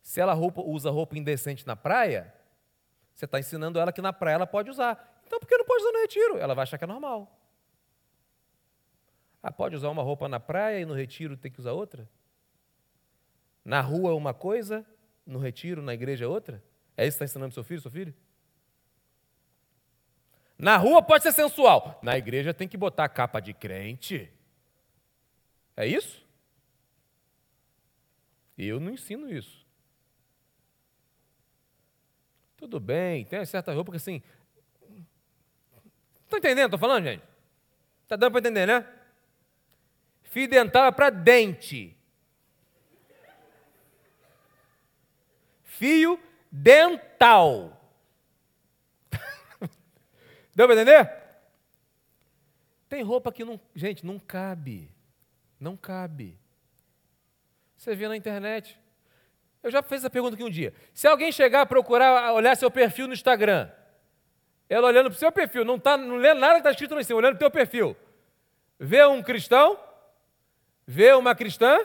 Se 0.00 0.18
ela 0.18 0.32
roupa, 0.32 0.62
usa 0.62 0.90
roupa 0.90 1.18
indecente 1.18 1.66
na 1.66 1.76
praia, 1.76 2.32
você 3.14 3.26
está 3.26 3.38
ensinando 3.38 3.78
ela 3.78 3.92
que 3.92 4.00
na 4.00 4.12
praia 4.12 4.36
ela 4.36 4.46
pode 4.46 4.70
usar. 4.70 5.17
Então 5.28 5.38
por 5.38 5.46
que 5.46 5.58
não 5.58 5.64
pode 5.66 5.82
usar 5.82 5.92
no 5.92 6.00
retiro? 6.00 6.38
Ela 6.38 6.54
vai 6.54 6.62
achar 6.62 6.78
que 6.78 6.84
é 6.84 6.86
normal. 6.86 7.38
Ah, 9.42 9.52
pode 9.52 9.76
usar 9.76 9.90
uma 9.90 10.02
roupa 10.02 10.26
na 10.26 10.40
praia 10.40 10.80
e 10.80 10.86
no 10.86 10.94
retiro 10.94 11.36
tem 11.36 11.52
que 11.52 11.60
usar 11.60 11.72
outra? 11.72 12.08
Na 13.62 13.82
rua 13.82 14.14
uma 14.14 14.32
coisa, 14.32 14.86
no 15.26 15.38
retiro, 15.38 15.82
na 15.82 15.92
igreja 15.92 16.26
outra? 16.26 16.64
É 16.96 17.06
isso 17.06 17.18
que 17.18 17.24
está 17.24 17.26
ensinando 17.26 17.52
seu 17.52 17.62
filho, 17.62 17.82
seu 17.82 17.90
filho? 17.90 18.14
Na 20.58 20.78
rua 20.78 21.02
pode 21.02 21.22
ser 21.22 21.32
sensual, 21.32 22.00
na 22.02 22.16
igreja 22.16 22.54
tem 22.54 22.66
que 22.66 22.78
botar 22.78 23.06
capa 23.10 23.38
de 23.38 23.52
crente. 23.52 24.32
É 25.76 25.86
isso? 25.86 26.26
Eu 28.56 28.80
não 28.80 28.92
ensino 28.92 29.30
isso. 29.30 29.68
Tudo 32.56 32.80
bem, 32.80 33.24
tem 33.24 33.44
certa 33.44 33.72
roupa 33.72 33.92
que 33.92 33.98
assim. 33.98 34.20
Está 36.28 36.36
entendendo? 36.36 36.66
Estou 36.66 36.78
falando, 36.78 37.04
gente? 37.04 37.24
Está 38.02 38.14
dando 38.14 38.32
para 38.32 38.40
entender, 38.40 38.66
né? 38.66 38.86
Fio 40.24 40.46
dental 40.46 40.84
é 40.84 40.92
para 40.92 41.08
dente. 41.08 41.96
Fio 45.64 46.20
dental. 46.52 47.80
Deu 50.54 50.66
para 50.66 50.74
entender? 50.74 51.10
Tem 52.90 53.02
roupa 53.02 53.32
que 53.32 53.42
não, 53.42 53.58
gente, 53.74 54.04
não 54.04 54.18
cabe. 54.18 54.90
Não 55.58 55.78
cabe. 55.78 56.38
Você 57.74 57.96
vê 57.96 58.06
na 58.06 58.16
internet. 58.18 58.78
Eu 59.62 59.70
já 59.70 59.82
fiz 59.82 60.00
essa 60.00 60.10
pergunta 60.10 60.34
aqui 60.34 60.44
um 60.44 60.50
dia. 60.50 60.74
Se 60.92 61.06
alguém 61.06 61.32
chegar 61.32 61.62
a 61.62 61.66
procurar 61.66 62.34
olhar 62.34 62.54
seu 62.54 62.70
perfil 62.70 63.06
no 63.06 63.14
Instagram, 63.14 63.70
ela 64.68 64.88
olhando 64.88 65.06
para 65.06 65.16
o 65.16 65.18
seu 65.18 65.32
perfil, 65.32 65.64
não, 65.64 65.78
tá, 65.78 65.96
não 65.96 66.16
lê 66.16 66.34
nada 66.34 66.54
que 66.54 66.60
está 66.60 66.70
escrito 66.70 66.94
lá 66.94 67.00
em 67.00 67.04
cima, 67.04 67.18
olhando 67.18 67.36
para 67.36 67.46
o 67.46 67.50
teu 67.50 67.50
perfil, 67.50 67.96
vê 68.78 69.04
um 69.06 69.22
cristão, 69.22 69.78
vê 70.86 71.12
uma 71.14 71.34
cristã, 71.34 71.78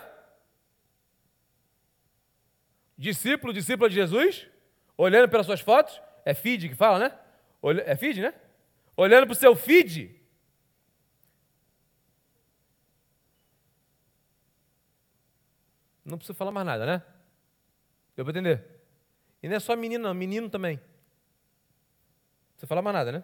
discípulo, 2.96 3.52
discípula 3.52 3.88
de 3.88 3.94
Jesus, 3.94 4.46
olhando 4.96 5.28
pelas 5.28 5.46
suas 5.46 5.60
fotos, 5.60 6.00
é 6.24 6.34
feed 6.34 6.68
que 6.68 6.74
fala, 6.74 6.98
né? 6.98 7.18
É 7.86 7.96
feed, 7.96 8.20
né? 8.20 8.34
Olhando 8.96 9.26
para 9.26 9.32
o 9.32 9.36
seu 9.36 9.56
feed. 9.56 10.20
Não 16.04 16.18
precisa 16.18 16.36
falar 16.36 16.50
mais 16.50 16.66
nada, 16.66 16.84
né? 16.84 17.02
Deu 18.14 18.24
para 18.24 18.32
entender? 18.32 18.62
E 19.42 19.48
não 19.48 19.56
é 19.56 19.60
só 19.60 19.74
menino, 19.74 20.04
não, 20.04 20.14
menino 20.14 20.50
também. 20.50 20.78
Você 22.64 22.66
fala 22.66 22.80
mais 22.80 22.94
nada, 22.94 23.12
né? 23.12 23.22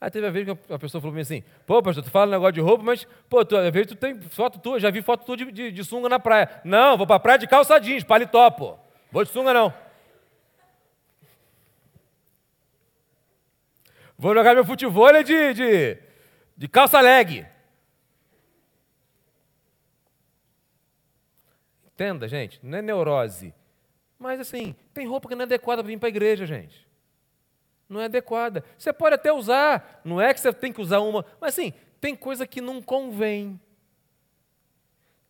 Aí 0.00 0.10
teve 0.10 0.26
a 0.26 0.30
vez 0.30 0.44
que 0.44 0.50
a 0.50 0.78
pessoa 0.80 1.00
falou 1.00 1.12
para 1.12 1.14
mim 1.14 1.20
assim: 1.20 1.44
pô, 1.64 1.80
pastor, 1.80 2.02
tu 2.02 2.10
fala 2.10 2.26
um 2.26 2.30
negócio 2.32 2.54
de 2.54 2.60
roupa, 2.60 2.82
mas, 2.82 3.06
pô, 3.30 3.44
tu, 3.44 3.56
às 3.56 3.72
vezes 3.72 3.86
tu 3.86 3.94
tem 3.94 4.20
foto 4.20 4.58
tua, 4.58 4.80
já 4.80 4.90
vi 4.90 5.00
foto 5.00 5.24
tua 5.24 5.36
de, 5.36 5.52
de, 5.52 5.70
de 5.70 5.84
sunga 5.84 6.08
na 6.08 6.18
praia. 6.18 6.60
Não, 6.64 6.98
vou 6.98 7.06
para 7.06 7.20
praia 7.20 7.38
de 7.38 7.46
calça 7.46 7.78
jeans, 7.78 8.02
paletó, 8.02 8.50
pô. 8.50 8.76
Vou 9.12 9.22
de 9.22 9.30
sunga 9.30 9.54
não. 9.54 9.72
Vou 14.18 14.34
jogar 14.34 14.56
meu 14.56 14.64
futebol 14.64 15.12
de, 15.22 15.54
de, 15.54 15.98
de 16.56 16.68
calça 16.68 17.00
leg. 17.00 17.46
Entenda, 21.86 22.26
gente, 22.26 22.58
não 22.60 22.78
é 22.78 22.82
neurose. 22.82 23.54
Mas 24.22 24.40
assim, 24.40 24.74
tem 24.94 25.06
roupa 25.06 25.28
que 25.28 25.34
não 25.34 25.42
é 25.42 25.44
adequada 25.44 25.82
para 25.82 25.88
vir 25.88 25.98
para 25.98 26.08
a 26.08 26.10
igreja, 26.10 26.46
gente 26.46 26.90
não 27.92 28.00
é 28.00 28.06
adequada. 28.06 28.64
Você 28.78 28.92
pode 28.92 29.14
até 29.14 29.32
usar, 29.32 30.00
não 30.02 30.20
é 30.20 30.32
que 30.32 30.40
você 30.40 30.52
tem 30.52 30.72
que 30.72 30.80
usar 30.80 31.00
uma, 31.00 31.24
mas 31.40 31.52
assim, 31.52 31.72
tem 32.00 32.16
coisa 32.16 32.46
que 32.46 32.60
não 32.60 32.80
convém. 32.80 33.60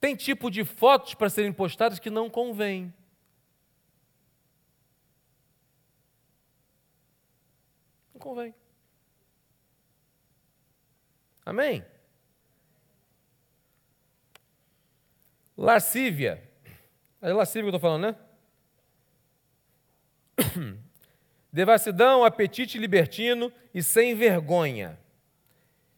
Tem 0.00 0.16
tipo 0.16 0.50
de 0.50 0.64
fotos 0.64 1.14
para 1.14 1.28
serem 1.28 1.52
postadas 1.52 1.98
que 1.98 2.08
não 2.08 2.30
convém. 2.30 2.92
Não 8.14 8.20
convém. 8.20 8.54
Amém? 11.44 11.84
Lascívia. 15.56 16.42
É 17.20 17.32
lascívia 17.32 17.62
que 17.62 17.74
eu 17.74 17.76
estou 17.76 17.80
falando, 17.80 18.02
né? 18.02 18.31
Devassidão, 21.52 22.24
apetite 22.24 22.78
libertino 22.78 23.52
e 23.74 23.82
sem 23.82 24.14
vergonha. 24.14 24.98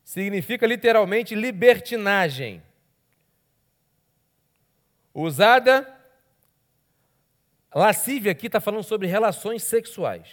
Significa 0.02 0.66
literalmente 0.66 1.34
libertinagem. 1.34 2.62
Usada, 5.14 5.88
lascívia 7.72 8.32
aqui 8.32 8.46
está 8.48 8.60
falando 8.60 8.82
sobre 8.82 9.06
relações 9.06 9.62
sexuais. 9.62 10.28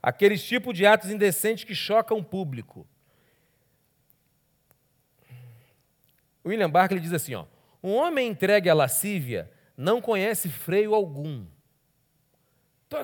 Aqueles 0.00 0.42
tipos 0.44 0.76
de 0.76 0.86
atos 0.86 1.10
indecentes 1.10 1.64
que 1.64 1.74
chocam 1.74 2.18
o 2.18 2.24
público. 2.24 2.86
William 6.44 6.70
Barclay 6.70 7.00
diz 7.00 7.12
assim: 7.12 7.34
ó, 7.34 7.44
um 7.82 7.92
homem 7.92 8.28
entregue 8.28 8.70
à 8.70 8.74
lascívia 8.74 9.50
não 9.76 10.00
conhece 10.00 10.48
freio 10.48 10.94
algum 10.94 11.44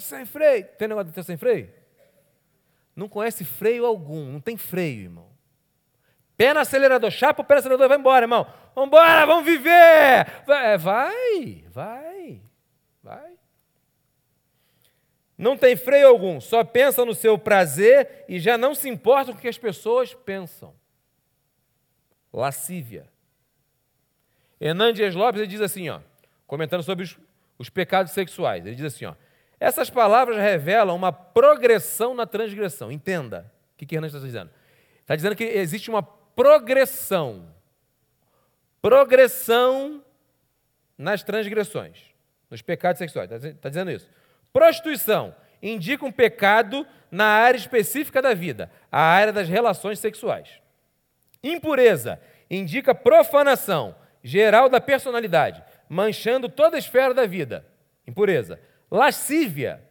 Sem 0.01 0.25
freio. 0.25 0.67
Tem 0.79 0.89
negócio 0.89 1.07
de 1.07 1.11
estar 1.11 1.23
sem 1.23 1.37
freio? 1.37 1.71
Não 2.95 3.09
conhece 3.09 3.45
freio 3.45 3.87
algum, 3.87 4.33
não 4.33 4.41
tem 4.41 4.57
freio, 4.57 5.03
irmão. 5.03 5.31
Pé 6.37 6.53
no 6.53 6.61
acelerador, 6.61 7.11
chapa 7.11 7.43
o 7.43 7.45
pé 7.45 7.55
no 7.55 7.59
acelerador, 7.61 7.89
vai 7.89 7.99
embora, 7.99 8.25
irmão. 8.25 8.47
Vamos 8.75 8.89
embora, 8.89 9.27
vamos 9.27 9.45
viver. 9.45 10.27
Vai, 10.47 10.79
vai, 10.79 11.65
vai, 11.71 12.43
vai. 13.03 13.33
Não 15.37 15.57
tem 15.57 15.75
freio 15.77 16.09
algum, 16.09 16.41
só 16.41 16.63
pensa 16.63 17.05
no 17.05 17.15
seu 17.15 17.39
prazer 17.39 18.25
e 18.29 18.39
já 18.39 18.59
não 18.59 18.75
se 18.75 18.89
importa 18.89 19.33
com 19.33 19.39
o 19.39 19.41
que 19.41 19.49
as 19.49 19.59
pessoas 19.59 20.15
pensam. 20.15 20.75
Lascívia. 22.33 23.09
Hernandes 24.61 25.15
Lopes 25.15 25.41
ele 25.41 25.51
diz 25.51 25.61
assim, 25.61 25.89
ó, 25.89 26.01
comentando 26.47 26.83
sobre 26.83 27.05
os, 27.05 27.19
os 27.59 27.69
pecados 27.69 28.13
sexuais. 28.13 28.65
Ele 28.65 28.77
diz 28.77 28.85
assim, 28.85 29.05
ó, 29.05 29.15
essas 29.63 29.89
palavras 29.89 30.39
revelam 30.39 30.97
uma 30.97 31.13
progressão 31.13 32.15
na 32.15 32.27
transgressão. 32.27 32.91
Entenda 32.91 33.51
o 33.75 33.79
que, 33.79 33.87
que 33.87 33.95
Hernandes 33.95 34.17
está 34.17 34.27
dizendo. 34.27 34.51
Está 35.01 35.15
dizendo 35.15 35.37
que 35.37 35.45
existe 35.45 35.89
uma 35.89 36.03
progressão. 36.03 37.49
Progressão 38.81 40.03
nas 40.99 41.23
transgressões, 41.23 41.97
nos 42.51 42.61
pecados 42.61 42.99
sexuais. 42.99 43.31
Está, 43.31 43.69
dizendo 43.69 43.93
isso. 43.93 44.11
Prostituição 44.53 45.33
indica 45.63 46.05
um 46.05 46.11
pecado 46.11 46.85
na 47.09 47.27
área 47.27 47.57
específica 47.57 48.21
da 48.21 48.35
vida, 48.35 48.69
a 48.91 49.01
área 49.01 49.33
das 49.33 49.49
relações 49.49 50.01
sexuais. 50.01 50.61
Impureza 51.41 52.21
indica 52.51 52.93
profanação 52.97 53.95
geral 54.25 54.69
da 54.69 54.81
personalidade, 54.81 55.63
manchando 55.89 56.49
toda 56.49 56.75
a 56.75 56.81
esfera 56.81 57.15
da 57.15 57.27
vida. 57.27 57.65
Impureza. 58.05 58.59
Lascívia 58.93 59.83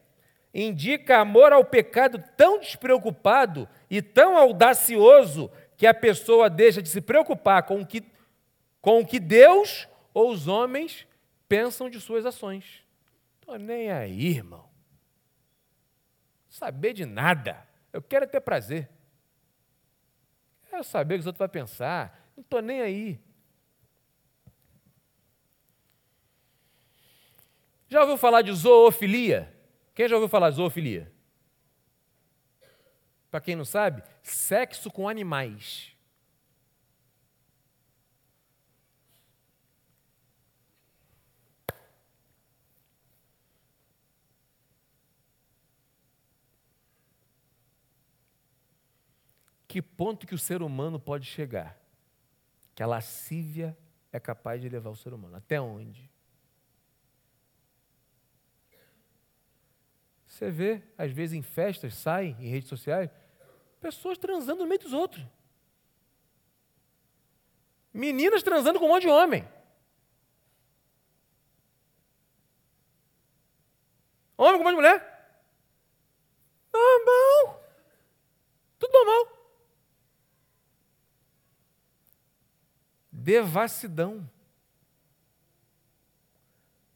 indica 0.53 1.17
amor 1.17 1.51
ao 1.51 1.65
pecado 1.65 2.23
tão 2.37 2.59
despreocupado 2.59 3.67
e 3.89 3.99
tão 3.99 4.37
audacioso 4.37 5.51
que 5.75 5.87
a 5.87 5.93
pessoa 5.93 6.47
deixa 6.47 6.83
de 6.83 6.87
se 6.87 7.01
preocupar 7.01 7.63
com 7.63 7.81
o 7.81 7.85
que, 7.85 8.03
com 8.79 8.99
o 8.99 9.05
que 9.05 9.19
Deus 9.19 9.87
ou 10.13 10.29
os 10.29 10.47
homens 10.47 11.07
pensam 11.49 11.89
de 11.89 11.99
suas 11.99 12.27
ações. 12.27 12.85
Estou 13.39 13.57
nem 13.57 13.91
aí, 13.91 14.27
irmão. 14.27 14.69
Saber 16.47 16.93
de 16.93 17.07
nada. 17.07 17.67
Eu 17.91 18.03
quero 18.03 18.27
ter 18.27 18.39
prazer. 18.39 18.87
Quero 20.69 20.83
saber 20.83 21.15
o 21.15 21.17
que 21.17 21.21
os 21.21 21.25
outros 21.25 21.39
vão 21.39 21.49
pensar. 21.49 22.31
Não 22.37 22.43
estou 22.43 22.61
nem 22.61 22.81
aí. 22.81 23.19
Já 27.91 27.99
ouviu 27.99 28.15
falar 28.15 28.41
de 28.41 28.53
zoofilia? 28.53 29.53
Quem 29.93 30.07
já 30.07 30.15
ouviu 30.15 30.29
falar 30.29 30.49
de 30.49 30.55
zoofilia? 30.55 31.11
Para 33.29 33.41
quem 33.41 33.53
não 33.53 33.65
sabe, 33.65 34.01
sexo 34.23 34.89
com 34.89 35.09
animais. 35.09 35.93
Que 49.67 49.81
ponto 49.81 50.25
que 50.25 50.35
o 50.35 50.37
ser 50.37 50.61
humano 50.61 50.97
pode 50.97 51.25
chegar? 51.25 51.77
Que 52.73 52.81
a 52.83 52.87
lascívia 52.87 53.77
é 54.13 54.19
capaz 54.19 54.61
de 54.61 54.69
levar 54.69 54.91
o 54.91 54.95
ser 54.95 55.13
humano. 55.13 55.35
Até 55.35 55.59
onde? 55.59 56.10
Você 60.31 60.49
vê, 60.49 60.81
às 60.97 61.11
vezes 61.11 61.37
em 61.37 61.41
festas, 61.41 61.93
sai 61.93 62.27
em 62.39 62.47
redes 62.47 62.69
sociais, 62.69 63.09
pessoas 63.81 64.17
transando 64.17 64.61
no 64.61 64.67
meio 64.67 64.79
dos 64.79 64.93
outros. 64.93 65.21
Meninas 67.93 68.41
transando 68.41 68.79
com 68.79 68.85
um 68.85 68.87
monte 68.87 69.01
de 69.01 69.09
homem. 69.09 69.45
Homem 74.37 74.53
com 74.53 74.61
um 74.61 74.63
monte 74.63 74.69
de 74.69 74.75
mulher. 74.77 75.43
Normal. 76.71 77.69
Tudo 78.79 78.93
normal. 78.93 79.37
Devassidão. 83.11 84.31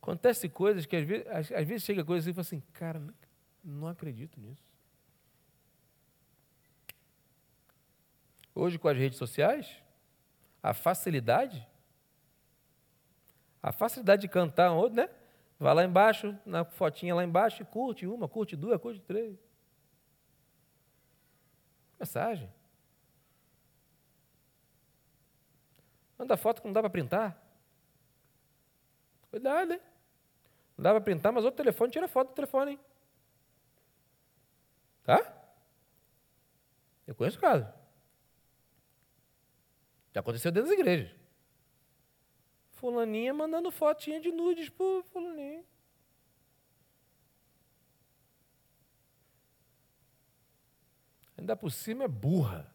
Acontece 0.01 0.47
coisas 0.47 0.85
que 0.85 0.95
às 0.95 1.03
vezes, 1.03 1.27
às 1.27 1.67
vezes 1.67 1.83
chega 1.83 2.05
coisas 2.05 2.23
assim 2.25 2.31
e 2.31 2.33
fala 2.33 2.41
assim, 2.41 2.71
cara, 2.71 3.24
não 3.65 3.87
acredito 3.87 4.39
nisso. 4.39 4.63
Hoje, 8.53 8.77
com 8.77 8.87
as 8.87 8.97
redes 8.97 9.17
sociais, 9.17 9.81
a 10.63 10.73
facilidade, 10.73 11.67
a 13.61 13.71
facilidade 13.71 14.21
de 14.21 14.27
cantar 14.29 14.71
um 14.71 14.77
outro, 14.77 14.95
né? 14.95 15.09
Vai 15.59 15.73
lá 15.73 15.83
embaixo, 15.83 16.37
na 16.45 16.63
fotinha 16.63 17.15
lá 17.15 17.23
embaixo, 17.23 17.61
e 17.61 17.65
curte 17.65 18.05
uma, 18.05 18.29
curte 18.29 18.55
duas, 18.55 18.79
curte 18.79 19.01
três. 19.01 19.37
Mensagem. 21.99 22.51
Manda 26.17 26.37
foto 26.37 26.61
que 26.61 26.67
não 26.67 26.73
dá 26.73 26.81
para 26.81 26.89
printar. 26.89 27.41
Cuidado, 29.29 29.73
hein? 29.73 29.81
Não 30.77 30.83
dá 30.83 30.91
para 30.91 31.01
printar, 31.01 31.33
mas 31.33 31.43
outro 31.43 31.57
telefone 31.57 31.91
tira 31.91 32.07
foto 32.07 32.29
do 32.29 32.35
telefone, 32.35 32.71
hein? 32.71 32.79
Tá? 35.05 35.21
Eu 37.05 37.13
conheço 37.13 37.39
casos. 37.39 37.67
Já 40.11 40.19
aconteceu 40.19 40.51
dentro 40.51 40.69
das 40.69 40.79
igrejas. 40.79 41.15
Fulaninha 42.71 43.33
mandando 43.33 43.71
fotinha 43.71 44.19
de 44.19 44.31
nudes 44.31 44.69
pro 44.69 45.03
fulaninho. 45.11 45.63
Ainda 51.37 51.55
por 51.55 51.71
cima 51.71 52.05
é 52.05 52.07
burra. 52.07 52.73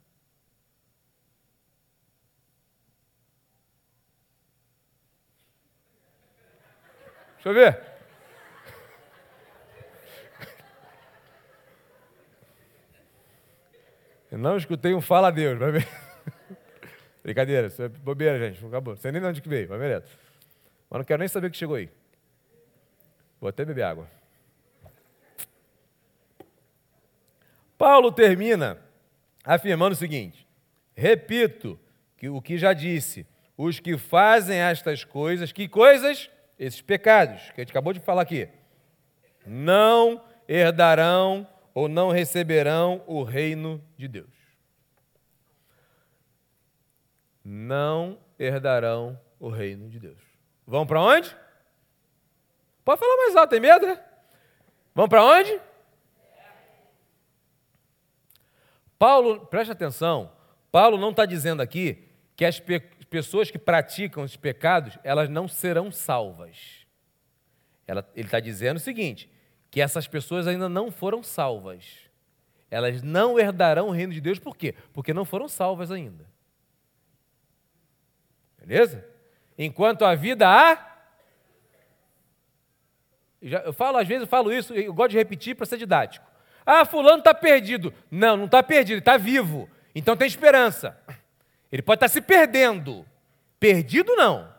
Deixa 7.35 7.49
eu 7.49 7.55
ver. 7.55 7.90
Eu 14.31 14.39
não 14.39 14.57
escutei 14.57 14.95
um 14.95 15.01
fala 15.01 15.29
a 15.29 15.31
Deus, 15.31 15.59
vai 15.59 15.73
ver. 15.73 15.89
Brincadeira, 17.23 17.67
isso 17.67 17.83
é 17.83 17.89
bobeira, 17.89 18.39
gente. 18.39 18.65
Acabou. 18.65 18.95
Não 18.95 19.01
sei 19.01 19.11
nem 19.11 19.21
de 19.21 19.27
onde 19.27 19.43
que 19.43 19.49
veio, 19.49 19.67
vai 19.67 19.79
ver. 19.79 20.05
Mas 20.89 20.99
não 20.99 21.05
quero 21.05 21.19
nem 21.19 21.29
saber 21.29 21.51
que 21.51 21.57
chegou 21.57 21.77
aí. 21.77 21.91
Vou 23.41 23.49
até 23.49 23.65
beber 23.65 23.83
água. 23.83 24.07
Paulo 27.77 28.13
termina 28.13 28.79
afirmando 29.43 29.95
o 29.95 29.99
seguinte: 29.99 30.47
repito 30.95 31.81
que 32.17 32.29
o 32.29 32.41
que 32.41 32.59
já 32.59 32.73
disse, 32.73 33.27
os 33.57 33.81
que 33.81 33.97
fazem 33.97 34.59
estas 34.59 35.03
coisas, 35.03 35.51
que 35.51 35.67
coisas? 35.67 36.31
Esses 36.59 36.83
pecados 36.83 37.51
que 37.53 37.61
a 37.61 37.65
gente 37.65 37.71
acabou 37.71 37.95
de 37.95 38.01
falar 38.01 38.21
aqui, 38.21 38.47
não 39.47 40.23
herdarão 40.47 41.49
ou 41.75 41.89
não 41.89 42.11
receberão 42.11 43.03
o 43.07 43.23
reino 43.23 43.83
de 43.97 44.09
Deus. 44.09 44.31
Não 47.45 48.19
herdarão 48.39 49.19
o 49.39 49.49
reino 49.49 49.89
de 49.89 49.99
Deus. 49.99 50.19
Vão 50.67 50.87
para 50.87 51.01
onde? 51.01 51.37
Pode 52.85 53.01
falar 53.01 53.17
mais 53.17 53.37
alto, 53.37 53.51
tem 53.51 53.61
medo? 53.61 53.87
Né? 53.87 54.03
Vão 54.95 55.09
para 55.09 55.25
onde? 55.25 55.61
Paulo, 58.99 59.47
preste 59.47 59.71
atenção, 59.71 60.31
Paulo 60.71 60.99
não 60.99 61.11
está 61.11 61.25
dizendo 61.25 61.63
aqui 61.63 62.07
que 62.37 62.45
as 62.45 62.61
pe 62.61 62.81
pessoas 63.09 63.51
que 63.51 63.59
praticam 63.59 64.23
os 64.23 64.37
pecados, 64.37 64.97
elas 65.03 65.29
não 65.29 65.49
serão 65.49 65.91
salvas. 65.91 66.87
Ela, 67.85 68.09
ele 68.15 68.29
está 68.29 68.39
dizendo 68.39 68.77
o 68.77 68.81
seguinte, 68.81 69.29
que 69.71 69.81
essas 69.81 70.09
pessoas 70.09 70.47
ainda 70.47 70.69
não 70.69 70.91
foram 70.91 71.23
salvas. 71.23 71.85
Elas 72.71 73.03
não 73.03 73.39
herdarão 73.39 73.89
o 73.89 73.93
reino 73.93 74.13
de 74.13 74.21
Deus, 74.21 74.39
por 74.39 74.57
quê? 74.57 74.75
Porque 74.93 75.15
não 75.15 75.25
foram 75.25 75.49
salvas 75.49 75.91
ainda. 75.91 76.27
Beleza? 78.59 79.07
Enquanto 79.57 80.05
a 80.05 80.15
vida 80.15 80.49
há. 80.49 80.87
Eu 83.41 83.73
falo, 83.73 83.97
às 83.97 84.07
vezes 84.07 84.23
eu 84.23 84.29
falo 84.29 84.53
isso, 84.53 84.75
eu 84.75 84.93
gosto 84.93 85.13
de 85.13 85.19
repetir 85.19 85.57
para 85.57 85.67
ser 85.67 85.79
didático. 85.79 86.29
Ah, 86.65 86.85
fulano 86.85 87.19
está 87.19 87.33
perdido. 87.33 87.93
Não, 88.11 88.37
não 88.37 88.45
está 88.45 88.63
perdido, 88.63 88.95
ele 88.95 89.01
está 89.01 89.17
vivo. 89.17 89.69
Então 89.95 90.17
tem 90.17 90.27
esperança. 90.27 90.99
Ele 91.73 91.83
pode 91.83 91.97
estar 91.97 92.09
tá 92.09 92.13
se 92.13 92.21
perdendo. 92.21 93.07
Perdido 93.59 94.15
não. 94.17 94.53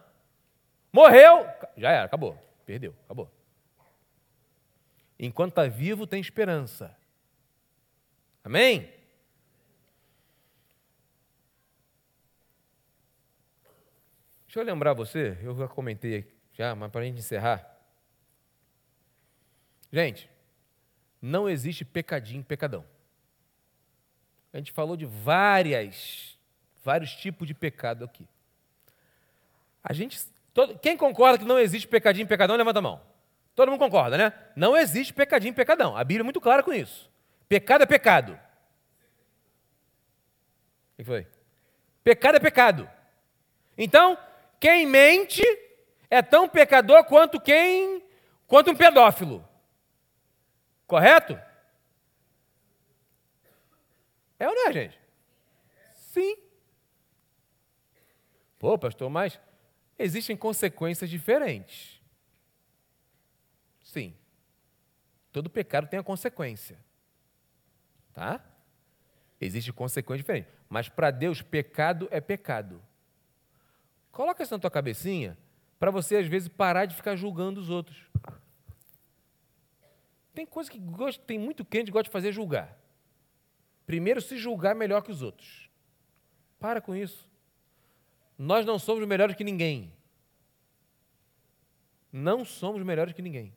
Morreu, 0.91 1.45
já 1.78 1.91
era, 1.91 2.05
acabou. 2.05 2.38
Perdeu, 2.66 2.95
acabou. 3.05 3.30
Enquanto 5.24 5.51
está 5.51 5.67
vivo, 5.67 6.07
tem 6.07 6.19
esperança. 6.19 6.97
Amém? 8.43 8.91
Deixa 14.47 14.59
eu 14.59 14.63
lembrar 14.63 14.93
você, 14.93 15.38
eu 15.43 15.55
já 15.55 15.67
comentei 15.67 16.34
já, 16.53 16.74
mas 16.74 16.91
para 16.91 17.01
a 17.01 17.03
gente 17.03 17.19
encerrar. 17.19 17.80
Gente, 19.93 20.28
não 21.22 21.47
existe 21.47 21.86
pecadinho, 21.86 22.43
pecadão. 22.43 22.84
A 24.51 24.57
gente 24.57 24.72
falou 24.72 24.97
de 24.97 25.05
várias, 25.05 26.36
vários 26.84 27.13
tipos 27.15 27.47
de 27.47 27.53
pecado 27.53 28.03
aqui. 28.03 28.28
A 29.84 29.93
gente, 29.93 30.19
todo, 30.51 30.80
quem 30.80 30.97
concorda 30.97 31.38
que 31.38 31.45
não 31.45 31.59
existe 31.59 31.88
pecadinho, 31.88 32.28
pecadão, 32.28 32.55
levanta 32.55 32.80
a 32.80 32.82
mão. 32.82 33.11
Todo 33.56 33.70
mundo 33.70 33.80
concorda, 33.80 34.18
né? 34.18 34.34
Não 34.56 34.78
existe 34.78 35.14
pecadinho, 35.14 35.54
pecadão. 35.54 35.95
A 35.95 36.04
Bíblia 36.04 36.22
é 36.22 36.24
muito 36.24 36.41
clara 36.41 36.64
com 36.64 36.74
isso. 36.74 37.10
Pecado 37.47 37.84
é 37.84 37.86
pecado. 37.86 38.34
O 40.93 40.95
que 40.97 41.04
foi? 41.04 41.28
Pecado 42.04 42.38
é 42.38 42.39
pecado. 42.39 42.89
Então, 43.78 44.18
quem 44.60 44.86
mente 44.86 45.43
é 46.10 46.22
tão 46.22 46.47
pecador 46.47 47.04
quanto 47.06 47.39
quem 47.39 48.04
quanto 48.47 48.72
um 48.72 48.76
pedófilo. 48.76 49.47
Correto? 50.86 51.39
É 54.38 54.47
ou 54.47 54.54
não 54.54 54.68
é, 54.68 54.74
gente? 54.74 54.99
Sim. 55.93 56.36
Pô, 58.60 58.78
pastor, 58.78 59.10
mas 59.10 59.39
existem 59.97 60.36
consequências 60.36 61.10
diferentes. 61.10 62.02
Sim. 63.84 64.16
Todo 65.32 65.49
pecado 65.49 65.88
tem 65.88 65.99
a 65.99 66.03
consequência. 66.03 66.77
Tá? 68.13 68.43
Existe 69.39 69.71
consequência 69.71 70.23
diferente. 70.23 70.47
Mas 70.69 70.89
para 70.89 71.09
Deus, 71.11 71.41
pecado 71.41 72.07
é 72.11 72.19
pecado. 72.19 72.82
Coloca 74.11 74.43
isso 74.43 74.53
na 74.53 74.59
tua 74.59 74.69
cabecinha 74.69 75.38
para 75.79 75.89
você, 75.89 76.17
às 76.17 76.27
vezes, 76.27 76.47
parar 76.47 76.86
de 76.86 76.95
ficar 76.95 77.15
julgando 77.15 77.59
os 77.59 77.69
outros. 77.69 77.97
Tem 80.34 80.45
coisa 80.45 80.69
que 80.69 80.77
gosta, 80.77 81.21
tem 81.23 81.39
muito 81.39 81.65
crente 81.65 81.86
que 81.86 81.91
gosta 81.91 82.03
de 82.03 82.11
fazer 82.11 82.32
julgar. 82.32 82.77
Primeiro, 83.86 84.21
se 84.21 84.38
julgar 84.38 84.75
melhor 84.75 85.01
que 85.01 85.11
os 85.11 85.21
outros. 85.21 85.69
Para 86.59 86.79
com 86.79 86.95
isso. 86.95 87.27
Nós 88.38 88.65
não 88.65 88.77
somos 88.77 89.05
melhores 89.07 89.36
que 89.36 89.43
ninguém. 89.43 89.91
Não 92.11 92.45
somos 92.45 92.84
melhores 92.84 93.13
que 93.13 93.21
ninguém. 93.21 93.53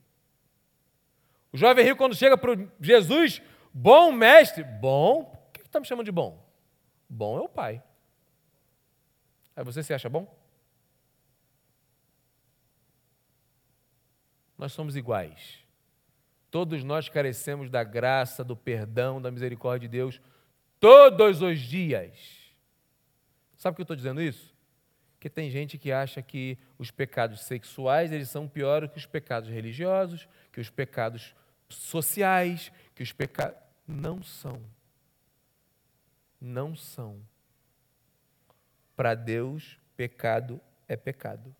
O 1.54 1.56
jovem 1.56 1.84
rico, 1.84 1.98
quando 1.98 2.16
chega 2.16 2.36
para 2.36 2.52
Jesus, 2.80 3.40
bom 3.72 4.10
mestre, 4.10 4.64
bom, 4.64 5.20
o 5.20 5.52
que 5.52 5.60
está 5.60 5.78
me 5.78 5.86
chamando 5.86 6.04
de 6.04 6.10
bom? 6.10 6.44
Bom 7.08 7.38
é 7.38 7.42
o 7.42 7.48
Pai. 7.48 7.80
Aí 9.54 9.62
você 9.62 9.80
se 9.80 9.94
acha 9.94 10.08
bom? 10.08 10.26
Nós 14.58 14.72
somos 14.72 14.96
iguais. 14.96 15.60
Todos 16.50 16.82
nós 16.82 17.08
carecemos 17.08 17.70
da 17.70 17.84
graça, 17.84 18.42
do 18.42 18.56
perdão, 18.56 19.22
da 19.22 19.30
misericórdia 19.30 19.88
de 19.88 19.96
Deus 19.96 20.20
todos 20.80 21.40
os 21.40 21.60
dias. 21.60 22.18
Sabe 23.56 23.74
por 23.74 23.76
que 23.76 23.82
eu 23.82 23.84
estou 23.84 23.96
dizendo 23.96 24.20
isso? 24.20 24.52
Porque 25.12 25.30
tem 25.30 25.48
gente 25.48 25.78
que 25.78 25.92
acha 25.92 26.20
que 26.20 26.58
os 26.76 26.90
pecados 26.90 27.42
sexuais 27.42 28.10
eles 28.10 28.28
são 28.28 28.48
piores 28.48 28.90
que 28.90 28.98
os 28.98 29.06
pecados 29.06 29.48
religiosos, 29.48 30.28
que 30.50 30.60
os 30.60 30.68
pecados 30.68 31.32
sociais, 31.68 32.72
que 32.94 33.02
os 33.02 33.12
pecados. 33.12 33.58
Não 33.86 34.22
são. 34.22 34.60
Não 36.40 36.74
são. 36.74 37.20
Para 38.96 39.14
Deus, 39.14 39.78
pecado 39.96 40.60
é 40.88 40.96
pecado. 40.96 41.54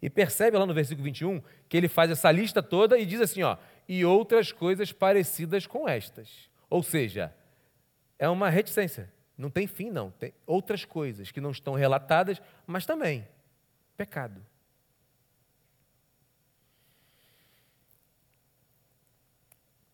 E 0.00 0.10
percebe 0.10 0.58
lá 0.58 0.66
no 0.66 0.74
versículo 0.74 1.04
21 1.04 1.40
que 1.68 1.76
ele 1.76 1.88
faz 1.88 2.10
essa 2.10 2.30
lista 2.30 2.62
toda 2.62 2.98
e 2.98 3.06
diz 3.06 3.20
assim: 3.20 3.42
ó, 3.42 3.56
e 3.88 4.04
outras 4.04 4.50
coisas 4.52 4.92
parecidas 4.92 5.66
com 5.66 5.88
estas. 5.88 6.50
Ou 6.68 6.82
seja, 6.82 7.34
é 8.18 8.28
uma 8.28 8.50
reticência. 8.50 9.12
Não 9.36 9.50
tem 9.50 9.66
fim, 9.66 9.90
não. 9.90 10.10
Tem 10.10 10.32
outras 10.46 10.84
coisas 10.84 11.30
que 11.30 11.40
não 11.40 11.50
estão 11.50 11.74
relatadas, 11.74 12.40
mas 12.66 12.86
também 12.86 13.26
pecado. 13.96 14.44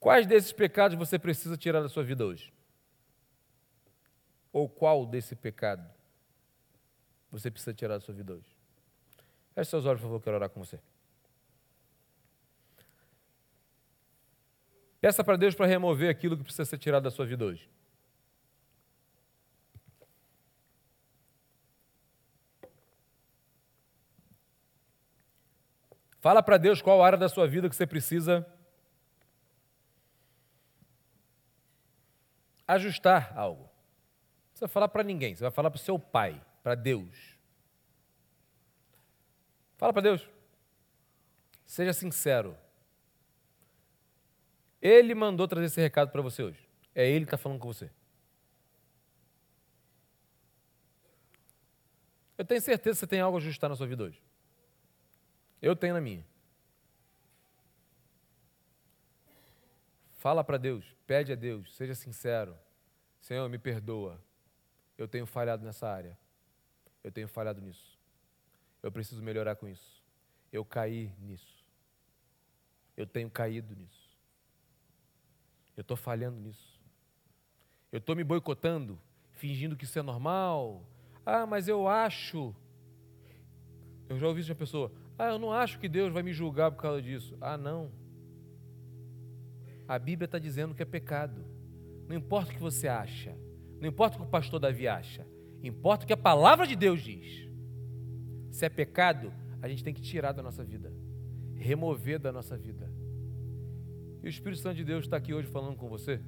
Quais 0.01 0.27
desses 0.27 0.53
pecados 0.53 0.97
você 0.97 1.19
precisa 1.19 1.57
tirar 1.57 1.83
da 1.83 1.89
sua 1.89 2.05
vida 2.05 2.25
hoje? 2.25 2.53
Ou 4.53 4.69
qual 4.69 5.05
desse 5.05 5.35
pecado 5.35 5.89
você 7.31 7.51
precisa 7.51 7.75
tirar 7.75 7.95
da 7.95 8.01
sua 8.01 8.15
vida 8.15 8.35
hoje? 8.35 8.57
Feche 9.55 9.71
seus 9.71 9.85
olhos, 9.85 10.01
por 10.01 10.07
favor, 10.07 10.21
quero 10.21 10.37
orar 10.37 10.49
com 10.51 10.65
você. 10.65 10.81
Peça 15.01 15.23
para 15.23 15.37
Deus 15.37 15.55
para 15.55 15.67
remover 15.67 16.11
aquilo 16.11 16.37
que 16.37 16.45
precisa 16.45 16.65
ser 16.65 16.79
tirado 16.79 17.05
da 17.05 17.11
sua 17.11 17.27
vida 17.27 17.45
hoje. 17.45 17.69
Fala 26.21 26.43
para 26.43 26.57
Deus 26.57 26.83
qual 26.83 27.03
área 27.03 27.17
da 27.17 27.29
sua 27.29 27.47
vida 27.47 27.69
que 27.69 27.77
você 27.77 27.87
precisa 27.87 28.47
ajustar 32.69 33.33
algo. 33.37 33.63
Não 33.63 34.51
precisa 34.51 34.69
falar 34.69 34.89
para 34.89 35.03
ninguém, 35.03 35.35
você 35.35 35.43
vai 35.43 35.51
falar 35.51 35.71
para 35.71 35.79
o 35.79 35.81
seu 35.81 35.99
pai, 35.99 36.41
para 36.63 36.75
Deus. 36.75 37.37
Fala 39.79 39.93
para 39.93 40.03
Deus. 40.03 40.29
Seja 41.65 41.93
sincero. 41.93 42.57
Ele 44.83 45.15
mandou 45.15 45.49
trazer 45.49 45.67
esse 45.67 45.81
recado 45.81 46.11
para 46.11 46.21
você 46.21 46.43
hoje. 46.43 46.69
É 46.95 47.09
ele 47.09 47.25
que 47.25 47.29
está 47.29 47.39
falando 47.39 47.61
com 47.61 47.73
você. 47.73 47.91
Eu 52.37 52.45
tenho 52.45 52.61
certeza 52.61 52.95
que 52.95 53.01
você 53.01 53.07
tem 53.07 53.21
algo 53.21 53.37
a 53.37 53.41
ajustar 53.41 53.69
na 53.71 53.77
sua 53.77 53.87
vida 53.87 54.05
hoje. 54.05 54.23
Eu 55.61 55.75
tenho 55.75 55.95
na 55.95 56.01
minha. 56.01 56.25
Fala 60.19 60.43
para 60.43 60.59
Deus, 60.59 60.85
pede 61.07 61.33
a 61.33 61.37
Deus, 61.37 61.73
seja 61.77 61.95
sincero. 61.95 62.57
Senhor, 63.21 63.49
me 63.49 63.57
perdoa. 63.57 64.21
Eu 64.97 65.07
tenho 65.07 65.25
falhado 65.25 65.65
nessa 65.65 65.89
área. 65.89 66.19
Eu 67.05 67.13
tenho 67.13 67.29
falhado 67.29 67.61
nisso. 67.61 67.97
Eu 68.83 68.91
preciso 68.91 69.23
melhorar 69.23 69.55
com 69.55 69.69
isso. 69.69 70.03
Eu 70.53 70.65
caí 70.65 71.15
nisso. 71.21 71.65
Eu 72.97 73.07
tenho 73.07 73.31
caído 73.31 73.77
nisso. 73.77 74.19
Eu 75.77 75.83
estou 75.83 75.97
falhando 75.97 76.41
nisso. 76.41 76.81
Eu 77.93 77.99
estou 77.99 78.17
me 78.17 78.25
boicotando, 78.25 79.01
fingindo 79.35 79.77
que 79.77 79.85
isso 79.85 80.01
é 80.01 80.03
normal. 80.03 80.85
Ah, 81.25 81.47
mas 81.47 81.69
eu 81.69 81.87
acho. 81.87 82.53
Eu 84.09 84.19
já 84.19 84.27
ouvi 84.27 84.41
isso 84.41 84.47
de 84.47 84.53
uma 84.53 84.59
pessoa. 84.59 84.91
Ah, 85.17 85.29
eu 85.29 85.39
não 85.39 85.53
acho 85.53 85.79
que 85.79 85.89
Deus 85.89 86.13
vai 86.13 86.25
me 86.25 86.33
julgar 86.33 86.73
por 86.73 86.83
causa 86.83 87.01
disso. 87.01 87.39
Ah, 87.41 87.57
não. 87.57 88.08
A 89.89 89.99
Bíblia 89.99 90.27
está 90.27 90.39
dizendo 90.39 90.75
que 90.75 90.83
é 90.83 90.85
pecado. 90.85 91.43
Não 92.07 92.15
importa 92.15 92.51
o 92.51 92.55
que 92.55 92.61
você 92.61 92.87
acha. 92.87 93.35
Não 93.81 93.89
importa 93.89 94.17
o 94.17 94.21
que 94.21 94.27
o 94.27 94.31
pastor 94.31 94.61
Davi 94.61 94.87
acha. 94.87 95.27
Importa 95.63 96.05
o 96.05 96.07
que 96.07 96.13
a 96.13 96.17
palavra 96.17 96.67
de 96.67 96.77
Deus 96.77 97.01
diz. 97.01 97.49
Se 98.51 98.67
é 98.67 98.69
pecado, 98.69 99.33
a 99.63 99.69
gente 99.69 99.83
tem 99.83 99.95
que 99.95 100.03
tirar 100.03 100.33
da 100.33 100.43
nossa 100.43 100.63
vida, 100.63 100.93
remover 101.55 102.19
da 102.19 102.31
nossa 102.31 102.57
vida. 102.57 102.91
E 104.23 104.27
o 104.27 104.29
Espírito 104.29 104.61
Santo 104.61 104.77
de 104.77 104.85
Deus 104.85 105.05
está 105.05 105.17
aqui 105.17 105.33
hoje 105.33 105.49
falando 105.49 105.77
com 105.77 105.89
você, 105.89 106.21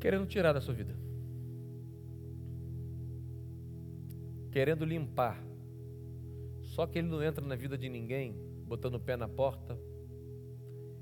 querendo 0.00 0.26
tirar 0.26 0.52
da 0.52 0.60
sua 0.60 0.72
vida, 0.72 0.96
querendo 4.50 4.84
limpar. 4.84 5.44
Só 6.62 6.86
que 6.86 6.98
ele 6.98 7.08
não 7.08 7.22
entra 7.22 7.44
na 7.44 7.54
vida 7.54 7.76
de 7.76 7.88
ninguém 7.88 8.34
botando 8.66 8.94
o 8.94 9.00
pé 9.00 9.16
na 9.16 9.28
porta. 9.28 9.78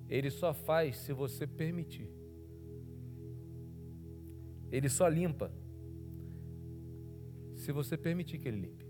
Ele 0.08 0.30
só 0.30 0.52
faz 0.52 0.96
se 0.98 1.12
você 1.12 1.46
permitir. 1.46 2.10
Ele 4.70 4.88
só 4.88 5.06
limpa 5.08 5.52
se 7.56 7.70
você 7.72 7.96
permitir 7.96 8.38
que 8.38 8.48
ele 8.48 8.60
limpe. 8.60 8.86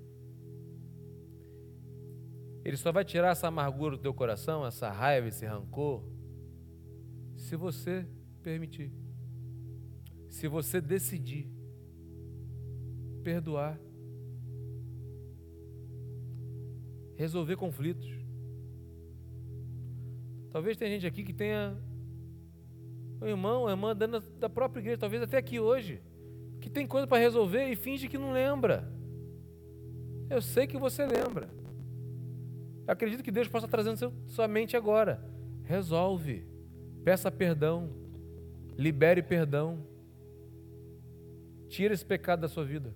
Ele 2.65 2.77
só 2.77 2.93
vai 2.93 3.05
tirar 3.05 3.33
essa 3.33 3.49
amargura 3.49 3.97
do 3.97 4.03
teu 4.03 4.15
coração, 4.15 4.65
essa 4.65 4.89
raiva, 4.91 5.29
esse 5.29 5.45
rancor, 5.45 6.05
se 7.37 7.57
você 7.57 8.07
permitir. 8.43 8.93
Se 10.31 10.47
você 10.49 10.81
decidir 10.81 11.51
perdoar, 13.23 13.79
resolver 17.17 17.57
conflitos. 17.57 18.09
Talvez 20.53 20.77
tenha 20.77 20.91
gente 20.91 21.07
aqui 21.07 21.25
que 21.25 21.33
tenha 21.33 21.77
um 23.21 23.27
irmão, 23.27 23.63
uma 23.63 23.71
irmã 23.71 23.97
dentro 23.97 24.21
da 24.39 24.49
própria 24.49 24.81
igreja, 24.81 24.99
talvez 24.99 25.23
até 25.23 25.39
aqui 25.39 25.59
hoje, 25.59 26.03
que 26.61 26.69
tem 26.69 26.87
coisa 26.87 27.07
para 27.07 27.19
resolver 27.19 27.67
e 27.69 27.77
finge 27.77 28.09
que 28.09 28.19
não 28.19 28.33
lembra. 28.33 28.93
Eu 30.29 30.43
sei 30.43 30.67
que 30.67 30.77
você 30.77 31.07
lembra. 31.07 31.49
Eu 32.87 32.93
acredito 32.93 33.23
que 33.23 33.31
Deus 33.31 33.49
possa 33.49 33.67
trazer 33.67 33.91
na 33.91 34.13
sua 34.29 34.49
mente 34.49 34.77
agora. 34.77 35.25
Resolve. 35.65 36.47
Peça 37.05 37.31
perdão. 37.31 37.91
Libere 38.77 39.23
perdão. 39.23 39.87
Tira 41.69 41.95
esse 41.95 42.05
pecado 42.05 42.41
da 42.41 42.49
sua 42.49 42.65
vida. 42.65 42.95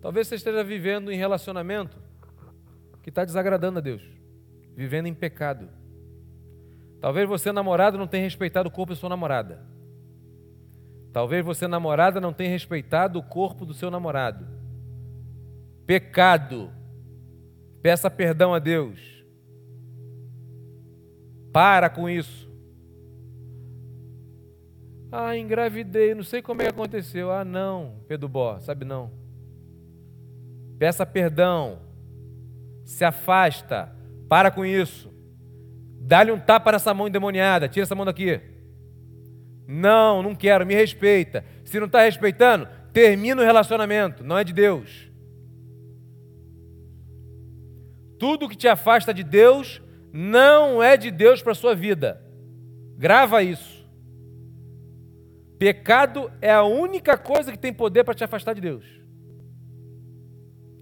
Talvez 0.00 0.26
você 0.26 0.36
esteja 0.36 0.64
vivendo 0.64 1.12
em 1.12 1.16
relacionamento 1.16 1.98
que 3.02 3.08
está 3.08 3.24
desagradando 3.24 3.78
a 3.78 3.82
Deus, 3.82 4.02
vivendo 4.74 5.06
em 5.06 5.14
pecado. 5.14 5.68
Talvez 7.00 7.28
você, 7.28 7.52
namorado, 7.52 7.98
não 7.98 8.06
tenha 8.06 8.24
respeitado 8.24 8.68
o 8.68 8.72
corpo 8.72 8.92
da 8.92 8.96
sua 8.96 9.08
namorada. 9.08 9.64
Talvez 11.12 11.44
você, 11.44 11.66
namorada, 11.66 12.20
não 12.20 12.32
tenha 12.32 12.50
respeitado 12.50 13.18
o 13.18 13.22
corpo 13.22 13.66
do 13.66 13.74
seu 13.74 13.90
namorado. 13.90 14.46
Pecado 15.84 16.70
Peça 17.82 18.08
perdão 18.08 18.54
a 18.54 18.60
Deus. 18.60 19.00
Para 21.52 21.90
com 21.90 22.08
isso. 22.08 22.48
Ah, 25.10 25.36
engravidei, 25.36 26.14
não 26.14 26.22
sei 26.22 26.40
como 26.40 26.62
é 26.62 26.66
que 26.66 26.70
aconteceu. 26.70 27.30
Ah, 27.30 27.44
não, 27.44 27.96
Pedro 28.06 28.28
Bó, 28.28 28.58
sabe 28.60 28.84
não. 28.84 29.10
Peça 30.78 31.04
perdão. 31.04 31.80
Se 32.84 33.04
afasta. 33.04 33.94
Para 34.32 34.50
com 34.50 34.64
isso. 34.64 35.12
Dá-lhe 36.00 36.32
um 36.32 36.40
tapa 36.40 36.72
nessa 36.72 36.94
mão 36.94 37.06
endemoniada. 37.06 37.68
Tira 37.68 37.82
essa 37.84 37.94
mão 37.94 38.06
daqui. 38.06 38.40
Não, 39.68 40.22
não 40.22 40.34
quero, 40.34 40.64
me 40.64 40.74
respeita. 40.74 41.44
Se 41.66 41.78
não 41.78 41.84
está 41.84 42.00
respeitando, 42.00 42.66
termina 42.94 43.42
o 43.42 43.44
relacionamento. 43.44 44.24
Não 44.24 44.38
é 44.38 44.42
de 44.42 44.54
Deus. 44.54 45.10
Tudo 48.18 48.48
que 48.48 48.56
te 48.56 48.66
afasta 48.66 49.12
de 49.12 49.22
Deus 49.22 49.82
não 50.10 50.82
é 50.82 50.96
de 50.96 51.10
Deus 51.10 51.42
para 51.42 51.52
a 51.52 51.54
sua 51.54 51.74
vida. 51.74 52.18
Grava 52.96 53.42
isso. 53.42 53.86
Pecado 55.58 56.32
é 56.40 56.50
a 56.50 56.62
única 56.62 57.18
coisa 57.18 57.52
que 57.52 57.58
tem 57.58 57.70
poder 57.70 58.02
para 58.02 58.14
te 58.14 58.24
afastar 58.24 58.54
de 58.54 58.62
Deus. 58.62 58.86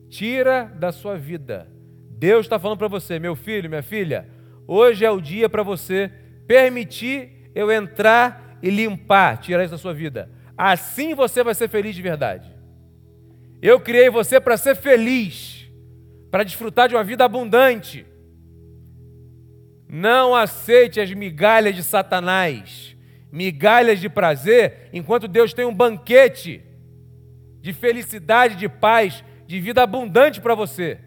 Tira 0.08 0.66
da 0.66 0.92
sua 0.92 1.18
vida. 1.18 1.79
Deus 2.20 2.44
está 2.44 2.58
falando 2.58 2.76
para 2.76 2.86
você, 2.86 3.18
meu 3.18 3.34
filho, 3.34 3.70
minha 3.70 3.82
filha, 3.82 4.28
hoje 4.68 5.06
é 5.06 5.10
o 5.10 5.22
dia 5.22 5.48
para 5.48 5.62
você 5.62 6.12
permitir 6.46 7.50
eu 7.54 7.72
entrar 7.72 8.58
e 8.62 8.68
limpar, 8.68 9.38
tirar 9.38 9.64
isso 9.64 9.72
da 9.72 9.78
sua 9.78 9.94
vida. 9.94 10.30
Assim 10.54 11.14
você 11.14 11.42
vai 11.42 11.54
ser 11.54 11.70
feliz 11.70 11.96
de 11.96 12.02
verdade. 12.02 12.54
Eu 13.62 13.80
criei 13.80 14.10
você 14.10 14.38
para 14.38 14.58
ser 14.58 14.76
feliz 14.76 15.66
para 16.30 16.44
desfrutar 16.44 16.90
de 16.90 16.94
uma 16.94 17.02
vida 17.02 17.24
abundante. 17.24 18.04
Não 19.88 20.34
aceite 20.36 21.00
as 21.00 21.10
migalhas 21.10 21.74
de 21.74 21.82
Satanás, 21.82 22.94
migalhas 23.32 23.98
de 23.98 24.10
prazer, 24.10 24.90
enquanto 24.92 25.26
Deus 25.26 25.54
tem 25.54 25.64
um 25.64 25.74
banquete 25.74 26.62
de 27.62 27.72
felicidade, 27.72 28.56
de 28.56 28.68
paz, 28.68 29.24
de 29.46 29.58
vida 29.58 29.82
abundante 29.82 30.38
para 30.38 30.54
você. 30.54 30.98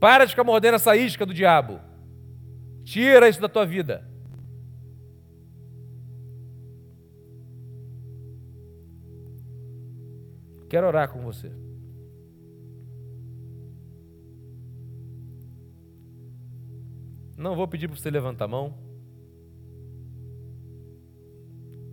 Para 0.00 0.24
de 0.24 0.30
ficar 0.30 0.44
mordendo 0.44 0.74
essa 0.74 0.96
isca 0.96 1.26
do 1.26 1.34
diabo. 1.34 1.80
Tira 2.84 3.28
isso 3.28 3.40
da 3.40 3.48
tua 3.48 3.66
vida. 3.66 4.08
Quero 10.68 10.86
orar 10.86 11.10
com 11.10 11.20
você. 11.22 11.50
Não 17.36 17.54
vou 17.54 17.66
pedir 17.66 17.88
para 17.88 17.96
você 17.96 18.10
levantar 18.10 18.44
a 18.44 18.48
mão. 18.48 18.76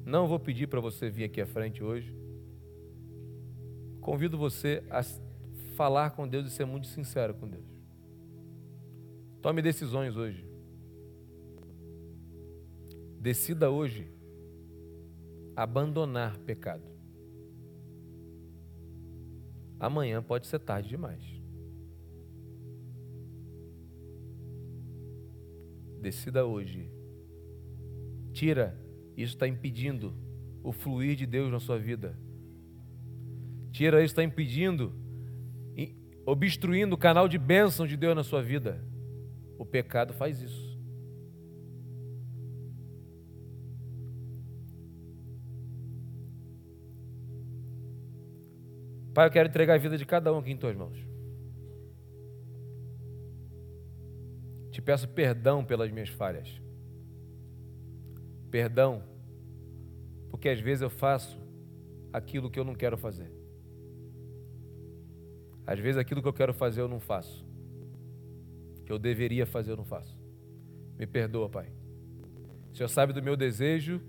Não 0.05 0.27
vou 0.27 0.39
pedir 0.39 0.67
para 0.67 0.79
você 0.79 1.09
vir 1.09 1.23
aqui 1.23 1.41
à 1.41 1.45
frente 1.45 1.83
hoje. 1.83 2.15
Convido 4.01 4.37
você 4.37 4.83
a 4.89 5.01
falar 5.75 6.11
com 6.11 6.27
Deus 6.27 6.45
e 6.47 6.51
ser 6.51 6.65
muito 6.65 6.87
sincero 6.87 7.33
com 7.33 7.47
Deus. 7.47 7.74
Tome 9.45 9.61
decisões 9.61 10.17
hoje. 10.17 10.43
Decida 13.21 13.69
hoje 13.69 14.11
abandonar 15.55 16.39
pecado. 16.39 16.89
Amanhã 19.79 20.23
pode 20.23 20.47
ser 20.47 20.57
tarde 20.57 20.89
demais. 20.89 21.23
Decida 26.01 26.43
hoje. 26.43 26.89
Tira, 28.33 28.75
isso 29.15 29.35
está 29.35 29.47
impedindo 29.47 30.11
o 30.63 30.71
fluir 30.71 31.15
de 31.15 31.27
Deus 31.27 31.51
na 31.51 31.59
sua 31.59 31.77
vida. 31.77 32.17
Tira, 33.71 33.99
isso 33.99 34.05
está 34.05 34.23
impedindo, 34.23 34.91
obstruindo 36.25 36.95
o 36.95 36.97
canal 36.97 37.27
de 37.27 37.37
bênção 37.37 37.85
de 37.85 37.95
Deus 37.95 38.15
na 38.15 38.23
sua 38.23 38.41
vida. 38.41 38.83
O 39.57 39.65
pecado 39.65 40.13
faz 40.13 40.41
isso. 40.41 40.75
Pai, 49.13 49.27
eu 49.27 49.31
quero 49.31 49.47
entregar 49.47 49.75
a 49.75 49.77
vida 49.77 49.97
de 49.97 50.05
cada 50.05 50.33
um 50.33 50.39
aqui 50.39 50.51
em 50.51 50.57
tuas 50.57 50.75
mãos. 50.75 50.97
Te 54.71 54.81
peço 54.81 55.07
perdão 55.07 55.63
pelas 55.63 55.89
minhas 55.89 56.09
falhas. 56.09 56.61
Perdão, 58.51 59.01
porque 60.29 60.49
às 60.49 60.59
vezes 60.59 60.81
eu 60.81 60.89
faço 60.89 61.39
aquilo 62.11 62.51
que 62.51 62.59
eu 62.59 62.65
não 62.65 62.75
quero 62.75 62.97
fazer. 62.97 63.31
Às 65.65 65.79
vezes 65.79 65.97
aquilo 65.97 66.21
que 66.21 66.27
eu 66.27 66.33
quero 66.33 66.53
fazer 66.53 66.81
eu 66.81 66.87
não 66.89 66.99
faço. 66.99 67.44
Que 68.85 68.91
eu 68.91 68.99
deveria 68.99 69.45
fazer 69.45 69.71
eu 69.71 69.77
não 69.77 69.85
faço. 69.85 70.17
Me 70.97 71.05
perdoa, 71.05 71.49
Pai. 71.49 71.71
O 72.71 72.75
Senhor 72.75 72.87
sabe 72.89 73.13
do 73.13 73.21
meu 73.21 73.35
desejo 73.35 74.01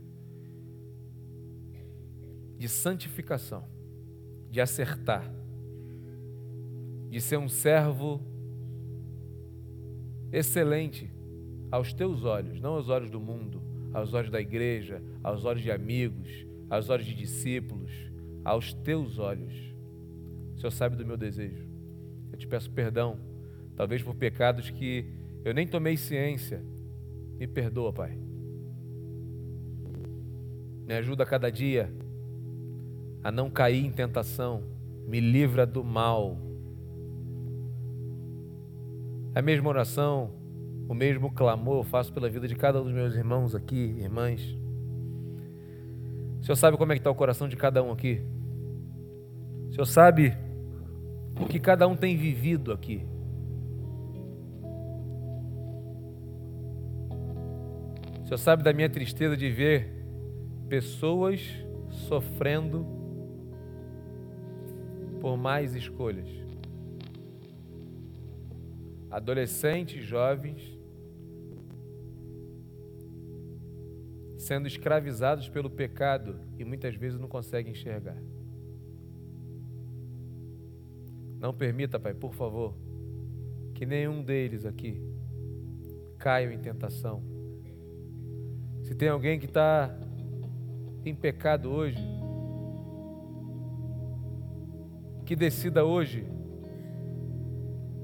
de 2.59 2.69
santificação, 2.69 3.65
de 4.51 4.61
acertar, 4.61 5.31
de 7.11 7.21
ser 7.21 7.37
um 7.37 7.49
servo 7.49 8.21
excelente 10.33 11.11
aos 11.71 11.93
teus 11.93 12.25
olhos, 12.25 12.61
não 12.61 12.75
aos 12.75 12.89
olhos 12.89 13.11
do 13.11 13.21
mundo, 13.21 13.63
aos 13.93 14.15
olhos 14.15 14.31
da 14.31 14.41
igreja, 14.41 15.03
aos 15.23 15.45
olhos 15.45 15.63
de 15.63 15.71
amigos, 15.71 16.47
aos 16.69 16.89
olhos 16.89 17.07
de 17.07 17.15
discípulos, 17.15 17.93
aos 18.45 18.73
teus 18.73 19.19
olhos. 19.19 19.55
O 20.55 20.59
Senhor 20.59 20.71
sabe 20.71 20.97
do 20.97 21.07
meu 21.07 21.17
desejo. 21.17 21.69
Eu 22.33 22.39
te 22.39 22.47
peço 22.47 22.71
perdão, 22.71 23.19
talvez 23.77 24.03
por 24.03 24.15
pecados 24.15 24.71
que 24.71 25.07
eu 25.45 25.55
nem 25.55 25.67
tomei 25.67 25.97
ciência. 25.97 26.63
Me 27.39 27.47
perdoa, 27.47 27.93
Pai. 27.93 28.19
Me 30.87 30.95
ajuda 30.95 31.25
a 31.25 31.27
cada 31.27 31.51
dia 31.51 31.93
a 33.23 33.31
não 33.31 33.51
cair 33.51 33.85
em 33.85 33.91
tentação. 33.91 34.63
Me 35.07 35.21
livra 35.21 35.67
do 35.67 35.85
mal. 35.85 36.39
A 39.35 39.43
mesma 39.43 39.69
oração, 39.69 40.31
o 40.89 40.95
mesmo 40.95 41.31
clamor 41.31 41.79
eu 41.79 41.85
faço 41.85 42.13
pela 42.13 42.29
vida 42.29 42.49
de 42.49 42.55
cada 42.55 42.81
um 42.81 42.85
dos 42.85 42.93
meus 42.93 43.15
irmãos 43.15 43.55
aqui, 43.55 43.97
irmãs. 43.99 44.57
O 46.41 46.45
Senhor 46.45 46.57
sabe 46.57 46.77
como 46.77 46.93
é 46.93 46.95
que 46.95 47.01
está 47.01 47.11
o 47.11 47.15
coração 47.15 47.49
de 47.49 47.57
cada 47.57 47.83
um 47.83 47.93
aqui. 47.93 48.23
O 49.69 49.73
Senhor 49.73 49.87
sabe 49.87 50.37
o 51.41 51.47
que 51.47 51.61
cada 51.61 51.87
um 51.87 51.97
tem 51.97 52.17
vivido 52.17 52.73
aqui. 52.73 53.05
O 58.27 58.29
Senhor 58.29 58.39
sabe 58.39 58.65
da 58.65 58.73
minha 58.73 58.91
tristeza 58.91 59.37
de 59.37 59.49
ver 59.49 59.89
pessoas 60.69 61.41
sofrendo 62.09 62.85
por 65.21 65.37
mais 65.37 65.77
escolhas. 65.77 66.29
Adolescentes, 69.09 70.05
jovens, 70.05 70.77
sendo 74.37 74.67
escravizados 74.67 75.49
pelo 75.49 75.71
pecado 75.71 76.41
e 76.59 76.65
muitas 76.65 76.97
vezes 76.97 77.21
não 77.21 77.29
conseguem 77.29 77.75
enxergar. 77.75 78.21
Não 81.39 81.55
permita, 81.55 82.01
Pai, 82.01 82.13
por 82.13 82.35
favor, 82.35 82.75
que 83.73 83.87
nenhum 83.87 84.21
deles 84.21 84.67
aqui 84.67 85.01
caia 86.19 86.53
em 86.53 86.59
tentação. 86.59 87.36
Se 88.87 88.95
tem 88.95 89.09
alguém 89.09 89.37
que 89.37 89.47
está 89.47 89.93
em 91.05 91.13
pecado 91.13 91.73
hoje, 91.73 91.99
que 95.25 95.35
decida 95.35 95.85
hoje 95.85 96.25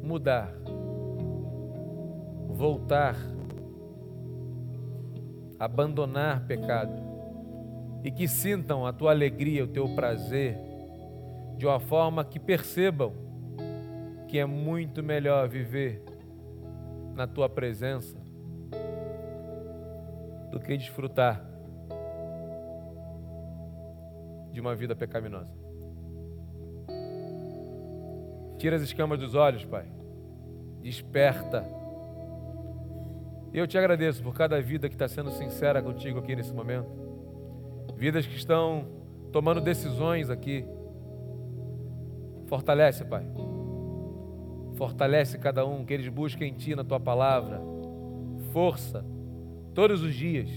mudar, 0.03 0.53
voltar, 2.49 3.15
abandonar 5.57 6.45
pecado 6.49 7.01
e 8.03 8.11
que 8.11 8.27
sintam 8.27 8.85
a 8.85 8.93
tua 8.93 9.13
alegria, 9.13 9.63
o 9.63 9.69
teu 9.69 9.89
prazer, 9.95 10.59
de 11.59 11.65
uma 11.65 11.79
forma 11.79 12.25
que 12.25 12.41
percebam 12.41 13.13
que 14.27 14.37
é 14.37 14.45
muito 14.45 15.01
melhor 15.01 15.49
viver 15.49 16.03
na 17.15 17.29
tua 17.29 17.49
presença 17.49 18.22
do 20.53 20.61
que 20.61 20.77
desfrutar 20.77 21.43
de 24.53 24.61
uma 24.61 24.75
vida 24.75 24.95
pecaminosa. 24.95 25.51
Tira 28.59 28.77
as 28.77 28.83
escamas 28.83 29.19
dos 29.19 29.35
olhos, 29.35 29.65
Pai. 29.65 29.87
Desperta. 30.83 31.67
Eu 33.53 33.67
te 33.67 33.79
agradeço 33.79 34.23
por 34.23 34.35
cada 34.35 34.61
vida 34.61 34.89
que 34.89 34.95
está 34.95 35.09
sendo 35.09 35.31
sincera 35.31 35.83
contigo 35.83 36.19
aqui 36.19 36.37
nesse 36.37 36.53
momento. 36.53 36.89
Vidas 37.97 38.27
que 38.27 38.37
estão 38.37 38.87
tomando 39.33 39.61
decisões 39.61 40.29
aqui. 40.29 40.67
Fortalece, 42.47 43.05
Pai. 43.07 43.27
Fortalece 44.75 45.39
cada 45.39 45.65
um, 45.65 45.85
que 45.85 45.95
eles 45.95 46.09
busquem 46.09 46.51
em 46.51 46.55
Ti, 46.55 46.75
na 46.77 46.85
Tua 46.85 47.01
palavra, 47.01 47.61
força, 48.53 49.05
todos 49.75 50.03
os 50.03 50.15
dias. 50.15 50.51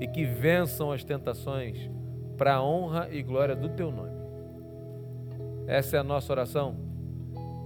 E 0.00 0.06
que 0.06 0.24
vençam 0.24 0.92
as 0.92 1.02
tentações 1.02 1.90
para 2.36 2.54
a 2.54 2.62
honra 2.62 3.08
e 3.10 3.22
glória 3.22 3.56
do 3.56 3.68
Teu 3.70 3.90
nome. 3.90 4.16
Essa 5.66 5.96
é 5.96 6.00
a 6.00 6.04
nossa 6.04 6.32
oração 6.32 6.76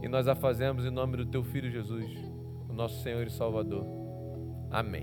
e 0.03 0.09
nós 0.09 0.27
a 0.27 0.35
fazemos 0.35 0.85
em 0.85 0.91
nome 0.91 1.17
do 1.17 1.27
Teu 1.27 1.45
Filho 1.45 1.71
Jesus, 1.71 2.11
o 2.69 2.73
nosso 2.73 3.01
Senhor 3.03 3.25
e 3.25 3.31
Salvador. 3.31 3.87
Amém. 4.71 5.01